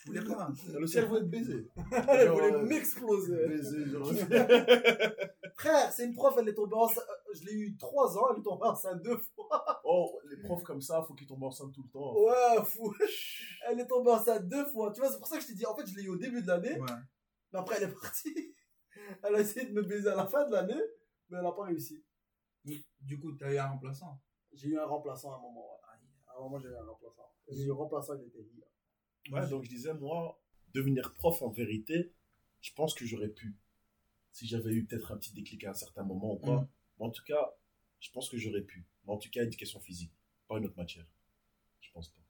[0.03, 0.49] Je voulais pas.
[0.79, 1.69] Le cerveau est baisé.
[2.09, 3.47] Elle Genre, voulait euh, m'exploser.
[3.49, 4.11] Baisé, genre.
[5.57, 7.05] Frère, c'est une prof, elle est tombée enceinte.
[7.09, 9.81] euh, Je l'ai eu 3 ans, elle est tombée enceinte deux fois.
[9.85, 12.15] Oh, les profs comme ça, faut qu'ils tombent enceintes tout le temps.
[12.19, 12.95] Ouais, fou.
[13.69, 14.91] Elle est tombée enceinte deux fois.
[14.93, 16.17] Tu vois, c'est pour ça que je t'ai dit, en fait, je l'ai eu au
[16.17, 16.81] début de l'année.
[16.81, 16.87] Ouais.
[17.53, 18.55] Mais après, elle est partie.
[19.23, 20.81] Elle a essayé de me baiser à la fin de l'année,
[21.29, 22.03] mais elle n'a pas réussi.
[23.01, 24.19] Du coup, t'as eu un remplaçant?
[24.53, 25.79] J'ai eu un remplaçant à un moment, ouais.
[26.29, 27.29] À un moment, j'ai eu un remplaçant.
[27.49, 28.67] J'ai eu un remplaçant, il était hier.
[29.33, 30.41] Ouais, donc je disais, moi,
[30.75, 32.13] devenir prof, en vérité,
[32.61, 33.57] je pense que j'aurais pu.
[34.33, 36.61] Si j'avais eu peut-être un petit déclic à un certain moment ou quoi.
[36.61, 36.69] Mhm.
[36.99, 37.55] Mais en tout cas,
[38.01, 38.87] je pense que j'aurais pu.
[39.07, 40.13] Mais en tout cas, éducation physique,
[40.49, 41.07] pas une autre matière.
[41.81, 42.21] Je pense pas.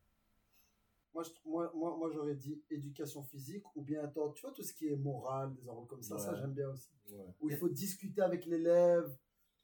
[1.12, 4.62] Moi, je- moi, moi, moi j'aurais dit éducation physique ou bien, attends, tu vois, tout
[4.62, 6.90] ce qui est moral, des rôles comme ça, ça, j'aime bien aussi.
[7.10, 7.24] Ouais.
[7.40, 9.16] Où il faut discuter avec l'élève,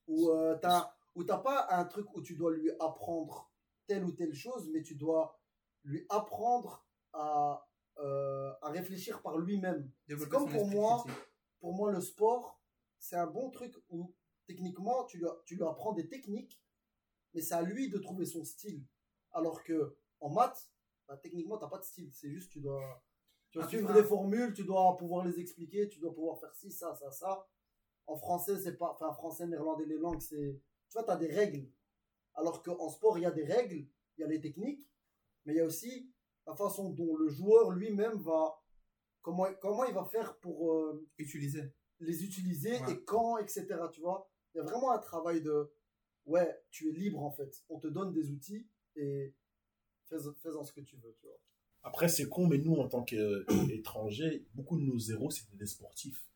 [0.09, 3.51] où euh, t'as où t'as pas un truc où tu dois lui apprendre
[3.87, 5.41] telle ou telle chose, mais tu dois
[5.85, 6.86] lui apprendre
[7.17, 7.67] à,
[7.99, 9.91] euh, à réfléchir par lui-même.
[10.31, 11.23] Comme pour moi, critique.
[11.61, 12.61] pour moi, le sport,
[12.99, 14.15] c'est un bon truc où,
[14.47, 16.63] techniquement, tu lui, tu lui apprends des techniques,
[17.35, 18.85] mais c'est à lui de trouver son style.
[19.33, 20.71] Alors que en maths,
[21.09, 22.13] bah, techniquement, t'as pas de style.
[22.13, 23.03] C'est juste, tu dois,
[23.51, 26.55] tu dois Ah, suivre des formules, tu dois pouvoir les expliquer, tu dois pouvoir faire
[26.55, 27.47] ci, ça, ça, ça.
[28.07, 31.69] En français, c'est pas, enfin, français, néerlandais, les langues, c'est, tu vois, t'as des règles.
[32.35, 34.87] Alors qu'en sport, il y a des règles, il y a les techniques,
[35.45, 36.13] mais il y a aussi
[36.47, 38.57] la façon dont le joueur lui-même va,
[39.23, 41.73] comment, comment il va faire pour, euh, Utiliser.
[42.01, 42.93] les utiliser Ouais.
[42.93, 43.67] et quand, etc.
[43.93, 45.71] Tu vois, il y a vraiment un travail de
[46.27, 47.65] ouais, tu es libre en fait.
[47.69, 48.67] On te donne des outils
[48.97, 49.35] et
[50.09, 51.39] fais- fais-en ce que tu veux, tu vois.
[51.83, 56.27] Après, c'est con, mais nous, en tant qu'étrangers, beaucoup de nos zéros, c'était des sportifs.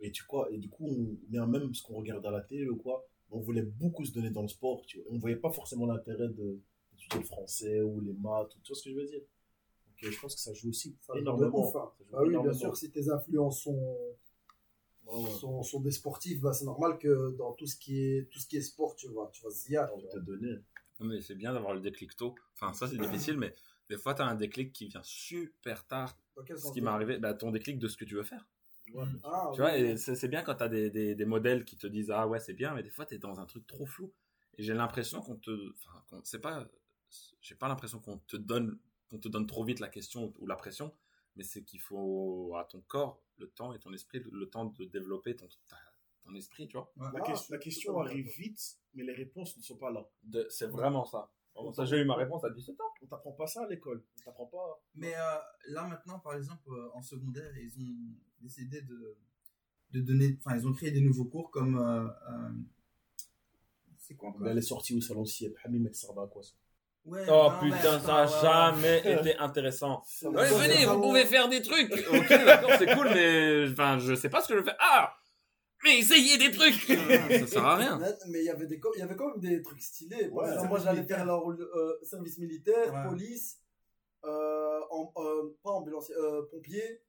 [0.00, 2.68] Et tu quoi, et du coup, on, bien même ce qu'on regarde à la télé
[2.68, 5.06] ou quoi, on voulait beaucoup se donner dans le sport, tu vois.
[5.12, 6.60] On voyait pas forcément l'intérêt de
[7.00, 9.20] d'étudier le français ou les maths, ou tu vois ce que je veux dire.
[9.20, 11.68] Donc, euh, je pense que ça joue aussi Ça joue de énormément.
[11.68, 11.90] ouf, hein.
[11.98, 13.98] Ça joue Bah oui, bien sûr, si tes influences sont,
[15.06, 15.30] Ouais, ouais.
[15.40, 18.46] sont, sont des sportifs, bah, c'est normal que dans tout ce qui est, tout ce
[18.46, 20.58] qui est sport, tu vois, tu vas te donner.
[21.00, 22.34] Non, Mais c'est bien d'avoir le déclic tôt.
[22.54, 23.54] Enfin, ça, c'est difficile, mais
[23.88, 26.16] des fois, tu as un déclic qui vient super tard.
[26.56, 28.46] Ce qui m'est arrivé, bah, ton déclic de ce que tu veux faire.
[28.94, 29.66] Ouais, Ah, Tu oui.
[29.66, 32.10] vois, et c'est c'est bien quand tu as des, des, des modèles qui te disent
[32.10, 34.12] Ah ouais, c'est bien, mais des fois, tu es dans un truc trop flou.
[34.58, 36.66] Et j'ai l'impression qu'on te, enfin, qu'on- c'est pas,
[37.40, 40.56] j'ai pas l'impression qu'on te donne, qu'on te donne trop vite la question ou la
[40.56, 40.94] pression,
[41.36, 44.84] mais c'est qu'il faut à ton corps le temps et ton esprit le temps de
[44.84, 45.76] développer ton, ta-
[46.24, 46.92] ton esprit, tu vois.
[46.96, 50.06] La, Ah, la question arrive vite, mais les réponses ne sont pas là.
[50.22, 51.32] De- c'est vraiment ça.
[51.54, 52.84] Vraiment, ça, j'ai eu ma réponse à 17 ans.
[53.02, 54.04] On t'apprend pas ça à l'école.
[54.20, 54.82] On t'apprend pas.
[54.94, 55.36] Mais euh,
[55.68, 59.16] là maintenant, par exemple, euh, en secondaire, ils ont décidé de,
[59.90, 62.50] de donner, enfin, ils ont créé des nouveaux cours comme, euh, euh,
[63.98, 64.46] c'est quoi encore?
[64.46, 65.54] Elle est sortie au salon Sieb.
[65.64, 66.52] Hamim et Sarda, quoi ça.
[67.06, 68.42] Ouais, Oh non, putain, ça a ouais.
[68.42, 70.02] jamais été intéressant.
[70.22, 71.90] Ouais, venez, vous pouvez faire des trucs.
[72.12, 74.74] Ok, d'accord, c'est cool, mais enfin, je sais pas ce que je fais.
[74.78, 75.12] Ah,
[75.82, 76.74] mais essayez des trucs.
[76.74, 77.98] ça sert à rien.
[78.28, 80.24] Mais- il y avait des, il y avait quand même des trucs stylés.
[80.26, 83.08] Exemple, moi, j'allais faire leur euh, service militaire, Ouais.
[83.08, 83.58] police,
[84.26, 87.00] euh, en- euh, pas ambulancier, euh, pompier.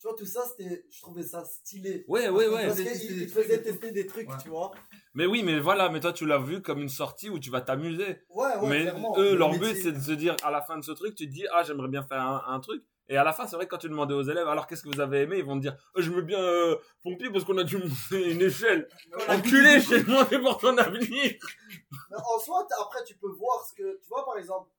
[0.00, 2.06] Tu vois, tout ça, c'était, je trouvais ça stylé.
[2.08, 2.66] Ouais, ouais, ouais.
[2.68, 3.64] Parce Ils qu'ils faisaient tester ils des te trucs faisaient et tout.
[3.64, 4.36] tester des trucs, Ouais.
[4.42, 4.70] tu vois.
[5.12, 7.60] Mais oui, mais voilà, mais toi tu l'as vu comme une sortie où tu vas
[7.60, 8.22] t'amuser.
[8.30, 9.18] Ouais, ouais, mais clairement.
[9.18, 11.26] eux, Le leur but c'est de se dire à la fin de ce truc, tu
[11.28, 12.82] te dis ah j'aimerais bien faire un, un truc.
[13.10, 14.88] Et à la fin, c'est vrai que quand tu demandais aux élèves alors qu'est-ce que
[14.88, 17.58] vous avez aimé, ils vont te dire Oh, je veux bien euh, pompier parce qu'on
[17.58, 18.88] a dû monter une échelle.
[19.28, 21.32] Enculé, j'ai demandé pour ton avenir.
[22.10, 23.98] Mais en soi, après, tu peux voir ce que.
[24.00, 24.70] Tu vois, par exemple,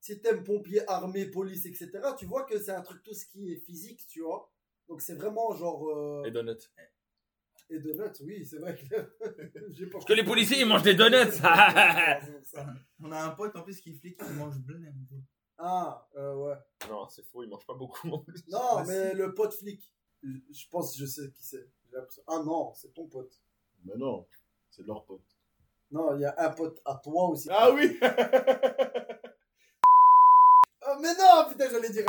[0.00, 3.52] si t'aimes pompier, armée, police, etc., tu vois que c'est un truc tout ce qui
[3.52, 4.50] est physique, tu vois.
[4.88, 5.88] Donc c'est vraiment genre.
[5.88, 6.56] euh, Et donuts.
[7.70, 8.94] Et donuts, oui, c'est vrai que.
[9.92, 11.16] Parce que les policiers ils mangent des donuts.
[13.02, 14.90] On a un pote en plus qui est flic qui mange blindé.
[15.58, 16.54] ah, euh, ouais.
[16.88, 18.08] non, c'est faux, ils mangent pas beaucoup.
[18.08, 19.80] Non, Bah, mais le pote flic,
[20.22, 21.66] je je pense que je sais qui c'est.
[22.26, 23.32] Ah non, c'est ton pote.
[23.84, 24.26] Mais non,
[24.70, 25.20] c'est leur pote.
[25.90, 27.48] Non, il y a un pote à toi aussi.
[27.50, 27.98] Ah oui
[30.82, 32.06] Ah, mais non, putain, j'allais dire.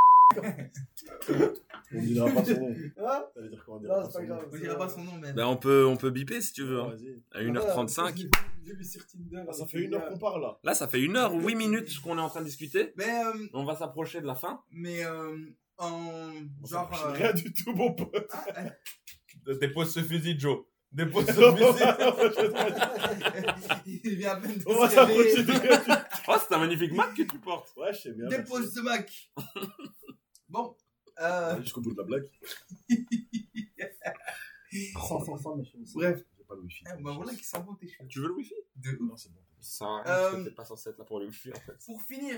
[1.92, 2.76] On dira pas son nom.
[3.00, 4.36] Hein Ça veut dire quoi On dira Non, pas son pas nom.
[4.36, 4.50] grave.
[4.54, 5.34] On dira pas son nom, mais.
[5.34, 6.80] Ben on peut on peut biper si tu veux.
[6.82, 6.90] hein.
[6.90, 7.22] Vas-y.
[7.32, 8.16] À 1h35.
[8.18, 8.30] J'ai-
[8.66, 9.44] J'ai vu sur Tinder.
[9.48, 10.60] Ah, ça fait une heure qu'on parle là.
[10.64, 12.94] Là, ça fait une heure 8 minutes qu'on est en train de discuter.
[12.96, 14.62] Mais, euh, On va s'approcher de la fin.
[14.72, 15.36] mais euh,
[15.78, 16.32] en
[16.70, 16.92] genre.
[17.08, 18.32] Euh, Rien du tout, mon pote.
[19.62, 20.60] Dépose ce fusil, Joe.
[20.92, 21.56] Dépose ce On
[23.86, 25.54] il vient à peine de va se s'approcher des
[26.28, 27.72] Oh, c'est un magnifique Mac que tu portes.
[27.78, 28.28] Ouais, je sais bien.
[28.28, 29.12] Dépose ce Mac.
[31.22, 31.62] Euh.
[31.62, 32.30] Jusqu'au bout de la blague.
[34.94, 36.24] Sans, sans, sans, mais je suis- bref.
[36.38, 36.84] J'ai pas le wifi.
[36.88, 38.08] Eh, bah voilà qui s'en tes cheveux.
[38.08, 38.54] Tu veux le wifi?
[38.76, 39.00] De ouf.
[39.10, 39.40] Non, c'est bon.
[39.60, 41.74] Ça Euh, t'es pas censé être là pour le wifi en fait.
[41.86, 42.38] Pour finir.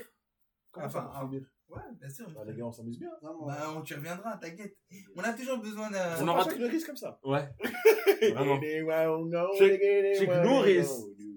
[0.72, 1.46] Comment Enfin, ça, pour ah, finir?
[1.68, 2.28] Ouais, bien sûr.
[2.40, 3.10] Ah, Les gars, on s'amuse bien.
[3.22, 3.46] Vraiment.
[3.46, 4.78] Bah, on t'y reviendra, t'inquiète.
[5.16, 6.24] On a toujours besoin d'un.
[6.24, 7.20] On aura aura le risque comme ça.
[7.24, 7.50] Ouais.
[8.34, 8.60] Vraiment.
[9.58, 10.88] Check- Nouris.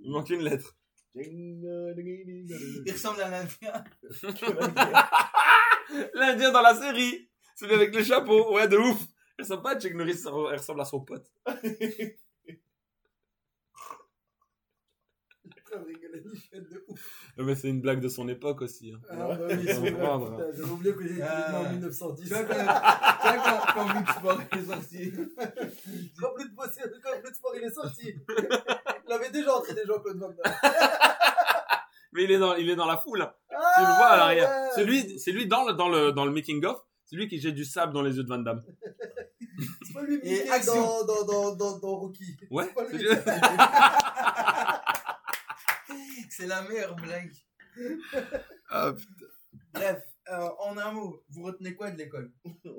[0.04, 0.76] Il manque une lettre.
[1.16, 3.84] Il ressemble à l'Indien.
[6.14, 7.28] L'Indien dans la série.
[7.54, 8.54] Celui avec le chapeau.
[8.54, 8.98] Ouais, de ouf.
[9.38, 11.26] Il ressemble pas à Chuck Norris, il ressemble à son pote.
[17.36, 18.92] Ouais, Mais c'est une blague de son époque aussi.
[18.92, 19.00] hein.
[19.10, 20.30] Ah, bah oui, prendre.
[20.36, 22.28] putain, J'avais oublié que j'ai été en Tu 1910.
[22.28, 25.12] vois, quand, tu vois, quand, quand Sport est sorti.
[26.20, 28.14] Quand plus de sport il est sorti.
[29.06, 30.54] Il avait déjà entraîné Jean-Claude Van Damme.
[32.12, 33.22] Mais il est dans, il est dans la foule.
[33.22, 33.34] hein.
[33.50, 34.48] Ah, Tu le vois à l'arrière.
[34.48, 34.68] ouais.
[34.74, 36.80] C'est lui, c'est lui dans le, dans le, dans le making of.
[37.14, 38.64] C'est lui qui jette du sable dans les yeux de Van Damme.
[39.86, 42.36] C'est pas lui Mickey dans, dans, dans, dans, dans Rocky.
[42.50, 42.64] Ouais.
[42.64, 43.04] C'est pas c'est lui.
[43.04, 43.14] lui.
[46.28, 47.30] C'est la meilleure blague.
[48.68, 49.26] Ah, putain.
[49.74, 50.02] Bref,
[50.32, 52.32] euh, en un mot, vous retenez quoi de l'école?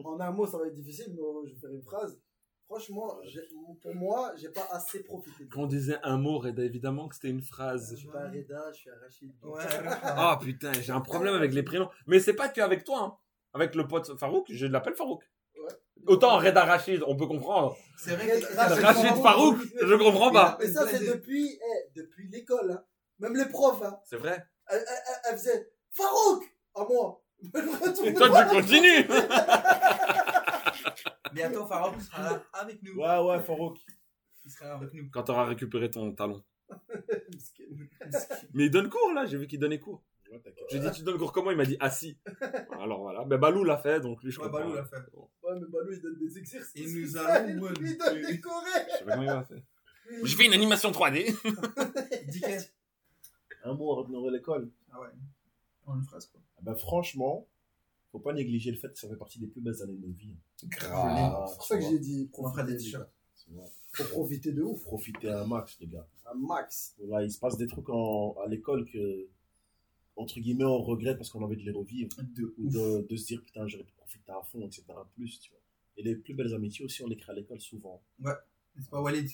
[0.04, 2.20] En un mot, ça va être difficile, mais je vais faire une phrase.
[2.66, 3.48] Franchement, j'ai-
[3.82, 5.48] pour moi, j'ai pas assez profité.
[5.50, 7.92] Quand on disait un mot, Reda, évidemment que c'était une phrase.
[7.92, 9.32] Je suis pas Reda, je suis Rachid.
[9.44, 9.64] Ouais.
[10.04, 11.90] Ah putain, j'ai un problème avec les prénoms.
[12.08, 13.18] Mais c'est pas qu'avec toi, hein.
[13.56, 15.24] Avec le pote Farouk, je l'appelle Farouk.
[15.58, 15.72] Ouais.
[16.08, 17.76] Autant Reda Rachid, on peut comprendre.
[17.98, 18.54] C'est vrai que.
[18.56, 20.58] Rachid Rachid Farouk, je comprends pas.
[20.60, 22.72] Mais ça, c'est depuis, eh, depuis l'école.
[22.72, 22.84] Hein.
[23.20, 23.98] Même les profs, hein.
[24.04, 24.46] C'est vrai.
[24.70, 24.86] elles-
[25.30, 26.44] elles faisaient Farouk
[26.76, 27.22] à moi.
[27.54, 29.08] Retourne Toi, tu continues.
[31.34, 32.96] Bientôt, Farouk sera là avec nous.
[33.02, 33.78] Ouais, ouais, Farouk.
[34.44, 35.10] Il sera là avec nous.
[35.12, 36.44] Quand t'auras récupéré ton talon.
[38.54, 39.26] Mais il donne cours, là.
[39.26, 40.04] J'ai vu qu'il donnait cours.
[40.32, 40.42] Ouais.
[40.72, 41.52] J'ai dit, tu donnes cours comment?
[41.52, 42.18] Il m'a dit assis.
[42.82, 43.24] Alors voilà.
[43.26, 44.60] Ben, Balou l'a fait, donc lui, je Ouais, comprends.
[44.62, 44.96] Balou l'a fait.
[45.14, 46.72] Ouais, mais Balou, il donne des exercices.
[46.76, 47.70] Il nous tout a ça, loué.
[47.80, 48.24] Il il donne des.
[48.24, 49.64] Je sais pas comment il l'a fait.
[50.24, 51.36] J'ai fait une animation 3D.
[52.32, 52.72] Dickens.
[53.64, 54.70] Un mot à retenir de l'école.
[54.92, 55.08] Ah ouais.
[55.88, 56.40] En une phrase, quoi.
[56.58, 57.48] Ah ben, franchement,
[58.12, 60.18] faut pas négliger le fait que ça fait partie des plus belles années de notre
[60.18, 60.36] vie.
[60.66, 61.48] Grave.
[61.50, 62.92] C'est pour ça que j'ai dit On fera des profiter.
[62.92, 63.10] t-shirts.
[63.36, 63.66] C'est vrai.
[63.94, 64.82] Faut profiter de ouf.
[64.84, 66.08] Profiter un max, les gars.
[66.26, 66.96] Un max.
[67.00, 69.28] Voilà, il se passe des trucs en- à l'école que,
[70.16, 72.10] entre guillemets, on regrette parce qu'on a envie de les revivre.
[72.36, 74.84] De Ou de, de se dire, putain, j'aurais pu profiter à fond, etc.
[75.16, 75.60] Plus, tu vois.
[75.98, 78.02] Et les plus belles amitiés aussi, on les crée à l'école souvent.
[78.20, 79.30] N'est-ce pas, Walid?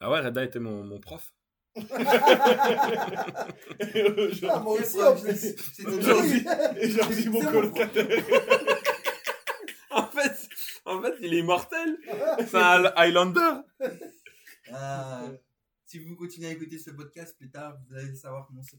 [0.00, 1.32] Ah ouais, Reda était mon, mon prof.
[4.50, 5.54] Ah, moi aussi, en plus.
[7.28, 8.06] mon colocataire.
[9.90, 10.48] En fait,
[10.84, 11.96] en fait, il est immortel.
[12.46, 13.62] C'est un Highlander.
[14.70, 15.28] Euh,
[15.88, 18.78] si vous continuez à écouter ce podcast plus tard, vous allez savoir mon secret.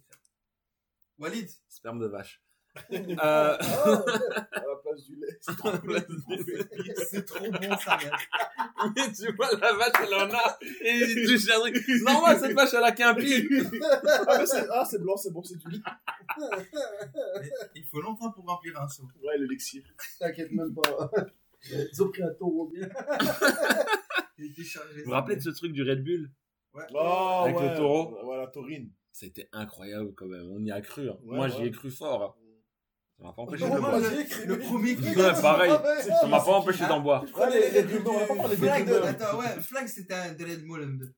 [1.18, 2.42] Walid, Sperme de vache.
[2.94, 5.40] Euh, Ah, À la place du lait.
[5.42, 8.16] C'est trop bon ça, merde.
[8.96, 10.58] Mais tu vois, la vache, elle en a.
[10.82, 11.84] Et il touche un truc.
[12.04, 13.50] Normal, cette vache, elle a qu'un pied.
[14.28, 15.80] Ah, c'est ah, c'est blanc, c'est bon, c'est du lait.
[17.74, 19.10] Il faut longtemps pour remplir un seau.
[19.24, 19.84] Ouais, l'élixir.
[20.20, 21.10] T'inquiète même pas.
[21.72, 22.88] Ils ont pris un taureau bien.
[24.38, 25.00] Il était chargé.
[25.02, 26.30] Vous vous rappelez de ce truc du Red Bull?
[26.74, 26.84] Ouais.
[26.94, 27.70] Oh, Avec ouais.
[27.72, 28.36] le taureau.
[28.38, 28.92] La taurine.
[29.12, 30.50] C'était incroyable quand même.
[30.52, 31.10] On y a cru.
[31.10, 31.18] hein.
[31.24, 31.52] Ouais, Moi, ouais.
[31.52, 32.24] j'y ai cru fort.
[32.24, 32.34] hein.
[33.18, 34.00] Ça m'a pas empêché Non, de boire.
[34.00, 35.72] le- premier qui- Ouais, pareil.
[36.04, 37.24] Ça m'a pas empêché d'en boire.
[37.24, 37.50] Attends,
[39.40, 41.12] ouais, Flag c'était un de Red Bull M2.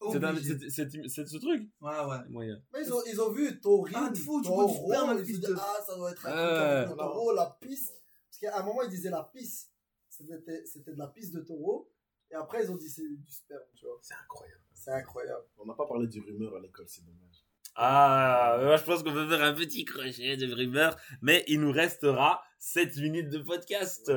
[0.00, 2.18] C'est ce truc Ouais, ouais.
[2.30, 2.56] Moyen.
[2.72, 5.18] Mais ils ont, ils ont vu taurine, Ah, de fou, tu taureau, vois du sperme,
[5.18, 7.92] ils se disent, ah, ça doit être un truc avec le taureau, la pisse.
[8.30, 9.70] Parce qu'à un moment, ils disaient la pisse.
[10.08, 11.90] C'était c'était de la pisse de taureau.
[12.30, 13.98] Et après, ils ont dit c'est du sperme, tu vois.
[14.02, 14.60] C'est incroyable.
[14.72, 15.44] C'est incroyable.
[15.58, 17.44] On n'a pas parlé du rumeur à l'école, c'est dommage.
[17.76, 21.72] Ah, moi, je pense qu'on peut faire un petit crochet de rumeur, mais il nous
[21.72, 24.10] restera 7 minutes de podcast.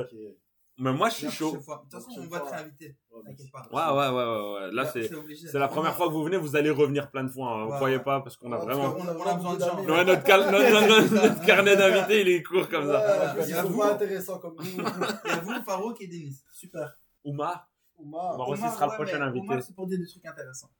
[0.76, 1.52] Mais moi, je suis chaud.
[1.52, 2.96] De toute façon, on va te réinviter.
[3.12, 3.62] Ouais, T'inquiète pas.
[3.70, 4.72] Ouais, ouais, ouais.
[4.72, 5.08] Là, c'est,
[5.56, 7.48] la première fois que vous venez, vous allez revenir plein de fois.
[7.52, 7.64] Hein.
[7.66, 8.02] Vous Ouais, croyez ouais.
[8.02, 8.96] pas, parce qu'on a vraiment.
[8.98, 9.84] On a- on a besoin de gens.
[9.84, 13.36] Ouais, notre, cal- notre, notre- notre carnet d'invités, il est court comme ça.
[13.46, 13.78] Ils sont vous.
[13.78, 14.64] pas intéressants comme nous.
[14.64, 16.36] Il y a vous, Farouk et Denis.
[16.52, 16.92] Super.
[17.24, 18.34] Oumar, Oumar.
[18.34, 19.46] Omar aussi Omar, sera le ouais, prochain mais invité.
[19.48, 20.70] Omar, c'est pour dire des trucs intéressants.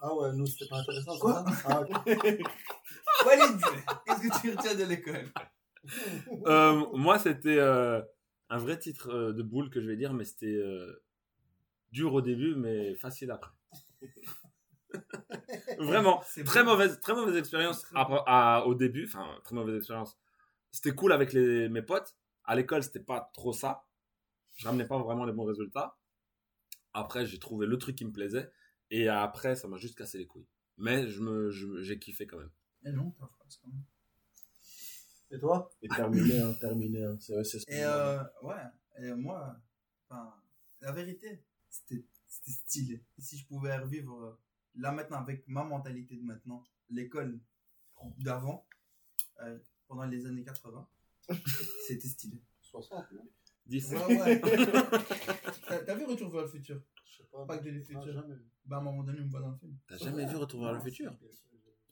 [0.00, 1.18] Ah ouais, nous, c'était pas intéressant.
[1.18, 1.80] Quoi ça Ah.
[3.26, 3.60] Walid,
[4.06, 5.30] qu'est-ce que tu retiens de l'école?
[6.46, 8.00] Euh, moi, c'était euh,
[8.50, 11.02] un vrai titre euh, de boule que je vais dire, mais c'était euh,
[11.92, 13.50] dur au début, mais facile après.
[15.78, 16.70] Vraiment, très bon.
[16.72, 18.02] mauvaise, très mauvaise expérience à-
[18.58, 19.06] à- au début.
[19.06, 20.18] Enfin, très mauvaise expérience.
[20.70, 22.16] C'était cool avec les, mes potes.
[22.44, 23.84] À l'école, c'était pas trop ça.
[24.56, 25.96] Je ramenais pas vraiment les bons résultats.
[26.94, 28.50] Après, j'ai trouvé le truc qui me plaisait.
[28.90, 30.46] Et après, ça m'a juste cassé les couilles.
[30.76, 31.50] Mais je me,
[31.82, 32.50] j'ai kiffé quand même.
[32.84, 33.84] Eh non, ta phrase, quand même.
[35.30, 35.70] Et toi?
[35.80, 37.04] Et terminé, hein, terminé.
[37.04, 37.16] Hein.
[37.18, 38.62] C'est c'est ce Et euh, ouais,
[38.98, 39.56] et moi,
[40.06, 40.34] enfin,
[40.80, 43.04] la vérité, c'était c'était stylé.
[43.18, 44.38] Et si je pouvais revivre euh,
[44.76, 47.40] là maintenant avec ma mentalité de maintenant, l'école
[48.18, 48.66] d'avant,
[49.42, 50.88] euh, pendant les années 80,
[51.86, 52.42] c'était stylé.
[52.62, 53.28] 60, non?
[53.66, 53.92] 10.
[53.92, 54.40] Ouais, ouais.
[55.68, 56.80] T'as t'as vu Retour vers le futur?
[57.04, 57.44] Je sais pas.
[57.46, 58.12] Pas que de le Non, futur.
[58.12, 58.44] jamais vu.
[58.64, 59.76] Bah à un moment donné, on me voit dans le film.
[59.88, 61.12] T'as jamais vu Retour vers le futur?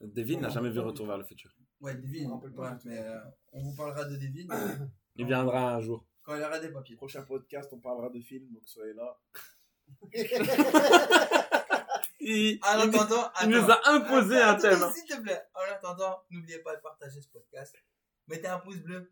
[0.01, 1.51] Devin n'a jamais vu Retour vers le futur.
[1.81, 2.89] Ouais, Devin, rappelle pas ouais, tout.
[2.89, 3.19] mais euh,
[3.53, 4.47] on vous parlera de Devin
[5.17, 6.07] Il viendra un jour.
[6.23, 6.97] quand il aura des papiers.
[6.97, 9.19] Prochain podcast, on parlera de films, donc soyez là.
[12.23, 14.91] Il, En il- attendant, il nous a imposé un Attends, thème.
[14.93, 17.75] S'il te plaît, en attendant, n'oubliez pas de partager ce podcast.
[18.29, 19.11] Mettez un pouce bleu,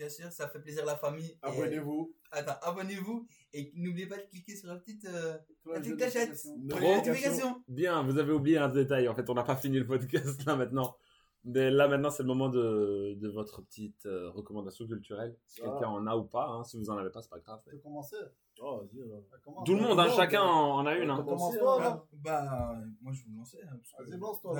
[0.00, 1.28] bien sûr, ça fait plaisir à la famille.
[1.30, 2.14] Et, Abonnez-vous.
[2.32, 5.36] attends, abonnez-vous et n'oubliez pas de cliquer sur la petite, euh,
[5.66, 6.80] la petite cachette pour Trop.
[6.80, 7.62] les notifications.
[7.68, 9.08] Bien, vous avez oublié un détail.
[9.08, 10.96] En fait, on n'a pas fini le podcast là maintenant.
[11.44, 15.36] Mais là maintenant, c'est le moment de, de votre petite euh, recommandation culturelle.
[15.46, 15.70] Si Ah.
[15.70, 16.64] quelqu'un en a ou pas, hein.
[16.64, 17.60] si vous en avez pas, c'est pas grave.
[17.64, 18.16] Tu peux commencer
[18.62, 19.00] Oh, vas-y.
[19.08, 19.64] Bah, commence.
[19.64, 21.08] Tout le monde, hein, chacun mais- en, en a une.
[21.08, 21.22] Hein.
[21.24, 21.84] Commence Commencez, toi, hein.
[21.84, 22.04] là.
[22.12, 23.58] Bah, moi je vais vous lancer.
[23.62, 24.50] hein, Vas-y, lance-toi.
[24.52, 24.54] En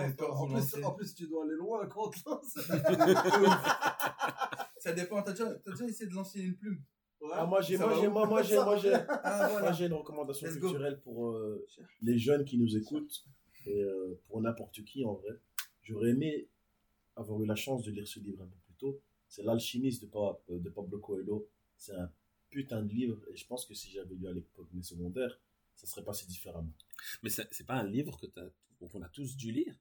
[0.47, 0.85] plus, lancer.
[0.85, 2.55] en plus, tu dois aller loin quand on te lance.
[4.79, 6.81] Ça dépend, t'as déjà, t'as déjà essayé de lancer une plume?
[7.35, 8.13] Ah, moi, j'ai, moi, j'ai, où?
[8.13, 9.73] moi, moi, j'ai, moi, j'ai, Ah moi, voilà.
[9.73, 10.69] j'ai une recommandation Let's go.
[10.69, 11.67] culturelle pour euh,
[12.01, 13.27] les jeunes qui nous écoutent
[13.67, 15.39] et euh, pour n'importe qui en vrai.
[15.83, 16.49] J'aurais aimé
[17.17, 19.01] avoir eu la chance de lire ce livre un peu plus tôt.
[19.29, 21.49] C'est L'Alchimiste de, Pa- de Pablo Coelho.
[21.77, 22.11] C'est un
[22.51, 25.39] putain de livre et je pense que si j'avais lu à l'époque mes secondaires,
[25.75, 26.73] ça serait passé différemment.
[27.23, 28.27] Mais c'est pas un livre que
[28.87, 29.75] qu'on a tous dû lire?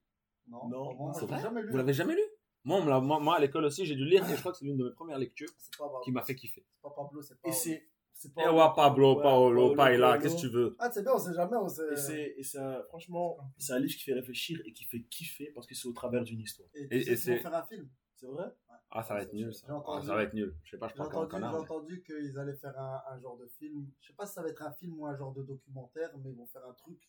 [0.47, 1.41] Non, Non, moi, j'ai vrai?
[1.41, 1.71] jamais lu.
[1.71, 2.21] Vous l'avez jamais lu?
[2.65, 4.77] Moi, moi, moi, à l'école aussi, j'ai dû lire et je crois que c'est l'une
[4.77, 6.63] de mes premières lectures pas qui m'a fait kiffer.
[6.75, 7.47] C'est pas Pablo, c'est pas.
[7.49, 7.89] Et c'est,
[8.19, 10.75] c'est Eh ouais, Pablo, Ouais, Paolo, Paolo Paila, qu'est-ce que tu veux?
[10.77, 11.55] Ah, c'est bien, on sait jamais.
[11.55, 11.93] On sait...
[11.93, 15.01] Et c'est, et c'est un- franchement, c'est un livre qui fait réfléchir et qui fait
[15.03, 16.67] kiffer parce que c'est au travers d'une histoire.
[16.75, 17.89] Et, Et- tu sais et c'est- faire un film.
[18.15, 18.47] C'est vrai?
[18.91, 19.67] Ah, ça va être nul, ça.
[19.67, 19.99] J'ai entendu.
[20.03, 20.53] Ah, ça va être nul.
[20.63, 23.19] Je sais pas, je J'ai parle comme un entendu, j'ai qu'ils allaient faire un, un
[23.21, 23.87] genre de film.
[24.01, 26.31] Je sais pas si ça va être un film ou un genre de documentaire, mais
[26.31, 26.99] ils vont faire un truc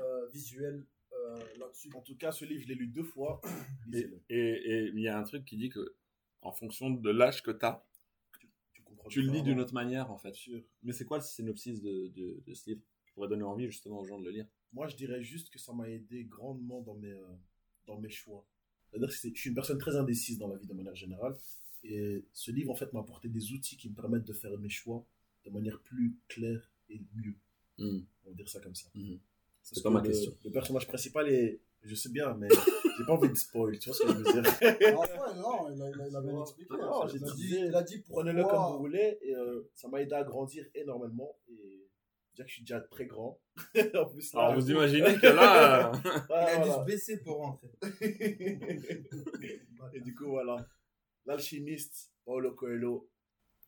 [0.00, 1.90] euh, visuel euh, là-dessus.
[1.94, 3.40] En tout cas, ce livre, je l'ai lu deux fois.
[4.28, 5.94] Et il y a un truc qui dit que,
[6.42, 7.84] en fonction de l'âge que t'as,
[8.98, 10.34] Tu comprends tu le lis d'une autre manière, en fait.
[10.34, 10.62] Sûr.
[10.82, 14.00] Mais c'est quoi le synopsis de, de, de ce livre qui pourrait donner envie, justement,
[14.00, 14.46] aux gens de le lire?
[14.72, 17.26] Moi, je dirais juste que ça m'a aidé grandement dans mes, euh,
[17.86, 18.46] dans mes choix.
[18.90, 21.34] C'est-à-dire que je suis une personne très indécise dans la vie de manière générale.
[21.84, 24.68] Et ce livre, en fait, m'a apporté des outils qui me permettent de faire mes
[24.68, 25.06] choix
[25.44, 27.36] de manière plus claire et mieux.
[27.78, 28.00] Hmm.
[28.24, 28.88] On va dire ça comme ça.
[28.94, 29.18] Mhm.
[29.62, 30.36] C'est pas que ma le- question.
[30.44, 31.60] Le personnage principal est.
[31.82, 33.78] Je sais bien, mais j'ai pas envie de spoil.
[33.78, 36.20] Tu vois ce que je veux dire soi, non, il a, il a- il a
[36.20, 36.74] bien expliqué.
[36.76, 37.06] Non, hein.
[37.08, 38.00] j'ai il, dit- il a dit.
[38.08, 39.18] Prenez-le comme vous voulez.
[39.22, 41.38] Et euh, ça m'a aidé à grandir énormément.
[41.48, 41.88] Et
[42.34, 43.40] déjà que je suis déjà très grand.
[43.94, 46.80] en plus, là, Alors vous imaginez que là, euh, Il Ah, a dû voilà.
[46.80, 47.70] se baisser pour rentrer.
[49.94, 50.56] et du coup, voilà.
[51.26, 53.08] L'alchimiste, Paulo Coelho.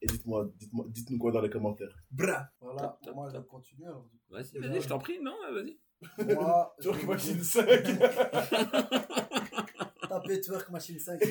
[0.03, 1.95] Et dites-moi, dites-moi, dites-nous quoi dans les commentaires.
[2.11, 2.49] Bra.
[2.61, 3.43] Voilà, Top, top, moi je top.
[3.43, 3.87] vais continuer.
[4.31, 5.79] vas-y, vas-y, je t'en prie, non, vas-y.
[6.19, 7.67] Moi, vous Machine dire- 5.
[10.09, 11.21] Tapez Twerk Machine 5.
[11.23, 11.31] vous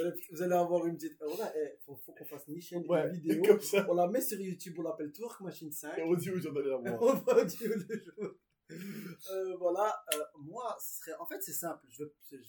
[0.00, 1.16] allez, vous allez avoir une petite.
[1.20, 3.42] Il faut, faut qu'on fasse une chaîne, Ouais, une vidéo.
[3.46, 3.86] comme ça.
[3.88, 5.98] On la met sur YouTube, on l'appelle Twerk Machine 5.
[5.98, 7.00] Et on dit où j'en allais avoir.
[7.28, 8.34] On va dire le jour.
[8.70, 11.86] Euh, voilà, euh, moi, ce serait, en fait, c'est simple.
[11.88, 12.02] Je,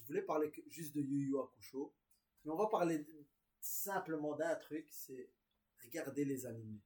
[0.08, 1.94] voulais parler juste de Yu Yu Hakusho,
[2.44, 3.06] mais on va parler
[3.60, 5.30] simplement d'un truc, c'est
[5.84, 6.82] regarder les animés,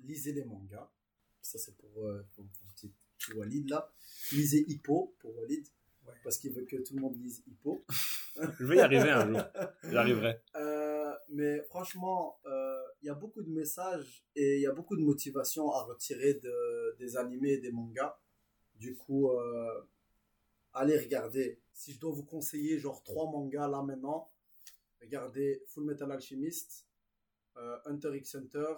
[0.00, 0.90] lisez les mangas.
[1.42, 3.90] Ça, c'est pour, euh, pour, pour petit, petit Walid là.
[4.32, 5.66] Lisez Hippo pour Walid,
[6.06, 6.14] Ouais.
[6.24, 7.84] parce qu'il veut que tout le monde lise Hippo.
[8.58, 9.42] Je vais y arriver un jour.
[9.82, 10.40] J'arriverai.
[10.56, 14.96] Euh, mais franchement, euh, il y a beaucoup de messages et il y a beaucoup
[14.96, 18.18] de motivation à retirer de, des animés et des mangas.
[18.76, 19.82] Du coup, euh,
[20.72, 21.60] allez regarder.
[21.74, 24.30] Si je dois vous conseiller genre trois mangas là maintenant,
[25.02, 26.86] regardez Full Metal Alchemist,
[27.58, 28.74] euh, Hunter x Hunter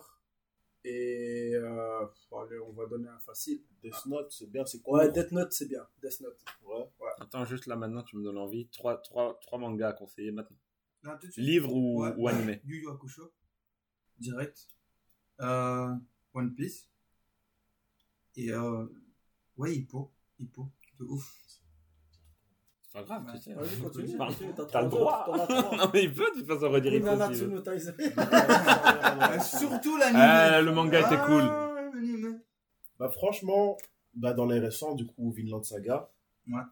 [0.85, 3.63] et euh, allez, on va donner un facile.
[3.83, 4.99] Death Note, c'est bien, c'est cool.
[4.99, 5.87] Ouais, Death Note c'est bien.
[6.03, 6.39] Death Note.
[6.65, 6.87] Ouais.
[7.19, 8.67] Attends, juste là maintenant, tu me donnes envie.
[8.69, 10.57] Trois, trois, trois mangas à conseiller maintenant.
[11.03, 11.45] Là, tout de suite.
[11.45, 12.15] Livre ou, Ouais.
[12.17, 13.31] ou animé Yu Yu Hakusho.
[14.19, 14.69] Direct.
[15.41, 15.95] Euh,
[16.35, 16.89] One Piece.
[18.37, 18.87] Et euh,
[19.57, 20.13] ouais, Hippo.
[20.39, 20.71] Hippo.
[20.99, 21.37] De ouf.
[22.93, 23.33] C'est pas grave, Ouais.
[23.35, 23.55] tu sais.
[23.55, 24.17] Vas-y, continue.
[24.17, 25.25] Continue, t'as T'as le droit.
[25.77, 27.09] non, mais il peut de toute façon redire il faut.
[27.09, 27.33] Euh,
[29.41, 30.17] surtout l'anime.
[30.21, 31.43] Ah, le manga était cool.
[31.43, 32.41] Ah, l'anime.
[32.99, 33.77] Bah, franchement,
[34.15, 36.11] bah, dans les récents, du coup, Vinland Saga.
[36.49, 36.63] Ouais.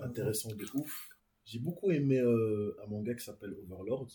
[0.00, 1.10] Intéressant de ouf.
[1.44, 4.08] J'ai beaucoup aimé euh, un manga qui s'appelle Overlord.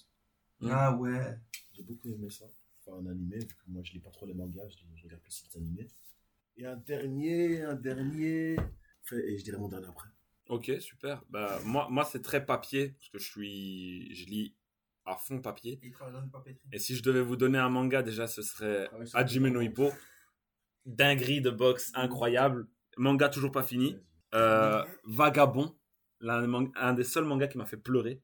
[0.67, 1.37] Ah ouais.
[1.73, 2.45] J'ai beaucoup aimé ça.
[2.79, 5.21] Enfin, un animé, vu que moi je lis pas trop les mangas, je, je regarde
[5.21, 5.87] plus les animés.
[6.57, 8.55] Et un dernier, un dernier.
[9.03, 10.09] Enfin, et je dirais mon dernier après.
[10.51, 11.23] Ok, super.
[11.29, 14.53] Bah, moi, moi c'est très papier, parce que je suis, je lis
[15.05, 15.79] à fond papier.
[15.81, 16.67] Il travaille dans une papeterie.
[16.73, 19.93] Et si je devais vous donner un manga, déjà, ce serait Ah Hajime no Hippo.
[20.85, 22.67] Dinguerie de boxe incroyable.
[22.97, 23.97] Manga toujours pas fini.
[24.35, 25.73] Euh, Vagabond,
[26.19, 28.21] un des seuls mangas qui m'a fait pleurer.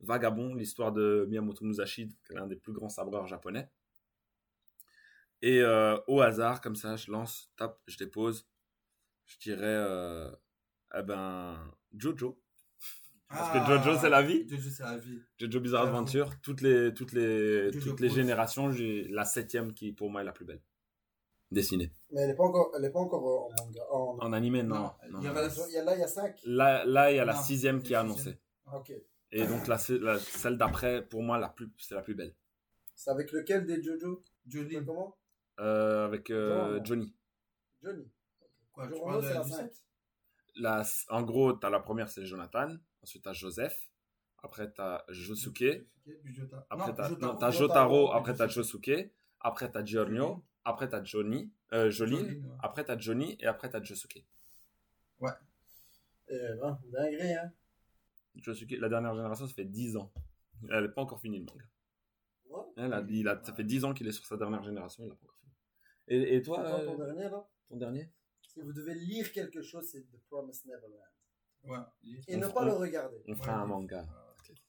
[0.00, 3.70] Vagabond, l'histoire de Miyamoto Musashi, qui est l'un des plus grands sabreurs japonais.
[5.42, 8.48] Et euh, au hasard, comme ça, je lance, tape, je dépose.
[9.26, 10.28] Je dirais, euh,
[10.94, 11.58] eh ben,
[11.96, 12.38] Jojo.
[13.28, 14.46] Parce que Jojo, c'est la vie.
[14.46, 15.18] Ah, Jojo, c'est la vie.
[15.38, 15.86] Jojo Bizarre.
[15.86, 20.20] Adventure, toutes les, toutes les, Jojo toutes les générations, j'ai la septième qui pour moi
[20.20, 20.60] est la plus belle.
[21.50, 21.92] Dessinée.
[22.10, 23.82] Mais elle n'est pas encore, elle est pas encore euh, en manga.
[23.90, 24.18] En...
[24.20, 24.74] En animé, non.
[24.76, 25.30] Non, non, il y non.
[25.32, 26.36] aura la- Il y a là, il y a 5.
[26.46, 28.38] Là, là, il y a la sixième qui est annoncée.
[28.72, 28.92] Ok.
[29.32, 32.34] Et donc la, la- celle d'après, pour moi, la plus, c'est la plus belle.
[32.94, 34.22] C'est avec lequel des Jojo?
[34.50, 35.16] C'est Comment?
[35.60, 36.80] Euh, avec euh.
[36.84, 37.14] Johnny.
[37.82, 38.10] Johnny.
[38.72, 39.56] Quoi, Jojo, parles de c'est la la du 5.
[39.58, 39.82] sept
[40.56, 42.68] La, en gros, t'as la première, c'est Jonathan.
[43.02, 43.90] Ensuite, t'as Joseph.
[44.42, 45.86] Après, t'as Josuke.
[46.24, 46.66] Jota.
[46.68, 48.12] Après, Non, t'as Jotaro.
[48.12, 48.86] Après, t'as Josuke.
[48.86, 49.12] Josuke.
[49.40, 50.44] Après, t'as Giorgio.
[50.64, 51.50] Après, t'as Johnny.
[51.72, 52.44] Euh, Joline.
[52.44, 52.56] Ouais.
[52.60, 53.36] Après, t'as Johnny.
[53.40, 54.24] Et après, t'as Josuke.
[56.28, 57.52] Eh ben, dinguerie, hein.
[58.36, 60.12] Josuke, la dernière génération, ça fait 10 ans.
[60.70, 61.64] Elle n'est pas encore finie le manga.
[62.48, 62.64] Ouais.
[62.76, 65.08] Elle a, il a, ça fait 10 ans qu'il est sur sa dernière génération, il
[65.08, 65.52] l'a pas encore fini.
[66.08, 67.46] Et, et toi, euh, ton dernier, là?
[67.68, 68.10] ton dernier?
[68.52, 71.00] Si vous devez lire quelque chose, c'est The Promised Neverland.
[71.64, 71.78] Ouais.
[72.28, 73.22] Et On ne pas le regarder.
[73.28, 74.04] On fera un manga.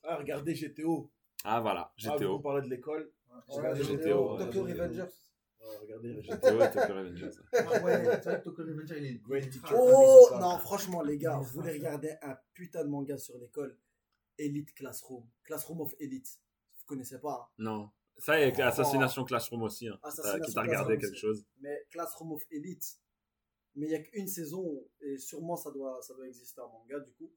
[0.04, 1.12] Ah, regardez GTO.
[1.44, 2.40] Ah voilà, Ah, vous GTO.
[2.40, 3.12] parlez de l'école.
[3.30, 4.38] Ouais, Regardez GTO, GTO.
[4.38, 4.64] Tokyo GTO.
[4.84, 5.02] Revengers.
[5.60, 7.30] Ouais, regardez GTO et Tokyo Revengers.
[7.54, 9.22] Ah ouais, c'est vrai que Tokyo Revenger, il est.
[9.22, 9.60] Great est.
[9.76, 13.78] Oh non, franchement, les gars, vous voulez regarder un putain de manga sur l'école?
[14.38, 15.26] Elite Classroom.
[15.44, 16.40] Classroom of Elite.
[16.80, 17.54] Vous connaissez pas, hein?
[17.58, 17.90] Non.
[18.18, 19.88] Ça, et Assassination Classroom aussi.
[19.88, 21.20] Hein, Assassination qui t'a regardé Classroom quelque aussi.
[21.20, 21.46] chose.
[21.60, 23.00] mais Classroom of Elite.
[23.76, 27.00] Mais il n'y a qu'une saison et sûrement ça doit, ça doit exister en manga
[27.00, 27.32] du coup.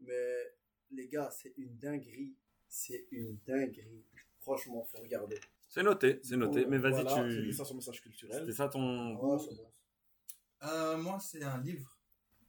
[0.00, 0.54] Mais
[0.90, 2.34] les gars, c'est une dinguerie.
[2.68, 4.04] C'est une dinguerie.
[4.40, 5.38] Franchement, faut regarder.
[5.66, 6.64] C'est noté, c'est noté.
[6.66, 7.52] Mais vas-y, Voilà, c'était tu.
[7.52, 8.40] ça son message culturel.
[8.40, 9.16] C'était ça ton.
[9.16, 9.38] Ouais.
[10.62, 11.98] Euh, moi, c'est un livre,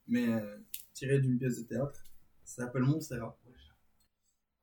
[0.07, 0.57] mais euh,
[0.93, 2.03] tiré d'une pièce de théâtre.
[2.43, 3.37] Ça s'appelle Montserrat.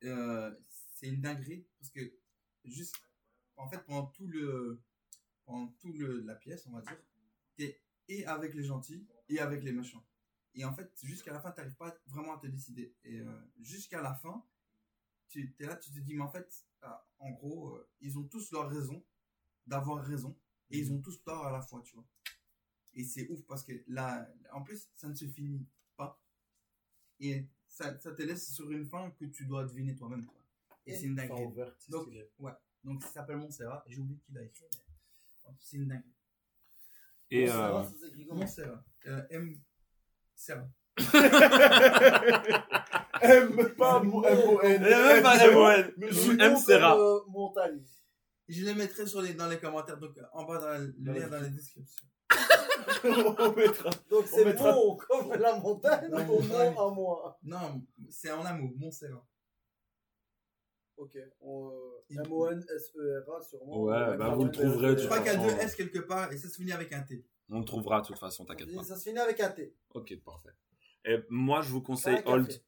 [0.05, 0.55] Euh,
[0.95, 2.01] c'est une dinguerie parce que
[2.65, 2.97] juste,
[3.57, 4.81] en fait, pendant tout le,
[5.45, 6.99] pendant tout le la pièce, on va dire,
[7.57, 10.05] t'es et avec les gentils et avec les méchants.
[10.55, 12.95] Et en fait, jusqu'à la fin, t'arrives pas vraiment à te décider.
[13.05, 14.45] Et euh, jusqu'à la fin,
[15.29, 18.25] tu es là, tu te dis, mais en fait, ah, en gros, euh, ils ont
[18.25, 19.05] tous leur raison
[19.67, 20.37] d'avoir raison
[20.71, 22.07] et ils ont tous tort à la fois, tu vois.
[22.95, 25.67] Et c'est ouf parce que là, en plus, ça ne se finit
[25.97, 26.19] pas.
[27.21, 30.25] Et ça, ça te laisse sur une fin que tu dois deviner toi-même.
[30.25, 30.41] quoi.
[30.87, 31.53] Et c'est une dinguerie.
[31.89, 32.31] Donc, stylé.
[32.85, 33.85] Donc ça s'appelle Montserrat.
[33.89, 34.65] J'ai oublié qui l'a écrit.
[35.47, 36.16] mais C'est une dinguerie.
[37.31, 38.85] Et Ça va, euh, comment Montserrat.
[39.07, 39.55] Euh, M.
[40.35, 40.67] Serra.
[43.23, 44.07] M, pas y
[44.93, 45.37] a même pas.
[45.97, 46.57] Mais Sinon, sinon, M.
[46.57, 46.97] Serra.
[46.99, 47.83] euh, montagne.
[48.49, 51.41] Je les mettrai sur les, dans les commentaires, donc en bas dans, le lien dans
[51.41, 52.05] la description.
[53.05, 53.91] on mettra.
[54.11, 57.39] Donc On c'est mettra- bon comme la montagne, au moins un mois.
[57.43, 59.25] Non, c'est en un mot, Montserrat.
[60.97, 61.19] Ok.
[61.41, 63.83] on, euh, M-O-N-S-E-R-A sûrement.
[63.83, 65.99] Ouais, bah, vous le un trouverez, Je crois qu'il y a deux euh, S quelque
[65.99, 67.25] part et ça se finit avec un T.
[67.51, 68.83] on le trouvera de toute façon, t'inquiète pas.
[68.83, 69.75] Ça se finit avec un T.
[69.95, 70.51] Ok, parfait.
[71.05, 72.63] Et moi, je vous conseille Old.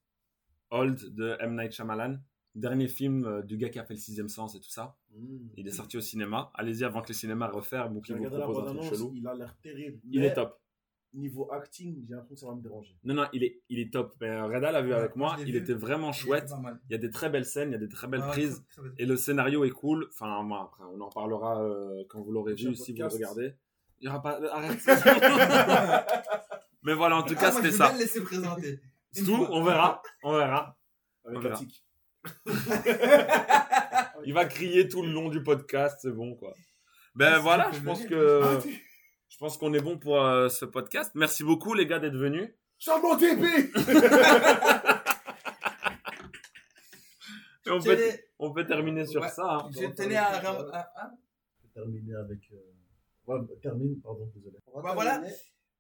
[0.70, 1.56] Old de M.
[1.56, 2.18] Night Shyamalan.
[2.54, 4.98] Dernier film euh, du gars qui a fait le sixième sens et tout ça.
[5.56, 6.50] Il est sorti au cinéma.
[6.54, 9.12] Allez-y avant que le cinéma refaire ou vous regardé la propose un truc chelou.
[9.14, 10.00] il a l'air terrible.
[10.10, 10.60] Il est top.
[11.14, 12.94] Niveau acting, j'ai l'impression que ça va me déranger.
[13.02, 14.14] Non, non, il est, il est top.
[14.20, 15.36] Mais, euh, Reda l'a vu Ouais, avec moi.
[15.38, 15.58] je Il vu.
[15.58, 16.50] était vraiment chouette.
[16.90, 18.62] Il y a des très belles scènes, il y a des très belles Ouais, prises.
[18.68, 18.94] très- très belle.
[18.98, 20.06] Et le scénario est cool.
[20.12, 23.14] Enfin, moi, après, on en parlera euh, quand vous l'aurez vu, si vous le podcast.
[23.14, 23.54] regardez.
[24.00, 24.38] Il y aura pas.
[24.52, 24.78] Arrête.
[26.82, 27.84] Mais voilà, en tout Ah, cas, c'était je vais ça.
[27.88, 28.80] bien le laisser présenter.
[29.10, 29.46] C'est tout.
[29.50, 30.02] On verra.
[30.22, 30.76] On verra.
[31.24, 31.58] Avec On la verra.
[31.58, 31.84] tic.
[34.24, 36.52] Il va crier tout le long du podcast, c'est bon, quoi.
[37.14, 38.42] Ben Ah, voilà, je pense que.
[39.28, 41.12] Je pense qu'on est bon pour euh, ce podcast.
[41.14, 42.50] Merci beaucoup, les gars, d'être venus.
[42.78, 43.42] Charbon TP
[47.66, 49.28] Et on, peut, tenais- on peut terminer sur Ouais.
[49.28, 49.42] ça.
[49.44, 49.70] hein.
[49.72, 50.26] Je tenais à.
[50.28, 51.10] à- à-
[51.74, 52.40] Terminer avec.
[52.52, 52.56] euh,
[53.26, 54.56] Ouais, termine, pardon, désolé.
[54.68, 55.10] On va Bah, voilà.
[55.18, 55.34] terminer.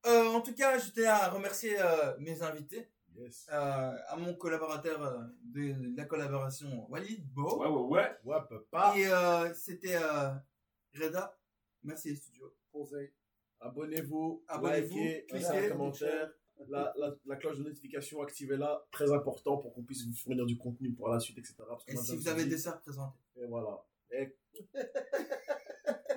[0.06, 3.48] Euh, en tout cas, je tenais à remercier euh, mes invités, Yes.
[3.50, 7.58] euh, à mon collaborateur euh, de, de la collaboration Walid Bo.
[7.60, 8.16] Ouais, ouais, ouais.
[8.24, 8.36] Ouais,
[8.70, 8.92] papa.
[8.98, 10.30] Et euh, c'était euh,
[10.94, 11.34] Reda.
[11.82, 12.54] Merci les studios.
[12.70, 13.10] Conseil.
[13.60, 15.34] Abonnez-vous, Abonnez-vous, likez, cliquez.
[15.34, 16.30] laissez un commentaire.
[16.68, 18.84] La, la, la cloche de notification, activez-la.
[18.90, 21.54] Très important pour qu'on puisse vous fournir du contenu pour la suite, etc.
[21.68, 23.16] Parce que Et si vous avez des sœurs présentées.
[23.40, 23.80] Et voilà.
[24.10, 24.34] Et...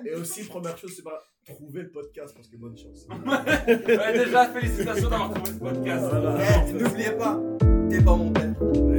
[0.04, 3.06] Et aussi, première chose, c'est pas trouver le podcast parce que bonne chance.
[3.66, 6.04] Ouais, déjà, félicitations d'avoir trouvé ce podcast.
[6.10, 6.66] Voilà.
[6.68, 7.40] Eh, N'oubliez pas,
[7.88, 8.54] t'es pas mon père.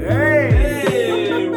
[0.10, 1.50] Hey